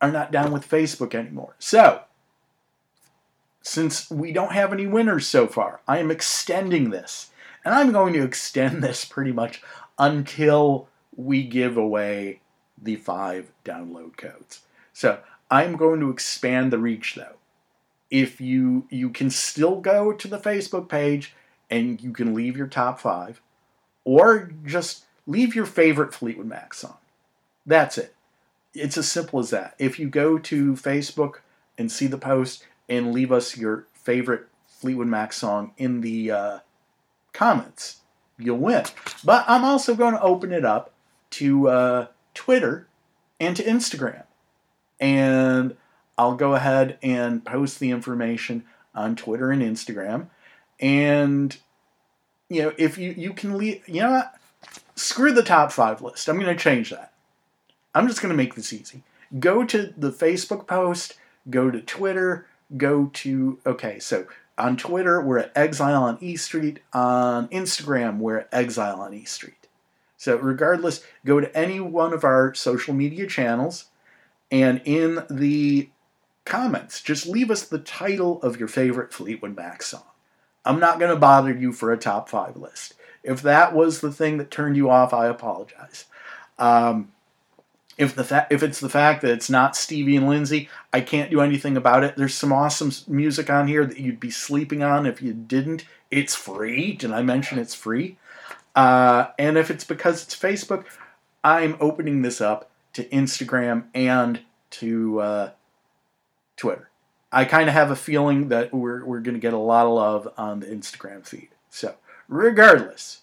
are 0.00 0.10
not 0.10 0.32
down 0.32 0.52
with 0.52 0.68
Facebook 0.68 1.14
anymore? 1.14 1.54
So, 1.60 2.02
since 3.62 4.10
we 4.10 4.32
don't 4.32 4.52
have 4.52 4.72
any 4.72 4.86
winners 4.86 5.26
so 5.26 5.46
far, 5.46 5.80
I 5.86 5.98
am 5.98 6.10
extending 6.10 6.90
this. 6.90 7.30
And 7.64 7.74
I'm 7.74 7.92
going 7.92 8.12
to 8.14 8.22
extend 8.22 8.82
this 8.82 9.04
pretty 9.04 9.32
much 9.32 9.62
until 9.98 10.88
we 11.16 11.44
give 11.44 11.76
away 11.76 12.40
the 12.80 12.96
five 12.96 13.52
download 13.64 14.16
codes. 14.16 14.62
So 14.92 15.20
I'm 15.50 15.76
going 15.76 16.00
to 16.00 16.10
expand 16.10 16.72
the 16.72 16.78
reach 16.78 17.14
though. 17.14 17.36
if 18.14 18.40
you 18.40 18.86
you 18.90 19.10
can 19.10 19.28
still 19.28 19.80
go 19.80 20.12
to 20.12 20.28
the 20.28 20.38
Facebook 20.38 20.88
page 20.88 21.34
and 21.68 22.00
you 22.00 22.12
can 22.12 22.32
leave 22.32 22.56
your 22.56 22.68
top 22.68 23.00
five, 23.00 23.40
or 24.04 24.52
just 24.64 25.04
leave 25.26 25.52
your 25.52 25.66
favorite 25.66 26.14
Fleetwood 26.14 26.46
Mac 26.46 26.74
song. 26.74 26.98
That's 27.66 27.98
it. 27.98 28.14
It's 28.72 28.96
as 28.96 29.10
simple 29.10 29.40
as 29.40 29.50
that. 29.50 29.74
If 29.80 29.98
you 29.98 30.08
go 30.08 30.38
to 30.38 30.74
Facebook 30.74 31.36
and 31.76 31.90
see 31.90 32.06
the 32.06 32.18
post 32.18 32.64
and 32.88 33.12
leave 33.12 33.32
us 33.32 33.56
your 33.56 33.86
favorite 33.94 34.46
Fleetwood 34.68 35.08
Mac 35.08 35.32
song 35.32 35.72
in 35.76 36.00
the 36.00 36.30
uh, 36.30 36.58
comments, 37.32 37.96
you'll 38.38 38.58
win. 38.58 38.84
But 39.24 39.44
I'm 39.48 39.64
also 39.64 39.96
going 39.96 40.14
to 40.14 40.22
open 40.22 40.52
it 40.52 40.64
up 40.64 40.92
to 41.38 41.68
uh, 41.68 42.06
Twitter 42.34 42.86
and 43.40 43.56
to 43.56 43.64
Instagram. 43.64 44.24
And 45.00 45.76
I'll 46.16 46.36
go 46.36 46.54
ahead 46.54 46.98
and 47.02 47.44
post 47.44 47.80
the 47.80 47.90
information 47.90 48.64
on 48.94 49.16
Twitter 49.16 49.50
and 49.50 49.62
Instagram. 49.62 50.28
And, 50.78 51.56
you 52.48 52.62
know, 52.62 52.72
if 52.78 52.98
you, 52.98 53.14
you 53.16 53.32
can 53.32 53.58
leave, 53.58 53.86
you 53.88 54.02
know 54.02 54.10
what? 54.12 54.34
Screw 54.94 55.32
the 55.32 55.42
top 55.42 55.72
five 55.72 56.00
list. 56.00 56.28
I'm 56.28 56.38
going 56.38 56.56
to 56.56 56.62
change 56.62 56.90
that. 56.90 57.12
I'm 57.94 58.06
just 58.06 58.22
going 58.22 58.30
to 58.32 58.36
make 58.36 58.54
this 58.54 58.72
easy. 58.72 59.02
Go 59.38 59.64
to 59.64 59.92
the 59.96 60.10
Facebook 60.10 60.66
post, 60.66 61.14
go 61.50 61.70
to 61.70 61.80
Twitter, 61.80 62.46
go 62.76 63.10
to, 63.14 63.58
okay, 63.66 63.98
so 63.98 64.26
on 64.56 64.76
Twitter, 64.76 65.20
we're 65.20 65.38
at 65.38 65.52
Exile 65.56 66.04
on 66.04 66.18
E 66.20 66.36
Street. 66.36 66.78
On 66.92 67.48
Instagram, 67.48 68.18
we're 68.18 68.38
at 68.38 68.48
Exile 68.52 69.00
on 69.00 69.12
E 69.12 69.24
Street. 69.24 69.63
So, 70.24 70.38
regardless, 70.38 71.04
go 71.26 71.38
to 71.38 71.54
any 71.54 71.80
one 71.80 72.14
of 72.14 72.24
our 72.24 72.54
social 72.54 72.94
media 72.94 73.26
channels 73.26 73.90
and 74.50 74.80
in 74.86 75.22
the 75.28 75.90
comments, 76.46 77.02
just 77.02 77.26
leave 77.26 77.50
us 77.50 77.64
the 77.64 77.78
title 77.78 78.40
of 78.40 78.58
your 78.58 78.68
favorite 78.68 79.12
Fleetwood 79.12 79.54
Mac 79.54 79.82
song. 79.82 80.06
I'm 80.64 80.80
not 80.80 80.98
going 80.98 81.10
to 81.10 81.20
bother 81.20 81.52
you 81.52 81.74
for 81.74 81.92
a 81.92 81.98
top 81.98 82.30
five 82.30 82.56
list. 82.56 82.94
If 83.22 83.42
that 83.42 83.74
was 83.74 84.00
the 84.00 84.10
thing 84.10 84.38
that 84.38 84.50
turned 84.50 84.78
you 84.78 84.88
off, 84.88 85.12
I 85.12 85.26
apologize. 85.26 86.06
Um, 86.58 87.12
if 87.98 88.14
the 88.14 88.24
fa- 88.24 88.46
if 88.48 88.62
it's 88.62 88.80
the 88.80 88.88
fact 88.88 89.20
that 89.20 89.30
it's 89.30 89.50
not 89.50 89.76
Stevie 89.76 90.16
and 90.16 90.26
Lindsay, 90.26 90.70
I 90.90 91.02
can't 91.02 91.30
do 91.30 91.42
anything 91.42 91.76
about 91.76 92.02
it. 92.02 92.16
There's 92.16 92.32
some 92.32 92.50
awesome 92.50 92.92
music 93.08 93.50
on 93.50 93.68
here 93.68 93.84
that 93.84 94.00
you'd 94.00 94.20
be 94.20 94.30
sleeping 94.30 94.82
on 94.82 95.04
if 95.04 95.20
you 95.20 95.34
didn't. 95.34 95.84
It's 96.10 96.34
free. 96.34 96.94
Did 96.94 97.12
I 97.12 97.20
mention 97.20 97.58
it's 97.58 97.74
free? 97.74 98.16
Uh, 98.74 99.26
and 99.38 99.56
if 99.56 99.70
it's 99.70 99.84
because 99.84 100.22
it's 100.24 100.36
Facebook, 100.36 100.84
I'm 101.42 101.76
opening 101.80 102.22
this 102.22 102.40
up 102.40 102.70
to 102.94 103.04
Instagram 103.06 103.84
and 103.94 104.40
to 104.70 105.20
uh, 105.20 105.50
Twitter. 106.56 106.90
I 107.30 107.44
kind 107.44 107.68
of 107.68 107.74
have 107.74 107.90
a 107.90 107.96
feeling 107.96 108.48
that 108.48 108.72
we're, 108.72 109.04
we're 109.04 109.20
going 109.20 109.34
to 109.34 109.40
get 109.40 109.52
a 109.52 109.58
lot 109.58 109.86
of 109.86 109.92
love 109.92 110.32
on 110.36 110.60
the 110.60 110.66
Instagram 110.66 111.26
feed. 111.26 111.48
So, 111.68 111.96
regardless, 112.28 113.22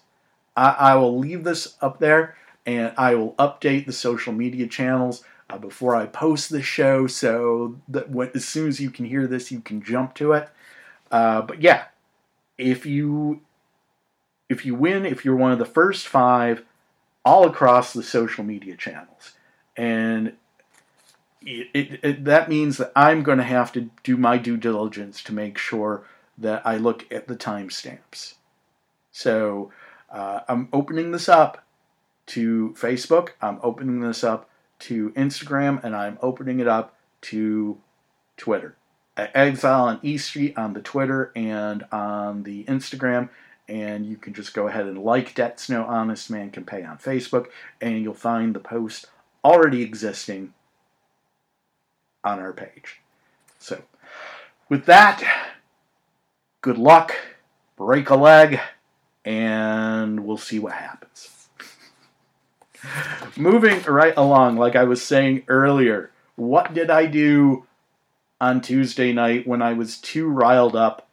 I, 0.56 0.70
I 0.70 0.94
will 0.96 1.18
leave 1.18 1.44
this 1.44 1.76
up 1.80 1.98
there 1.98 2.36
and 2.66 2.92
I 2.96 3.14
will 3.14 3.34
update 3.34 3.86
the 3.86 3.92
social 3.92 4.32
media 4.32 4.66
channels 4.66 5.24
uh, 5.48 5.58
before 5.58 5.96
I 5.96 6.06
post 6.06 6.50
the 6.50 6.62
show 6.62 7.06
so 7.06 7.80
that 7.88 8.10
when, 8.10 8.30
as 8.34 8.46
soon 8.46 8.68
as 8.68 8.80
you 8.80 8.90
can 8.90 9.04
hear 9.04 9.26
this, 9.26 9.50
you 9.50 9.60
can 9.60 9.82
jump 9.82 10.14
to 10.16 10.32
it. 10.32 10.48
Uh, 11.10 11.42
but 11.42 11.60
yeah, 11.60 11.84
if 12.58 12.86
you 12.86 13.40
if 14.52 14.64
you 14.64 14.74
win, 14.74 15.04
if 15.04 15.24
you're 15.24 15.36
one 15.36 15.50
of 15.50 15.58
the 15.58 15.64
first 15.64 16.06
five, 16.06 16.62
all 17.24 17.46
across 17.46 17.92
the 17.92 18.02
social 18.02 18.44
media 18.44 18.76
channels, 18.76 19.32
and 19.76 20.34
it, 21.40 21.68
it, 21.74 22.00
it, 22.04 22.24
that 22.24 22.48
means 22.48 22.76
that 22.76 22.92
I'm 22.94 23.22
going 23.22 23.38
to 23.38 23.44
have 23.44 23.72
to 23.72 23.90
do 24.04 24.16
my 24.16 24.38
due 24.38 24.56
diligence 24.56 25.22
to 25.24 25.32
make 25.32 25.58
sure 25.58 26.04
that 26.38 26.64
I 26.64 26.76
look 26.76 27.10
at 27.12 27.26
the 27.26 27.36
timestamps. 27.36 28.34
So 29.10 29.72
uh, 30.10 30.40
I'm 30.48 30.68
opening 30.72 31.10
this 31.10 31.28
up 31.28 31.64
to 32.26 32.74
Facebook, 32.78 33.30
I'm 33.40 33.58
opening 33.62 34.00
this 34.00 34.22
up 34.22 34.48
to 34.80 35.10
Instagram, 35.10 35.82
and 35.82 35.96
I'm 35.96 36.18
opening 36.22 36.60
it 36.60 36.68
up 36.68 36.94
to 37.22 37.78
Twitter. 38.36 38.76
Exile 39.16 39.84
on 39.84 40.00
E 40.02 40.16
Street 40.16 40.56
on 40.56 40.72
the 40.72 40.80
Twitter 40.80 41.32
and 41.36 41.84
on 41.92 42.44
the 42.44 42.64
Instagram. 42.64 43.28
And 43.68 44.04
you 44.04 44.16
can 44.16 44.34
just 44.34 44.54
go 44.54 44.68
ahead 44.68 44.86
and 44.86 44.98
like 44.98 45.34
Debts 45.34 45.70
No 45.70 45.84
Honest 45.84 46.30
Man 46.30 46.50
Can 46.50 46.64
Pay 46.64 46.84
on 46.84 46.98
Facebook, 46.98 47.46
and 47.80 48.02
you'll 48.02 48.14
find 48.14 48.54
the 48.54 48.60
post 48.60 49.06
already 49.44 49.82
existing 49.82 50.52
on 52.24 52.38
our 52.38 52.52
page. 52.52 53.00
So, 53.58 53.82
with 54.68 54.86
that, 54.86 55.22
good 56.60 56.78
luck, 56.78 57.14
break 57.76 58.10
a 58.10 58.16
leg, 58.16 58.60
and 59.24 60.24
we'll 60.24 60.36
see 60.36 60.58
what 60.58 60.72
happens. 60.72 61.48
Moving 63.36 63.82
right 63.82 64.14
along, 64.16 64.56
like 64.56 64.76
I 64.76 64.84
was 64.84 65.02
saying 65.02 65.44
earlier, 65.48 66.10
what 66.36 66.74
did 66.74 66.90
I 66.90 67.06
do 67.06 67.66
on 68.40 68.60
Tuesday 68.60 69.12
night 69.12 69.46
when 69.46 69.62
I 69.62 69.72
was 69.72 69.98
too 69.98 70.28
riled 70.28 70.74
up 70.74 71.08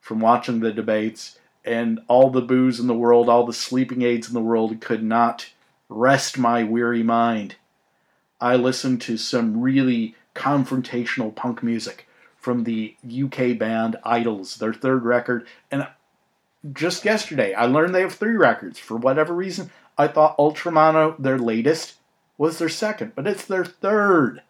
from 0.00 0.20
watching 0.20 0.60
the 0.60 0.72
debates 0.72 1.38
and 1.64 2.00
all 2.08 2.30
the 2.30 2.42
booze 2.42 2.78
in 2.78 2.86
the 2.86 2.94
world, 2.94 3.28
all 3.28 3.46
the 3.46 3.52
sleeping 3.52 4.02
aids 4.02 4.28
in 4.28 4.34
the 4.34 4.40
world 4.40 4.80
could 4.80 5.02
not 5.02 5.50
rest 5.88 6.38
my 6.38 6.62
weary 6.62 7.02
mind? 7.02 7.56
I 8.40 8.56
listened 8.56 9.00
to 9.02 9.16
some 9.16 9.60
really 9.60 10.14
confrontational 10.34 11.34
punk 11.34 11.62
music 11.62 12.06
from 12.36 12.64
the 12.64 12.94
UK 13.02 13.56
band 13.58 13.96
IDLES, 14.04 14.58
their 14.58 14.74
third 14.74 15.04
record. 15.04 15.46
And 15.70 15.86
just 16.72 17.04
yesterday, 17.04 17.54
I 17.54 17.66
learned 17.66 17.94
they 17.94 18.02
have 18.02 18.14
three 18.14 18.36
records. 18.36 18.78
For 18.78 18.96
whatever 18.96 19.34
reason, 19.34 19.70
I 19.96 20.08
thought 20.08 20.36
Ultra 20.38 20.72
Mono, 20.72 21.14
their 21.18 21.38
latest, 21.38 21.94
was 22.36 22.58
their 22.58 22.68
second, 22.68 23.12
but 23.14 23.26
it's 23.26 23.44
their 23.44 23.64
third. 23.64 24.42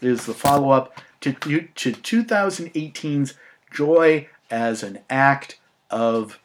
It 0.00 0.08
is 0.08 0.26
the 0.26 0.34
follow 0.34 0.70
up 0.70 1.00
to, 1.20 1.32
to 1.32 1.92
2018's 1.92 3.34
Joy 3.70 4.28
as 4.50 4.82
an 4.82 5.00
Act 5.10 5.58
of. 5.90 6.38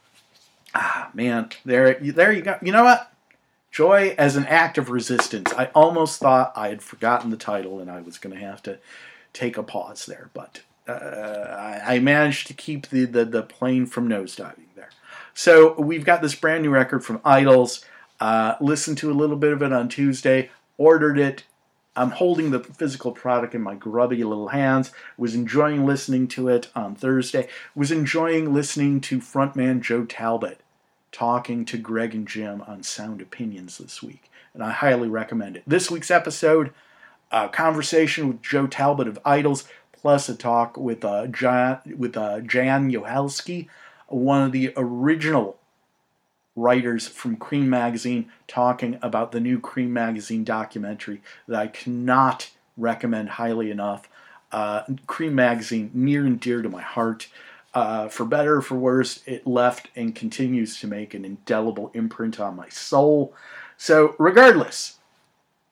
Ah, 0.73 1.09
man, 1.13 1.49
there, 1.65 1.95
there 1.99 2.31
you 2.31 2.41
go. 2.41 2.57
You 2.61 2.71
know 2.71 2.83
what? 2.83 3.11
Joy 3.71 4.15
as 4.17 4.35
an 4.35 4.45
act 4.45 4.77
of 4.77 4.89
resistance. 4.89 5.53
I 5.53 5.65
almost 5.73 6.19
thought 6.19 6.53
I 6.55 6.69
had 6.69 6.81
forgotten 6.81 7.29
the 7.29 7.37
title 7.37 7.79
and 7.79 7.89
I 7.89 8.01
was 8.01 8.17
going 8.17 8.35
to 8.35 8.45
have 8.45 8.61
to 8.63 8.79
take 9.33 9.57
a 9.57 9.63
pause 9.63 10.05
there, 10.05 10.29
but 10.33 10.61
uh, 10.87 11.81
I, 11.85 11.99
managed 11.99 12.47
to 12.47 12.53
keep 12.53 12.89
the, 12.89 13.05
the, 13.05 13.23
the 13.23 13.43
plane 13.43 13.85
from 13.85 14.09
nosediving 14.09 14.75
there. 14.75 14.89
So 15.33 15.79
we've 15.79 16.03
got 16.03 16.21
this 16.21 16.35
brand 16.35 16.63
new 16.63 16.69
record 16.69 17.03
from 17.05 17.19
IDLES. 17.19 17.85
Uh, 18.19 18.55
listened 18.61 18.97
to 18.99 19.11
a 19.11 19.13
little 19.15 19.35
bit 19.35 19.53
of 19.53 19.61
it 19.61 19.73
on 19.73 19.89
Tuesday, 19.89 20.51
ordered 20.77 21.17
it. 21.17 21.43
I'm 21.95 22.11
holding 22.11 22.51
the 22.51 22.59
physical 22.59 23.11
product 23.11 23.53
in 23.53 23.61
my 23.61 23.75
grubby 23.75 24.23
little 24.23 24.49
hands. 24.49 24.91
Was 25.17 25.35
enjoying 25.35 25.85
listening 25.85 26.27
to 26.29 26.47
it 26.47 26.69
on 26.75 26.95
Thursday. 26.95 27.47
Was 27.75 27.91
enjoying 27.91 28.53
listening 28.53 29.01
to 29.01 29.19
frontman 29.19 29.81
Joe 29.81 30.05
Talbot 30.05 30.60
talking 31.11 31.65
to 31.65 31.77
Greg 31.77 32.15
and 32.15 32.27
Jim 32.27 32.61
on 32.67 32.83
Sound 32.83 33.21
Opinions 33.21 33.77
this 33.77 34.01
week, 34.01 34.29
and 34.53 34.63
I 34.63 34.71
highly 34.71 35.09
recommend 35.09 35.57
it. 35.57 35.63
This 35.67 35.91
week's 35.91 36.11
episode, 36.11 36.73
a 37.31 37.49
conversation 37.49 38.27
with 38.27 38.41
Joe 38.41 38.67
Talbot 38.67 39.07
of 39.07 39.21
IDLES, 39.23 39.65
plus 39.93 40.29
a 40.29 40.35
talk 40.35 40.77
with 40.77 41.05
uh, 41.05 41.27
with 41.27 42.17
uh, 42.17 42.39
Jaan 42.41 42.91
Uhelszki, 42.91 43.67
one 44.07 44.43
of 44.43 44.51
the 44.51 44.73
original 44.75 45.57
writers 46.55 47.07
from 47.07 47.37
Creem 47.37 47.67
Magazine, 47.67 48.29
talking 48.47 48.97
about 49.01 49.31
the 49.31 49.39
new 49.39 49.59
Creem 49.59 49.89
Magazine 49.89 50.43
documentary 50.43 51.21
that 51.47 51.59
I 51.59 51.67
cannot 51.67 52.49
recommend 52.77 53.29
highly 53.29 53.71
enough. 53.71 54.09
Uh, 54.51 54.83
Creem 55.07 55.31
Magazine, 55.33 55.91
near 55.93 56.25
and 56.25 56.39
dear 56.39 56.61
to 56.61 56.69
my 56.69 56.81
heart. 56.81 57.27
Uh, 57.73 58.09
for 58.09 58.25
better 58.25 58.57
or 58.57 58.61
for 58.61 58.75
worse, 58.75 59.21
it 59.25 59.47
left 59.47 59.87
and 59.95 60.13
continues 60.13 60.79
to 60.79 60.87
make 60.87 61.13
an 61.13 61.23
indelible 61.23 61.89
imprint 61.93 62.39
on 62.39 62.55
my 62.55 62.67
soul. 62.67 63.33
So, 63.77 64.15
regardless, 64.19 64.97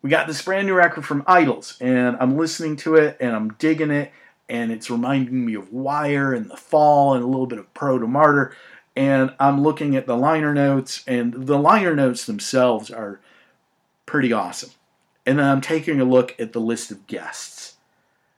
we 0.02 0.10
got 0.10 0.28
this 0.28 0.42
brand 0.42 0.68
new 0.68 0.76
record 0.76 1.06
from 1.06 1.24
IDLES, 1.24 1.82
and 1.82 2.16
I'm 2.20 2.38
listening 2.38 2.78
to 2.78 2.96
it 2.96 3.18
and 3.20 3.36
I'm 3.36 3.50
digging 3.56 3.92
it, 3.92 4.14
and 4.48 4.72
it's 4.72 4.90
reminding 4.90 5.46
me 5.46 5.56
of 5.56 5.74
Wire 5.74 6.34
and 6.34 6.50
The 6.50 6.58
Fall 6.58 7.14
and 7.16 7.24
a 7.24 7.28
little 7.28 7.48
bit 7.48 7.60
of 7.60 7.74
Protomartyr. 7.74 8.54
And 8.96 9.34
I'm 9.40 9.62
looking 9.62 9.96
at 9.96 10.08
the 10.08 10.18
liner 10.18 10.54
notes, 10.54 11.04
and 11.06 11.34
the 11.34 11.60
liner 11.60 11.96
notes 11.96 12.26
themselves 12.26 12.90
are 12.90 13.20
pretty 14.06 14.34
awesome. 14.34 14.72
And 15.26 15.38
then 15.38 15.46
I'm 15.46 15.62
taking 15.62 16.02
a 16.02 16.06
look 16.06 16.36
at 16.40 16.54
the 16.54 16.60
list 16.60 16.92
of 16.92 17.06
guests. 17.08 17.76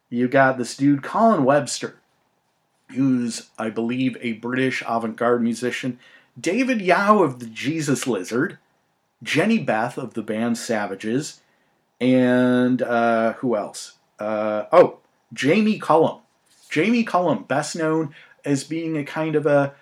You 0.09 0.27
got 0.27 0.57
this 0.57 0.75
dude, 0.75 1.03
Colin 1.03 1.45
Webster, 1.45 2.00
who's, 2.93 3.49
I 3.57 3.69
believe, 3.69 4.17
a 4.21 4.33
British 4.33 4.83
avant 4.87 5.15
garde 5.15 5.41
musician, 5.41 5.99
David 6.39 6.81
Yow 6.81 7.23
of 7.23 7.39
the 7.39 7.45
Jesus 7.45 8.07
Lizard, 8.07 8.57
Jehnny 9.23 9.63
Beth 9.63 9.97
of 9.97 10.13
the 10.13 10.21
band 10.21 10.57
Savages, 10.57 11.41
and 11.99 12.81
uh, 12.81 13.33
who 13.33 13.55
else? 13.55 13.97
Uh, 14.19 14.65
oh, 14.71 14.99
Jamie 15.33 15.79
Cullum. 15.79 16.19
Jamie 16.69 17.03
Cullum, 17.03 17.43
best 17.43 17.75
known 17.75 18.15
as 18.45 18.63
being 18.63 18.97
a 18.97 19.03
kind 19.03 19.35
of 19.35 19.45
a, 19.45 19.75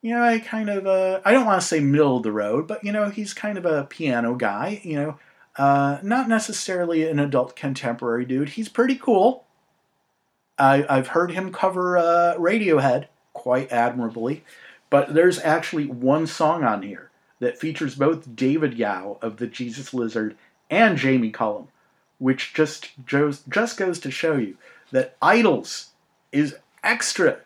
you 0.00 0.10
know, 0.10 0.24
a 0.24 0.40
kind 0.40 0.68
of 0.68 0.86
a, 0.86 1.22
I 1.24 1.32
don't 1.32 1.46
want 1.46 1.60
to 1.60 1.66
say 1.66 1.80
middle 1.80 2.16
of 2.16 2.22
the 2.22 2.32
road, 2.32 2.66
but, 2.66 2.82
you 2.82 2.90
know, 2.90 3.10
he's 3.10 3.34
kind 3.34 3.56
of 3.58 3.64
a 3.66 3.84
piano 3.84 4.34
guy, 4.34 4.80
you 4.82 4.96
know, 4.96 5.18
uh, 5.56 5.98
not 6.02 6.28
necessarily 6.28 7.06
an 7.08 7.18
adult 7.18 7.54
contemporary 7.54 8.24
dude. 8.24 8.50
He's 8.50 8.68
pretty 8.68 8.96
cool. 8.96 9.44
I, 10.58 10.84
I've 10.88 11.08
heard 11.08 11.32
him 11.32 11.52
cover 11.52 11.98
uh, 11.98 12.34
Radiohead 12.38 13.06
quite 13.32 13.72
admirably, 13.72 14.44
but 14.90 15.14
there's 15.14 15.38
actually 15.40 15.86
one 15.86 16.26
song 16.26 16.64
on 16.64 16.82
here 16.82 17.10
that 17.40 17.58
features 17.58 17.94
both 17.94 18.36
David 18.36 18.74
Yow 18.74 19.18
of 19.20 19.38
the 19.38 19.46
Jesus 19.46 19.92
Lizard 19.92 20.36
and 20.70 20.96
Jamie 20.96 21.30
Cullum, 21.30 21.68
which 22.18 22.54
just 22.54 22.90
goes, 23.06 23.42
just 23.48 23.76
goes 23.76 23.98
to 24.00 24.10
show 24.10 24.36
you 24.36 24.56
that 24.92 25.18
IDLES 25.20 25.86
is 26.30 26.56
extra 26.84 27.38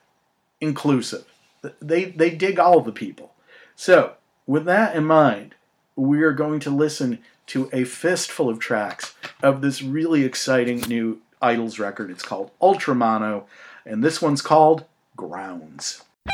inclusive. 0.60 1.24
They, 1.80 2.06
they 2.06 2.30
dig 2.30 2.58
all 2.58 2.80
the 2.80 2.92
people. 2.92 3.32
So, 3.74 4.14
with 4.46 4.64
that 4.66 4.94
in 4.94 5.04
mind, 5.04 5.54
we 5.96 6.22
are 6.22 6.32
going 6.32 6.60
to 6.60 6.70
listen 6.70 7.20
to 7.46 7.70
a 7.72 7.84
fistful 7.84 8.48
of 8.48 8.58
tracks 8.58 9.14
of 9.42 9.60
this 9.60 9.82
really 9.82 10.24
exciting 10.24 10.80
new 10.80 11.20
IDLES 11.42 11.78
record. 11.78 12.10
It's 12.10 12.22
called 12.22 12.50
Ultra 12.60 12.94
Mono, 12.94 13.46
and 13.84 14.02
this 14.02 14.22
one's 14.22 14.42
called 14.42 14.84
Grounds. 15.16 16.02
You 16.26 16.32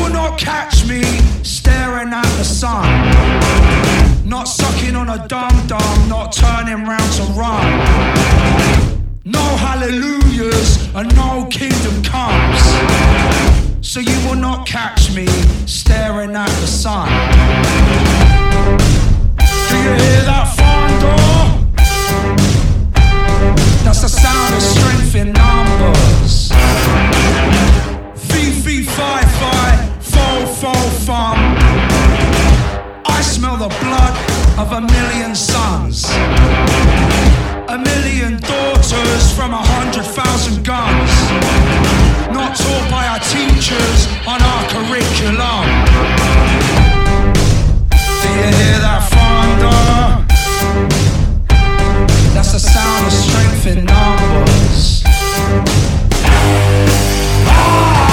will 0.00 0.12
not 0.12 0.38
catch 0.38 0.86
me 0.86 1.02
staring 1.42 2.12
at 2.12 2.36
the 2.36 2.44
sun. 2.44 4.28
Not 4.28 4.44
sucking 4.44 4.94
on 4.94 5.08
a 5.08 5.26
dum 5.28 5.66
dum, 5.66 6.08
not 6.08 6.32
turning 6.32 6.84
round 6.84 7.12
to 7.14 7.22
run. 7.32 9.02
No 9.24 9.40
hallelujahs 9.56 10.94
and 10.94 11.14
no 11.16 11.46
kingdom 11.50 12.02
comes. 12.02 13.65
So 13.96 14.02
you 14.02 14.28
will 14.28 14.36
not 14.36 14.66
catch 14.66 15.10
me 15.14 15.26
staring 15.64 16.36
at 16.36 16.50
the 16.60 16.66
sun. 16.66 17.08
Do 19.38 19.76
you 19.78 19.94
hear 20.02 20.22
that 20.28 20.52
phone 20.58 21.00
door? 21.00 21.64
That's 23.84 24.02
the 24.02 24.08
sound 24.10 24.54
of 24.54 24.60
strength 24.60 25.14
in 25.14 25.32
numbers. 25.32 26.52
Fee 28.28 28.52
fi 28.52 28.82
fi, 28.82 29.22
fo 30.02 30.44
fo 30.44 30.74
fum. 31.06 31.38
I 33.06 33.22
smell 33.22 33.56
the 33.56 33.74
blood 33.80 34.14
of 34.58 34.72
a 34.72 34.80
million 34.82 35.34
sons. 35.34 36.04
A 37.68 37.76
million 37.76 38.38
daughters 38.40 39.32
from 39.34 39.52
a 39.52 39.56
hundred 39.56 40.04
thousand 40.04 40.64
guns. 40.64 41.10
Not 42.32 42.56
taught 42.56 42.90
by 42.90 43.08
our 43.08 43.18
teachers 43.18 44.06
on 44.24 44.40
our 44.40 44.62
curriculum. 44.70 45.66
Do 48.22 48.28
you 48.38 48.50
hear 48.54 48.78
that 48.86 49.02
thunder? 49.10 49.82
That's 52.34 52.52
the 52.52 52.60
sound 52.60 53.06
of 53.06 53.12
strength 53.12 53.66
in 53.66 53.84
numbers. 53.84 55.02
Not 57.46 58.05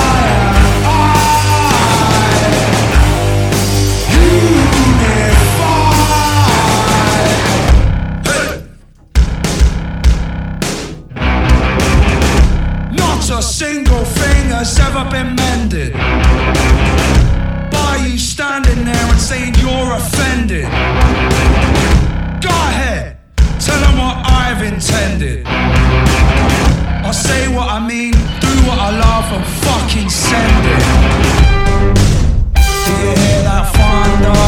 single 13.43 14.05
thing 14.05 14.49
has 14.49 14.79
ever 14.79 15.03
been 15.11 15.35
mended. 15.35 15.93
By 17.71 17.97
you 18.07 18.17
standing 18.17 18.85
there 18.85 19.05
and 19.11 19.19
saying 19.19 19.53
you're 19.59 19.93
offended. 19.93 20.63
Go 22.41 22.49
ahead, 22.71 23.17
tell 23.59 23.79
them 23.79 23.97
what 23.97 24.15
I've 24.25 24.63
intended. 24.63 25.45
I 25.45 27.11
say 27.11 27.53
what 27.53 27.69
I 27.69 27.85
mean, 27.85 28.13
do 28.13 28.53
what 28.67 28.79
I 28.79 28.91
love, 28.97 29.27
and 29.35 29.45
fucking 29.65 30.09
send 30.09 30.65
it. 30.75 30.83
Do 32.85 32.91
you 33.03 33.11
hear 33.21 33.43
that 33.43 33.65
thunder? 33.75 34.43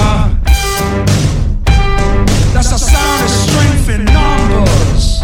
That's 2.54 2.72
the 2.72 2.78
sound 2.78 3.24
of 3.24 3.30
strength 3.30 3.90
in 3.90 4.06
numbers. 4.06 5.22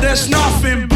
There's 0.00 0.28
nothing. 0.30 0.93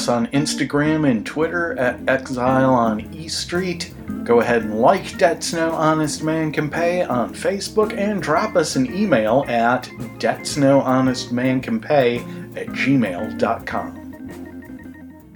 Us 0.00 0.08
on 0.08 0.28
Instagram 0.28 1.10
and 1.10 1.26
Twitter 1.26 1.78
at 1.78 2.00
Exile 2.08 2.72
on 2.72 3.14
E 3.14 3.28
Street. 3.28 3.92
Go 4.24 4.40
ahead 4.40 4.62
and 4.62 4.80
like 4.80 5.18
Debts 5.18 5.52
No 5.52 5.72
Honest 5.72 6.22
Man 6.22 6.50
Can 6.52 6.70
Pay 6.70 7.02
on 7.02 7.34
Facebook 7.34 7.92
and 7.92 8.22
drop 8.22 8.56
us 8.56 8.76
an 8.76 8.90
email 8.96 9.44
at 9.46 9.90
Debts 10.18 10.56
No 10.56 10.80
Honest 10.80 11.32
Man 11.32 11.60
Can 11.60 11.78
Pay 11.78 12.20
at 12.56 12.68
gmail.com. 12.68 13.92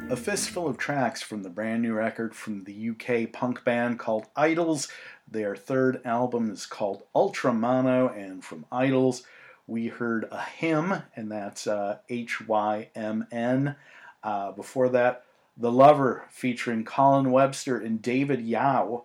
A 0.09 0.17
fistful 0.17 0.67
of 0.67 0.79
tracks 0.79 1.21
from 1.21 1.43
the 1.43 1.51
brand 1.51 1.83
new 1.83 1.93
record 1.93 2.35
from 2.35 2.65
the 2.65 2.89
UK 2.89 3.31
punk 3.31 3.65
band 3.65 3.99
called 3.99 4.29
IDLES. 4.35 4.91
Their 5.31 5.57
third 5.57 6.01
album 6.07 6.51
is 6.51 6.65
called 6.65 7.03
Ultra 7.15 7.53
Mono, 7.53 8.09
and 8.09 8.43
from 8.43 8.65
IDLES, 8.73 9.25
we 9.67 9.89
heard 9.89 10.27
a 10.31 10.43
hymn, 10.43 11.03
and 11.15 11.31
that's 11.31 11.67
uh, 11.67 11.99
H 12.09 12.47
Y 12.49 12.89
M 12.95 13.27
N. 13.31 13.77
Uh, 14.25 14.51
before 14.53 14.89
that, 14.89 15.25
The 15.57 15.71
Lover 15.71 16.25
featuring 16.31 16.85
Colin 16.85 17.31
Webster 17.31 17.79
and 17.79 18.01
David 18.01 18.41
Yow, 18.41 19.05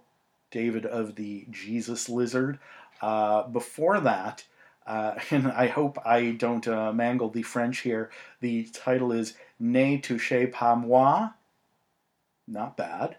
David 0.49 0.85
of 0.85 1.15
the 1.15 1.45
Jesus 1.51 2.07
Lizard. 2.07 2.57
Uh, 3.01 3.43
before 3.43 3.99
that, 3.99 4.45
uh, 4.87 5.15
and 5.31 5.51
I 5.51 5.67
hope 5.67 5.99
I 6.05 6.31
don't 6.31 6.67
uh, 6.67 6.93
mangle 6.93 7.29
the 7.29 7.43
French 7.43 7.79
here, 7.79 8.09
the 8.39 8.63
title 8.73 9.11
is 9.11 9.35
Ne 9.59 9.99
touchez 9.99 10.49
pas 10.51 10.77
moi. 10.77 11.29
Not 12.47 12.77
bad. 12.77 13.17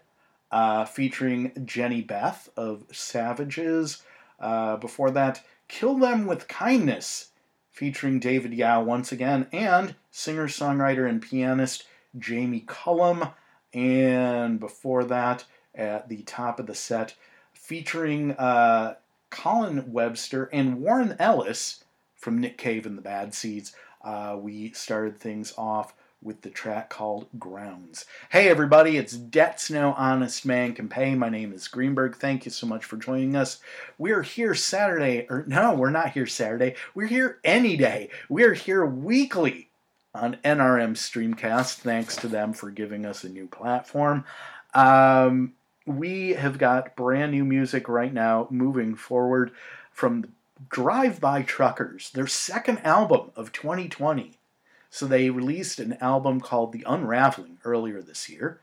Uh, 0.51 0.83
featuring 0.83 1.51
Jehnny 1.51 2.05
Beth 2.05 2.49
of 2.57 2.83
Savages. 2.91 4.01
Uh, 4.39 4.75
before 4.75 5.11
that, 5.11 5.45
Kill 5.69 5.97
Them 5.97 6.25
with 6.25 6.49
Kindness, 6.49 7.29
featuring 7.71 8.19
David 8.19 8.53
Yow 8.53 8.81
once 8.83 9.13
again, 9.13 9.47
and 9.53 9.95
singer, 10.09 10.47
songwriter, 10.47 11.07
and 11.07 11.21
pianist 11.21 11.85
Jamie 12.17 12.63
Cullum. 12.67 13.29
And 13.73 14.59
before 14.59 15.03
that, 15.05 15.45
at 15.73 16.09
the 16.09 16.23
top 16.23 16.59
of 16.59 16.67
the 16.67 16.75
set, 16.75 17.15
featuring 17.53 18.31
uh, 18.33 18.95
Colin 19.29 19.91
Webster 19.91 20.49
and 20.51 20.81
Warren 20.81 21.15
Ellis 21.19 21.83
from 22.15 22.39
Nick 22.39 22.57
Cave 22.57 22.85
and 22.85 22.97
the 22.97 23.01
Bad 23.01 23.33
Seeds, 23.33 23.73
uh, 24.03 24.37
we 24.39 24.71
started 24.71 25.17
things 25.17 25.53
off 25.57 25.93
with 26.23 26.41
the 26.41 26.49
track 26.49 26.89
called 26.89 27.27
Grounds. 27.39 28.05
Hey 28.29 28.47
everybody, 28.47 28.97
it's 28.97 29.13
Debts 29.13 29.71
No 29.71 29.93
Honest 29.93 30.45
Man 30.45 30.73
Can 30.73 30.87
Pay. 30.87 31.15
My 31.15 31.29
name 31.29 31.51
is 31.51 31.67
Greenberg. 31.67 32.15
Thank 32.15 32.45
you 32.45 32.51
so 32.51 32.67
much 32.67 32.85
for 32.85 32.97
joining 32.97 33.35
us. 33.35 33.59
We're 33.97 34.21
here 34.21 34.53
Saturday, 34.53 35.25
or 35.29 35.45
no, 35.47 35.73
we're 35.73 35.89
not 35.89 36.11
here 36.11 36.27
Saturday. 36.27 36.75
We're 36.93 37.07
here 37.07 37.39
any 37.43 37.75
day. 37.75 38.09
We're 38.29 38.53
here 38.53 38.85
weekly 38.85 39.70
on 40.13 40.37
NRM 40.43 40.95
Streamcast. 40.95 41.75
Thanks 41.75 42.15
to 42.17 42.27
them 42.27 42.53
for 42.53 42.69
giving 42.69 43.05
us 43.05 43.23
a 43.23 43.29
new 43.29 43.47
platform. 43.47 44.25
Um, 44.73 45.53
we 45.85 46.29
have 46.31 46.57
got 46.57 46.95
brand 46.95 47.31
new 47.31 47.45
music 47.45 47.87
right 47.89 48.13
now 48.13 48.47
moving 48.49 48.95
forward 48.95 49.51
from 49.91 50.33
Drive 50.69 51.19
By 51.19 51.41
Truckers, 51.41 52.11
their 52.11 52.27
second 52.27 52.79
album 52.79 53.31
of 53.35 53.51
2020. 53.51 54.33
So 54.89 55.07
they 55.07 55.29
released 55.29 55.79
an 55.79 55.93
album 56.01 56.41
called 56.41 56.73
The 56.73 56.83
Unraveling 56.85 57.57
earlier 57.63 58.01
this 58.01 58.29
year. 58.29 58.59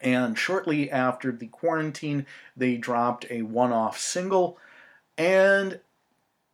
And 0.00 0.36
shortly 0.36 0.90
after 0.90 1.32
the 1.32 1.46
quarantine, 1.46 2.26
they 2.56 2.76
dropped 2.76 3.24
a 3.30 3.42
one 3.42 3.72
off 3.72 3.98
single. 3.98 4.58
And, 5.16 5.80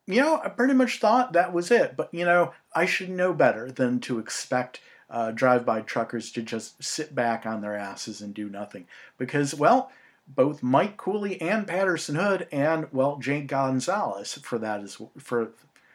you 0.09 0.23
know, 0.23 0.41
I 0.43 0.49
pretty 0.49 0.73
much 0.73 1.01
thought 1.01 1.35
that 1.35 1.53
was 1.53 1.71
it. 1.71 1.95
But, 1.95 2.13
you 2.13 2.25
know, 2.25 2.53
I 2.75 2.87
should 2.87 3.11
know 3.11 3.35
better 3.35 3.71
than 3.71 4.01
to 4.01 4.19
expect 4.19 4.81
uh, 5.11 5.33
drive 5.33 5.67
by 5.67 5.83
truckers 5.83 6.33
to 6.33 6.43
just 6.43 6.83
sit 6.83 7.15
back 7.15 7.45
on 7.45 7.61
their 7.61 7.77
asses 7.77 8.23
and 8.23 8.33
do 8.33 8.49
nothing. 8.49 8.87
Because, 9.19 9.55
well, 9.55 9.93
both 10.27 10.63
Mike 10.63 10.97
Cooley 10.97 11.41
and 11.43 11.67
Patterson 11.67 12.15
Hood, 12.15 12.49
and, 12.51 12.89
well, 12.91 13.19
Jay 13.19 13.43
Gonzalez, 13.43 14.35
for 14.43 14.59
that, 14.59 14.81
is, 14.81 14.99
for, 15.19 15.51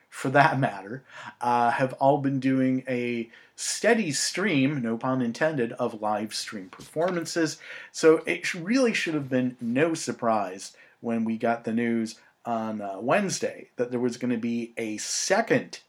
for 0.09 0.29
that 0.29 0.59
matter, 0.59 1.03
uh, 1.41 1.71
have 1.71 1.93
all 1.93 2.19
been 2.19 2.39
doing 2.39 2.83
a 2.87 3.29
steady 3.55 4.11
stream, 4.11 4.79
no 4.79 4.95
pun 4.95 5.23
intended, 5.23 5.71
of 5.73 6.01
live 6.01 6.35
stream 6.35 6.69
performances. 6.69 7.57
So 7.91 8.17
it 8.27 8.53
really 8.53 8.93
should 8.93 9.15
have 9.15 9.29
been 9.29 9.57
no 9.59 9.95
surprise 9.95 10.73
when 11.01 11.25
we 11.25 11.37
got 11.37 11.63
the 11.63 11.73
news 11.73 12.19
on 12.45 12.81
uh, 12.81 12.97
Wednesday 12.99 13.69
that 13.77 13.91
there 13.91 13.99
was 13.99 14.17
going 14.17 14.31
to 14.31 14.37
be 14.37 14.73
a 14.77 14.97
second 14.97 15.79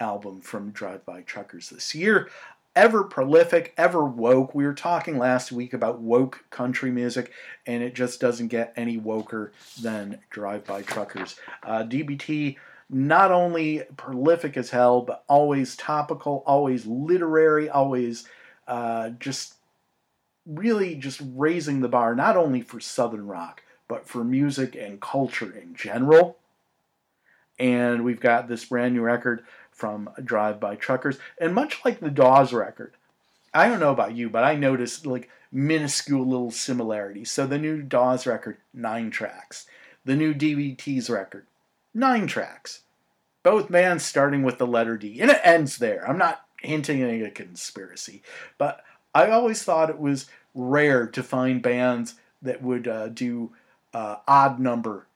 album 0.00 0.40
from 0.40 0.70
Drive 0.70 1.04
By 1.04 1.22
Truckers 1.22 1.70
this 1.70 1.94
year. 1.94 2.28
Ever 2.74 3.04
prolific, 3.04 3.74
ever 3.76 4.04
woke. 4.04 4.54
We 4.54 4.64
were 4.64 4.72
talking 4.72 5.18
last 5.18 5.52
week 5.52 5.74
about 5.74 6.00
woke 6.00 6.44
country 6.50 6.90
music, 6.90 7.30
and 7.66 7.82
it 7.82 7.94
just 7.94 8.20
doesn't 8.20 8.48
get 8.48 8.72
any 8.76 8.98
woker 8.98 9.52
than 9.82 10.18
Drive 10.30 10.64
By 10.64 10.82
Truckers. 10.82 11.36
Uh, 11.62 11.84
DBT, 11.84 12.56
not 12.88 13.30
only 13.30 13.82
prolific 13.96 14.56
as 14.56 14.70
hell, 14.70 15.02
but 15.02 15.24
always 15.28 15.76
topical, 15.76 16.42
always 16.46 16.86
literary, 16.86 17.68
always 17.68 18.26
uh, 18.66 19.10
just 19.10 19.54
really 20.46 20.94
just 20.94 21.20
raising 21.34 21.80
the 21.80 21.88
bar, 21.88 22.14
not 22.14 22.36
only 22.36 22.62
for 22.62 22.80
Southern 22.80 23.26
rock, 23.26 23.62
but 23.92 24.08
for 24.08 24.24
music 24.24 24.74
and 24.74 25.02
culture 25.02 25.54
in 25.54 25.74
general. 25.74 26.38
And 27.58 28.06
we've 28.06 28.20
got 28.20 28.48
this 28.48 28.64
brand 28.64 28.94
new 28.94 29.02
record 29.02 29.44
from 29.70 30.08
Drive 30.24 30.58
By 30.58 30.76
Truckers. 30.76 31.18
And 31.38 31.54
much 31.54 31.84
like 31.84 32.00
the 32.00 32.08
Dawes 32.08 32.54
record, 32.54 32.94
I 33.52 33.68
don't 33.68 33.80
know 33.80 33.92
about 33.92 34.16
you, 34.16 34.30
but 34.30 34.44
I 34.44 34.54
noticed 34.54 35.04
like 35.04 35.28
minuscule 35.52 36.26
little 36.26 36.50
similarities. 36.50 37.30
So 37.30 37.46
the 37.46 37.58
new 37.58 37.82
Dawes 37.82 38.26
record, 38.26 38.56
nine 38.72 39.10
tracks. 39.10 39.66
The 40.06 40.16
new 40.16 40.32
DBT's 40.32 41.10
record, 41.10 41.44
nine 41.92 42.26
tracks. 42.26 42.84
Both 43.42 43.70
bands 43.70 44.04
starting 44.04 44.42
with 44.42 44.56
the 44.56 44.66
letter 44.66 44.96
D. 44.96 45.20
And 45.20 45.30
it 45.30 45.40
ends 45.44 45.76
there. 45.76 46.08
I'm 46.08 46.16
not 46.16 46.46
hinting 46.62 47.02
at 47.02 47.26
a 47.26 47.30
conspiracy, 47.30 48.22
but 48.56 48.82
I 49.14 49.28
always 49.28 49.62
thought 49.62 49.90
it 49.90 49.98
was 49.98 50.30
rare 50.54 51.06
to 51.08 51.22
find 51.22 51.60
bands 51.60 52.14
that 52.40 52.62
would 52.62 52.88
uh, 52.88 53.08
do 53.08 53.52
uh, 53.94 54.16
odd 54.26 54.58
number 54.58 55.06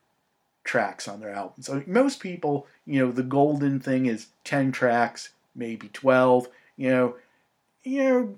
tracks 0.65 1.09
on 1.09 1.21
their 1.21 1.31
albums. 1.31 1.67
So 1.67 1.83
most 1.87 2.21
people, 2.21 2.67
you 2.85 3.01
know, 3.01 3.13
the 3.13 3.23
golden 3.23 3.81
thing 3.81 4.07
is 4.07 4.27
10 4.45 4.73
tracks, 4.73 5.31
maybe 5.55 5.89
12, 5.89 6.49
you 6.77 6.91
know, 6.91 7.17
you 7.85 8.05
know, 8.05 8.35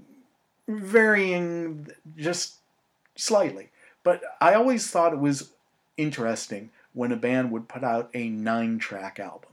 varying 0.68 1.88
just 2.16 2.56
slightly. 3.16 3.70
But 4.04 4.22
I 4.40 4.54
always 4.54 4.90
thought 4.90 5.12
it 5.12 5.18
was 5.18 5.50
interesting 5.96 6.70
when 6.92 7.12
a 7.12 7.16
band 7.16 7.50
would 7.50 7.68
put 7.68 7.82
out 7.82 8.10
a 8.14 8.30
9-track 8.30 9.18
album. 9.18 9.50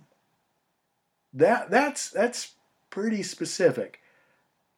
That 1.34 1.70
that's 1.70 2.10
that's 2.10 2.54
pretty 2.90 3.22
specific. 3.22 4.00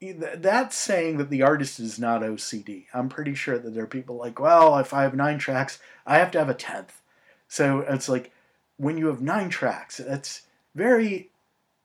That's 0.01 0.77
saying 0.77 1.17
that 1.17 1.29
the 1.29 1.41
artist 1.41 1.79
is 1.79 1.97
not 1.97 2.21
OCD. 2.21 2.85
I'm 2.93 3.09
pretty 3.09 3.33
sure 3.33 3.57
that 3.57 3.73
there 3.73 3.83
are 3.83 3.87
people 3.87 4.15
like, 4.15 4.39
well, 4.39 4.77
if 4.77 4.93
I 4.93 5.03
have 5.03 5.15
nine 5.15 5.39
tracks, 5.39 5.79
I 6.05 6.19
have 6.19 6.31
to 6.31 6.39
have 6.39 6.49
a 6.49 6.53
tenth. 6.53 7.01
So 7.47 7.79
it's 7.79 8.07
like 8.07 8.31
when 8.77 8.97
you 8.97 9.07
have 9.07 9.21
nine 9.21 9.49
tracks, 9.49 9.97
that's 9.97 10.43
very, 10.75 11.29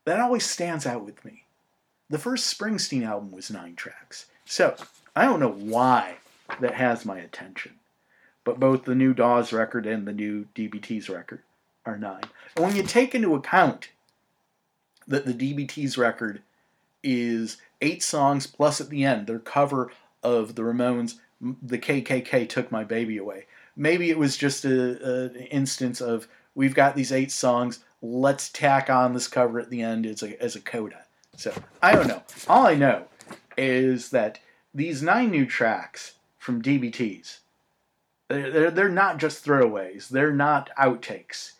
that 0.04 0.20
always 0.20 0.44
stands 0.44 0.86
out 0.86 1.04
with 1.04 1.24
me. 1.24 1.44
The 2.10 2.18
first 2.18 2.58
Springsteen 2.58 3.06
album 3.06 3.32
was 3.32 3.50
nine 3.50 3.76
tracks. 3.76 4.26
So 4.44 4.76
I 5.16 5.24
don't 5.24 5.40
know 5.40 5.52
why 5.52 6.16
that 6.60 6.74
has 6.74 7.06
my 7.06 7.18
attention. 7.18 7.72
But 8.44 8.60
both 8.60 8.84
the 8.84 8.94
new 8.94 9.14
Dawes 9.14 9.52
record 9.52 9.86
and 9.86 10.06
the 10.06 10.12
new 10.12 10.46
DBT's 10.54 11.08
record 11.08 11.40
are 11.86 11.96
nine. 11.96 12.24
And 12.56 12.66
when 12.66 12.76
you 12.76 12.82
take 12.82 13.14
into 13.14 13.34
account 13.34 13.88
that 15.06 15.24
the 15.24 15.32
DBT's 15.32 15.96
record 15.96 16.42
is 17.02 17.56
eight 17.82 18.02
songs 18.02 18.46
plus 18.46 18.80
at 18.80 18.88
the 18.88 19.04
end 19.04 19.26
their 19.26 19.38
cover 19.38 19.92
of 20.22 20.54
the 20.54 20.62
Ramones, 20.62 21.16
the 21.40 21.78
KKK 21.78 22.48
took 22.48 22.70
my 22.70 22.84
baby 22.84 23.18
away. 23.18 23.46
Maybe 23.76 24.10
it 24.10 24.18
was 24.18 24.36
just 24.36 24.64
a, 24.64 25.24
an 25.24 25.36
instance 25.36 26.00
of 26.00 26.28
we've 26.54 26.74
got 26.74 26.94
these 26.94 27.12
eight 27.12 27.32
songs, 27.32 27.80
let's 28.00 28.48
tack 28.48 28.88
on 28.88 29.12
this 29.12 29.28
cover 29.28 29.58
at 29.58 29.70
the 29.70 29.82
end 29.82 30.06
as 30.06 30.22
a, 30.22 30.40
as 30.42 30.56
a 30.56 30.60
coda. 30.60 31.04
So 31.36 31.52
I 31.82 31.94
don't 31.94 32.08
know. 32.08 32.22
All 32.48 32.66
I 32.66 32.74
know 32.74 33.06
is 33.56 34.10
that 34.10 34.38
these 34.74 35.02
nine 35.02 35.30
new 35.30 35.46
tracks 35.46 36.14
from 36.38 36.62
DBTs, 36.62 37.38
they're, 38.28 38.70
they're 38.70 38.88
not 38.88 39.18
just 39.18 39.44
throwaways, 39.44 40.08
they're 40.08 40.32
not 40.32 40.70
outtakes. 40.78 41.52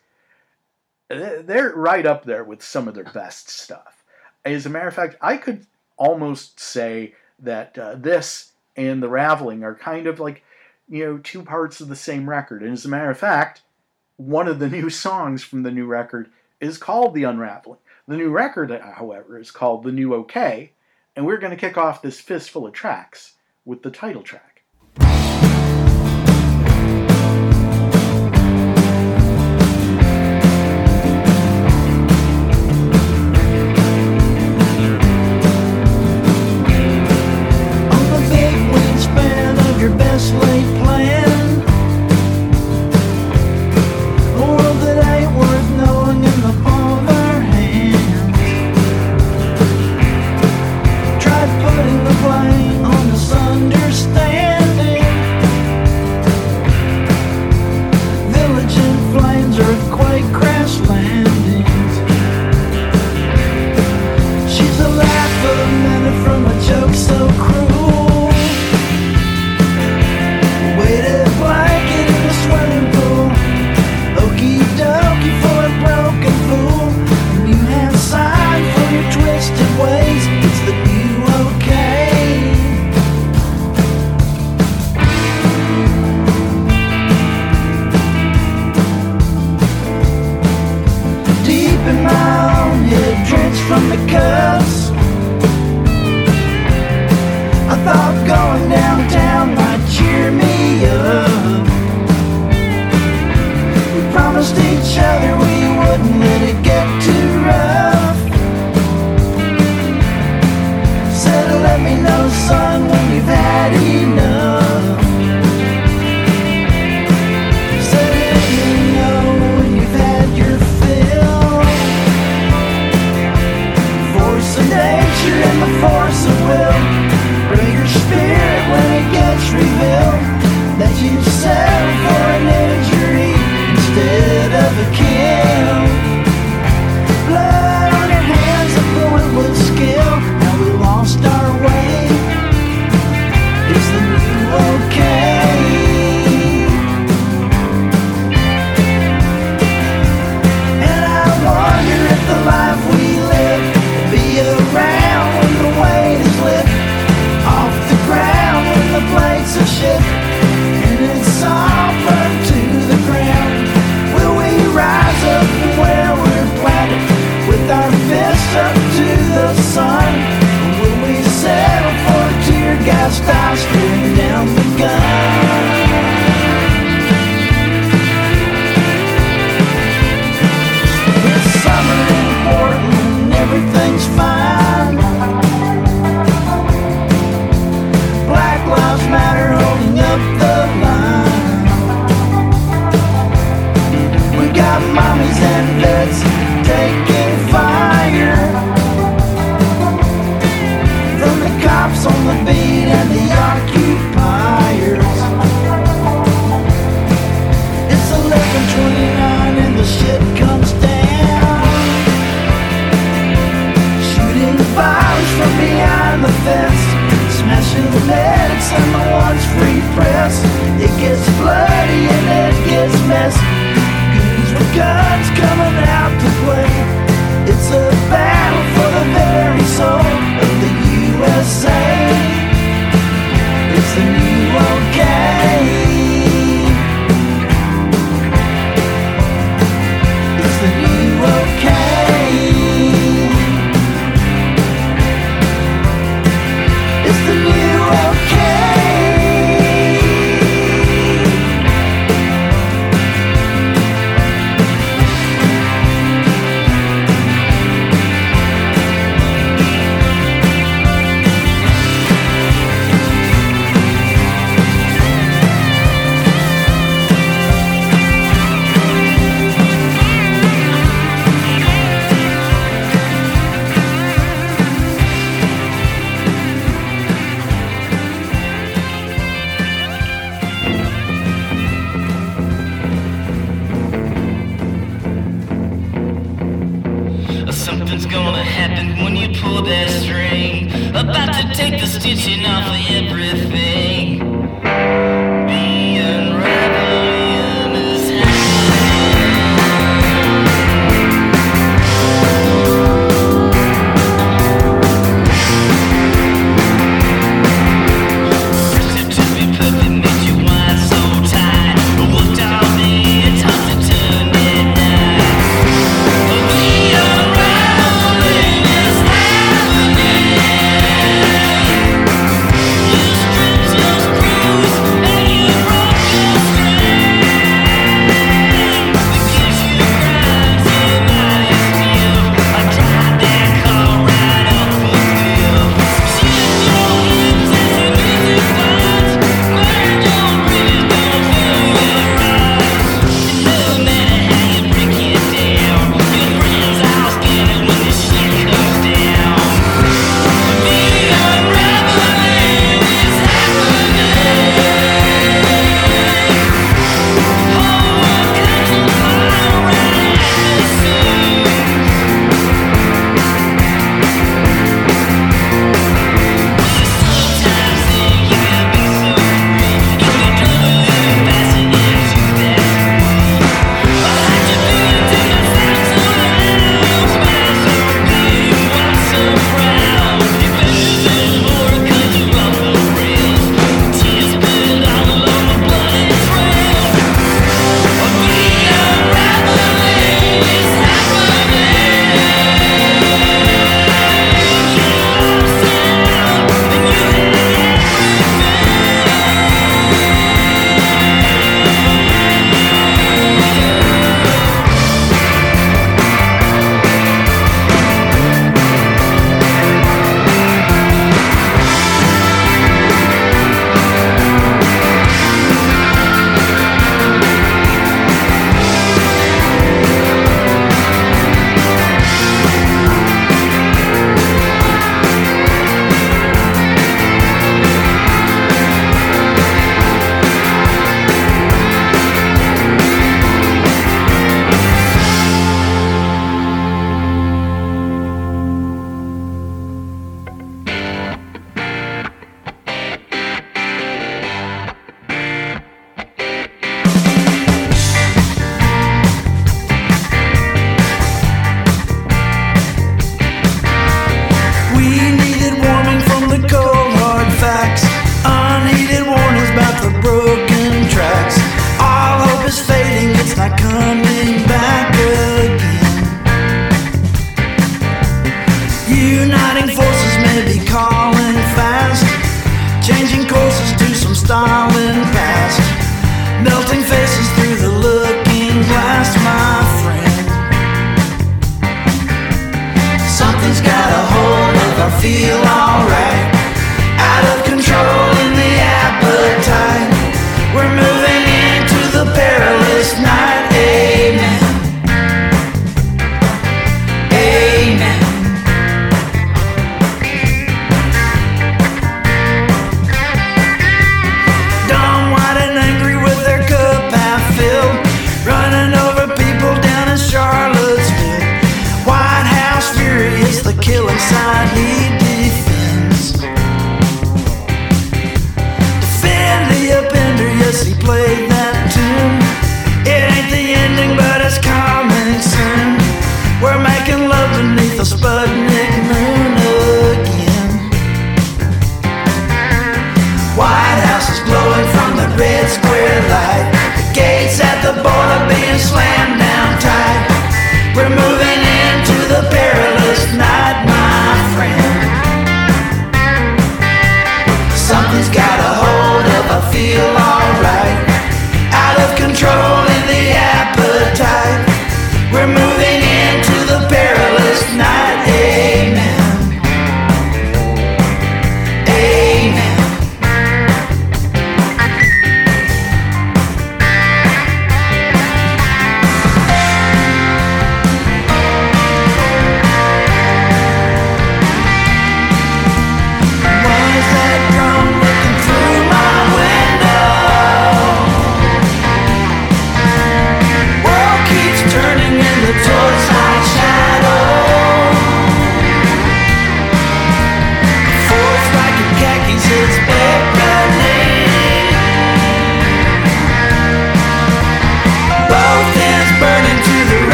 They're 1.09 1.73
right 1.75 2.05
up 2.05 2.23
there 2.23 2.43
with 2.43 2.63
some 2.63 2.87
of 2.87 2.95
their 2.95 3.03
best 3.03 3.49
stuff. 3.49 4.03
As 4.45 4.65
a 4.65 4.69
matter 4.69 4.87
of 4.87 4.95
fact, 4.95 5.15
I 5.21 5.37
could 5.37 5.67
almost 6.03 6.59
say 6.59 7.15
that 7.39 7.77
uh, 7.77 7.95
this 7.95 8.51
and 8.75 9.01
The 9.01 9.07
Raveling 9.07 9.63
are 9.63 9.75
kind 9.75 10.05
of 10.05 10.19
like, 10.19 10.43
you 10.89 11.05
know, 11.05 11.17
two 11.17 11.43
parts 11.43 11.79
of 11.79 11.87
the 11.87 11.95
same 11.95 12.29
record. 12.29 12.61
And 12.61 12.73
as 12.73 12.83
a 12.83 12.89
matter 12.89 13.09
of 13.09 13.17
fact, 13.17 13.61
one 14.17 14.49
of 14.49 14.59
the 14.59 14.69
new 14.77 14.89
songs 14.89 15.43
from 15.43 15.63
the 15.63 15.71
new 15.71 15.85
record 15.85 16.29
is 16.59 16.77
called 16.77 17.13
The 17.13 17.23
Unraveling. 17.23 17.79
The 18.07 18.17
new 18.17 18.31
record, 18.31 18.69
however, 18.69 19.39
is 19.39 19.51
called 19.51 19.83
The 19.83 19.91
New 19.93 20.13
OK, 20.13 20.71
and 21.15 21.25
we're 21.25 21.37
going 21.37 21.51
to 21.51 21.57
kick 21.57 21.77
off 21.77 22.01
this 22.01 22.19
fistful 22.19 22.67
of 22.67 22.73
tracks 22.73 23.35
with 23.63 23.81
the 23.81 23.91
title 23.91 24.23
track. 24.23 24.52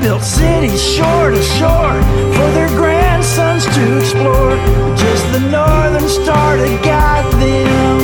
built 0.00 0.22
cities 0.22 0.82
shore 0.82 1.30
to 1.30 1.42
shore 1.42 1.98
for 2.34 2.48
their 2.52 2.68
grandsons 2.68 3.64
to 3.66 3.98
explore. 3.98 4.56
Just 4.96 5.24
the 5.32 5.40
northern 5.50 6.08
star 6.08 6.56
to 6.56 6.66
guide 6.82 7.30
them. 7.34 7.98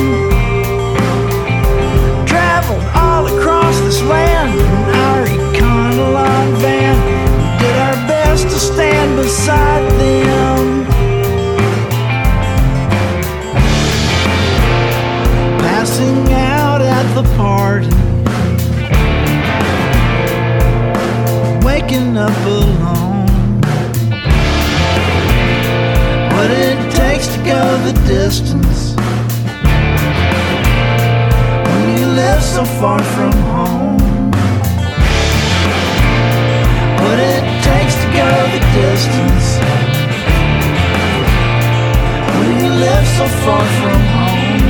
Traveled 2.25 2.83
all 2.95 3.27
across 3.37 3.79
this 3.81 4.01
land 4.03 4.59
in 4.59 4.95
our 5.05 5.25
Econoline 5.25 6.55
van. 6.57 6.95
Did 7.59 7.77
our 7.87 8.07
best 8.07 8.43
to 8.43 8.59
stand 8.59 9.15
beside 9.15 9.89
them. 9.99 10.85
Passing 15.59 16.33
out 16.33 16.81
at 16.81 17.13
the 17.13 17.23
party 17.35 17.94
waking 21.95 22.17
up 22.17 22.45
alone. 22.45 23.61
What 26.33 26.51
it 26.51 26.91
takes 26.93 27.27
to 27.27 27.37
go 27.43 27.77
the 27.85 27.93
distance 28.07 28.95
when 31.65 31.97
you 31.97 32.07
live 32.07 32.43
so 32.43 32.65
far 32.79 33.01
from 33.01 33.31
home. 33.53 34.31
What 37.01 37.19
it 37.19 37.43
takes 37.63 37.95
to 38.01 38.07
go 38.19 38.29
the 38.53 38.61
distance 38.81 39.47
when 42.35 42.49
you 42.59 42.69
live 42.85 43.07
so 43.17 43.27
far 43.43 43.65
from 43.79 44.01
home. 44.15 44.61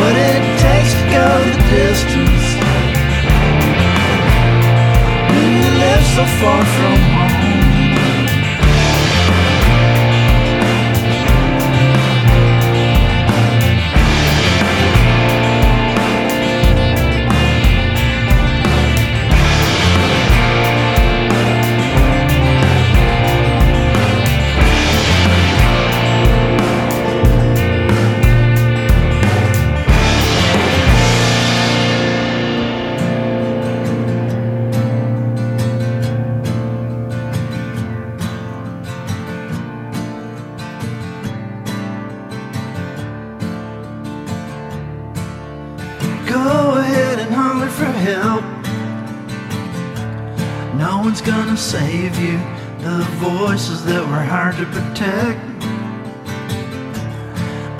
What 0.00 0.16
it 0.16 0.42
takes 0.60 0.92
to 0.94 1.04
go 1.10 1.26
the 1.50 1.56
distance. 1.70 2.29
so 6.20 6.26
far 6.26 6.64
from 6.64 7.00
home. 7.00 7.09
protect 55.00 55.40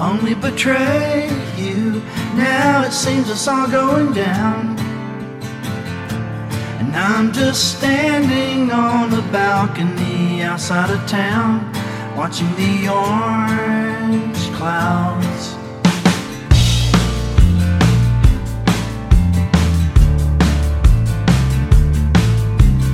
only 0.01 0.35
betray 0.35 1.29
you. 1.57 2.03
Now 2.35 2.85
it 2.87 2.93
seems 2.93 3.29
it's 3.29 3.47
all 3.47 3.69
going 3.69 4.15
down. 4.15 4.79
And 6.81 6.97
I'm 6.97 7.31
just 7.33 7.77
standing 7.77 8.71
on 8.71 9.11
the 9.11 9.21
balcony 9.31 10.43
outside 10.43 10.89
of 10.89 11.07
town, 11.07 11.71
watching 12.17 12.49
the 12.57 12.89
orange 12.89 14.41
clouds. 14.57 15.57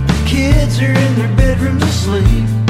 The 0.09 0.25
kids 0.27 0.81
are 0.81 0.91
in 0.91 1.15
their 1.15 1.37
bedrooms 1.37 1.85
asleep. 1.85 2.66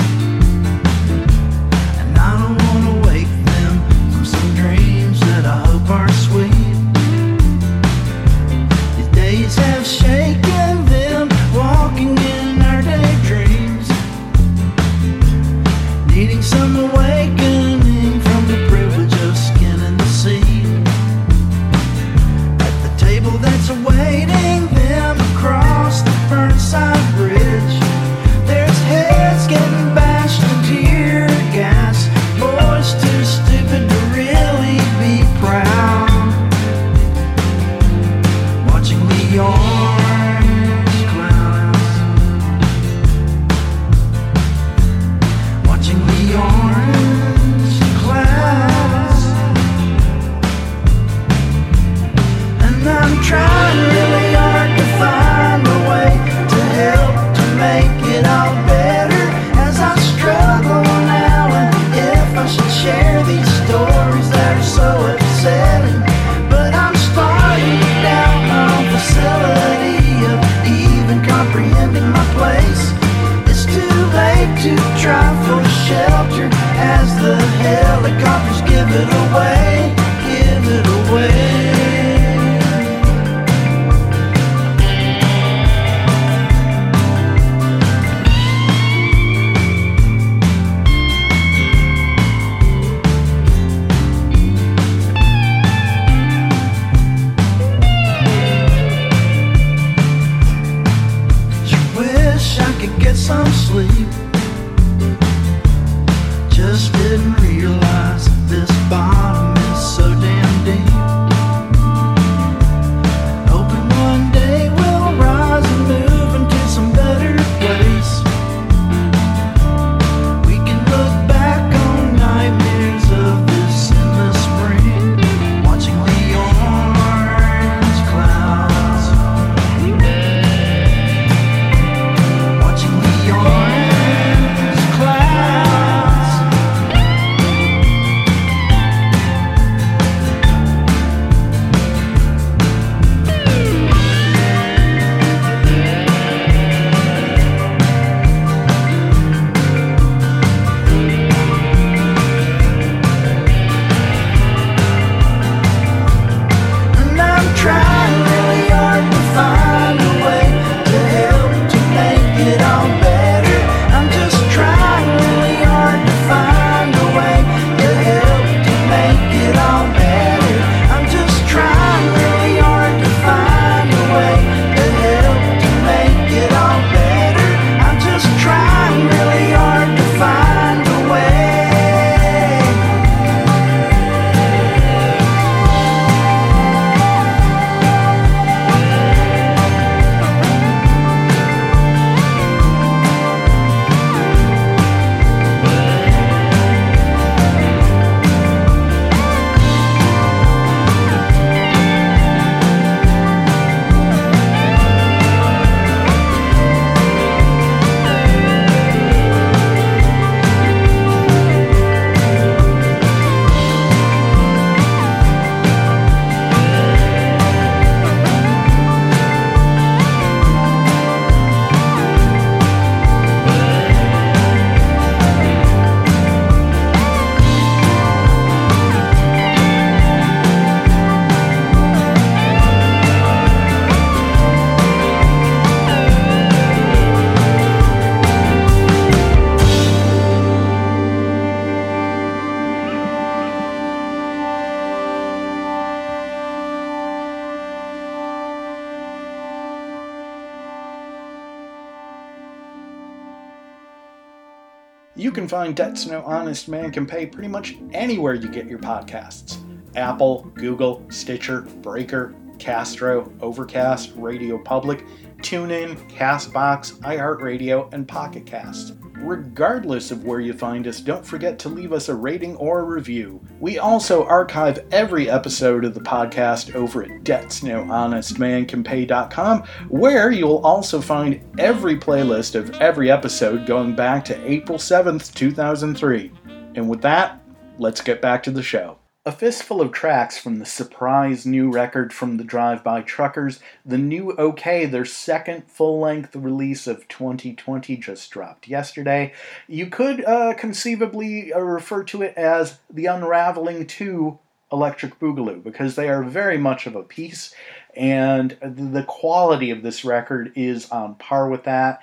Find 255.57 255.75
Debts 255.75 256.05
No 256.05 256.21
Honest 256.21 256.69
Man 256.69 256.91
Can 256.91 257.07
Pay 257.07 257.25
pretty 257.25 257.49
much 257.49 257.79
anywhere 257.95 258.35
you 258.35 258.47
get 258.47 258.67
your 258.67 258.79
podcasts 258.79 259.57
Apple, 259.97 260.43
Google, 260.55 261.03
Stitcher, 261.09 261.63
Breaker, 261.81 262.35
Castro, 262.59 263.33
Overcast, 263.41 264.13
Radio 264.17 264.59
Public, 264.59 265.07
TuneIn, 265.39 265.97
Castbox, 266.11 266.99
iHeartRadio, 266.99 267.91
and 267.95 268.07
Pocket 268.07 268.45
Cast. 268.45 268.97
Regardless 269.15 270.11
of 270.11 270.25
where 270.25 270.41
you 270.41 270.53
find 270.53 270.87
us, 270.87 271.01
don't 271.01 271.25
forget 271.25 271.59
to 271.61 271.71
leave 271.71 271.95
us 271.95 272.11
a 272.11 272.15
rating 272.15 272.55
or 272.57 272.81
a 272.81 272.85
review. 272.85 273.41
We 273.59 273.79
also 273.79 274.27
archive 274.27 274.85
every 274.93 275.31
episode 275.31 275.87
of 275.87 275.95
the 275.95 276.01
podcast 276.01 276.75
over 276.75 277.03
at 277.03 277.25
debtsnohonestmancanpay.com, 277.25 279.63
where 279.89 280.31
you'll 280.31 280.59
also 280.59 281.01
find 281.01 281.41
every 281.59 281.97
playlist 281.97 282.55
of 282.55 282.71
every 282.81 283.11
episode 283.11 283.67
going 283.67 283.97
back 283.97 284.27
to 284.27 284.51
April 284.51 284.79
7th, 284.79 285.33
2003. 285.33 286.31
And 286.75 286.87
with 286.89 287.01
that, 287.03 287.41
let's 287.79 288.03
get 288.03 288.21
back 288.21 288.43
to 288.43 288.51
the 288.51 288.63
show. 288.63 288.99
A 289.27 289.33
fistful 289.33 289.81
of 289.81 289.91
tracks 289.91 290.39
from 290.39 290.61
the 290.61 290.65
surprise 290.65 291.45
new 291.45 291.69
record 291.69 292.13
from 292.13 292.37
the 292.37 292.45
Drive 292.45 292.85
By 292.85 293.03
Truckers, 293.03 293.59
the 293.85 293.99
new 293.99 294.31
OK, 294.37 294.87
their 294.87 295.05
second 295.05 295.69
full 295.69 295.99
length 295.99 296.37
release 296.37 296.87
of 296.87 297.09
2020, 297.09 297.97
just 297.97 298.31
dropped 298.31 298.69
yesterday. 298.69 299.33
You 299.67 299.89
could 299.89 300.25
uh, 300.25 300.55
conceivably 300.55 301.53
uh, 301.53 301.59
refer 301.59 302.05
to 302.05 302.23
it 302.23 302.35
as 302.37 302.79
the 302.89 303.07
Unraveling 303.07 303.89
2 303.89 304.39
Electric 304.71 305.19
Boogaloo 305.19 305.61
because 305.61 305.97
they 305.97 306.09
are 306.09 306.23
very 306.23 306.57
much 306.57 306.87
of 306.87 306.95
a 306.95 307.03
piece, 307.03 307.53
and 307.97 308.57
the 308.63 309.03
quality 309.03 309.73
of 309.73 309.83
this 309.83 310.05
record 310.05 310.53
is 310.55 310.89
on 310.91 311.17
par 311.17 311.49
with 311.49 311.65
that 311.65 311.99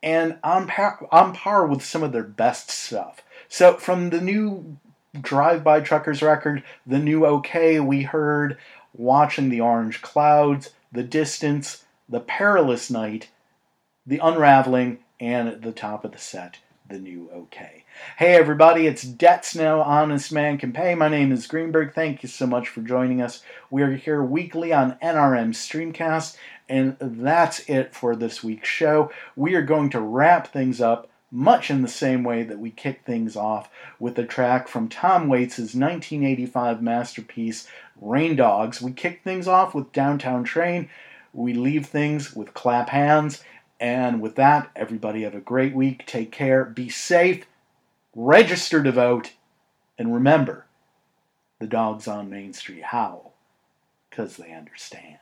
and 0.00 0.38
on 0.44 0.68
par, 0.68 1.08
on 1.10 1.34
par 1.34 1.66
with 1.66 1.84
some 1.84 2.04
of 2.04 2.12
their 2.12 2.22
best 2.22 2.70
stuff. 2.70 3.24
So 3.48 3.78
from 3.78 4.10
the 4.10 4.20
new 4.20 4.78
Drive 5.20 5.64
By 5.64 5.80
Truckers 5.80 6.22
record, 6.22 6.62
the 6.86 6.98
new 6.98 7.24
OK, 7.24 7.80
we 7.80 8.02
heard 8.02 8.58
Watching 8.94 9.48
the 9.48 9.60
Orange 9.60 10.02
Clouds, 10.02 10.70
The 10.92 11.02
Distance, 11.02 11.84
The 12.08 12.20
Perilous 12.20 12.90
Night, 12.90 13.28
The 14.06 14.18
Unraveling, 14.18 14.98
and 15.20 15.48
at 15.48 15.62
the 15.62 15.72
top 15.72 16.04
of 16.04 16.12
the 16.12 16.18
set, 16.18 16.58
The 16.88 16.98
New 16.98 17.30
OK. 17.32 17.84
Hey 18.18 18.34
everybody, 18.34 18.86
it's 18.86 19.02
Debts 19.02 19.54
No 19.54 19.80
Honest 19.80 20.32
Man 20.32 20.58
Can 20.58 20.72
Pay. 20.72 20.94
My 20.94 21.08
name 21.08 21.32
is 21.32 21.46
Greenberg. 21.46 21.94
Thank 21.94 22.22
you 22.22 22.28
so 22.28 22.46
much 22.46 22.68
for 22.68 22.82
joining 22.82 23.22
us. 23.22 23.42
We 23.70 23.82
are 23.82 23.92
here 23.92 24.22
weekly 24.22 24.72
on 24.72 24.98
NRM 25.02 25.50
Streamcast, 25.50 26.36
and 26.68 26.96
that's 27.00 27.60
it 27.68 27.94
for 27.94 28.14
this 28.14 28.44
week's 28.44 28.68
show. 28.68 29.10
We 29.34 29.54
are 29.54 29.62
going 29.62 29.90
to 29.90 30.00
wrap 30.00 30.52
things 30.52 30.80
up 30.80 31.08
much 31.36 31.70
in 31.70 31.82
the 31.82 31.88
same 31.88 32.24
way 32.24 32.42
that 32.42 32.58
we 32.58 32.70
kick 32.70 33.02
things 33.04 33.36
off 33.36 33.68
with 34.00 34.18
a 34.18 34.24
track 34.24 34.68
from 34.68 34.88
Tom 34.88 35.28
Waits' 35.28 35.58
1985 35.58 36.82
masterpiece, 36.82 37.68
Rain 38.00 38.36
Dogs. 38.36 38.80
We 38.80 38.92
kick 38.92 39.22
things 39.22 39.46
off 39.46 39.74
with 39.74 39.92
Downtown 39.92 40.44
Train. 40.44 40.88
We 41.34 41.52
leave 41.52 41.86
things 41.86 42.34
with 42.34 42.54
Clap 42.54 42.88
Hands. 42.88 43.38
And 43.78 44.22
with 44.22 44.36
that, 44.36 44.70
everybody 44.74 45.24
have 45.24 45.34
a 45.34 45.40
great 45.40 45.74
week. 45.74 46.06
Take 46.06 46.32
care. 46.32 46.64
Be 46.64 46.88
safe. 46.88 47.44
Register 48.14 48.82
to 48.82 48.90
vote. 48.90 49.32
And 49.98 50.14
remember, 50.14 50.64
the 51.58 51.66
dogs 51.66 52.08
on 52.08 52.30
Main 52.30 52.54
Street 52.54 52.84
howl 52.84 53.34
because 54.08 54.38
they 54.38 54.52
understand. 54.52 55.18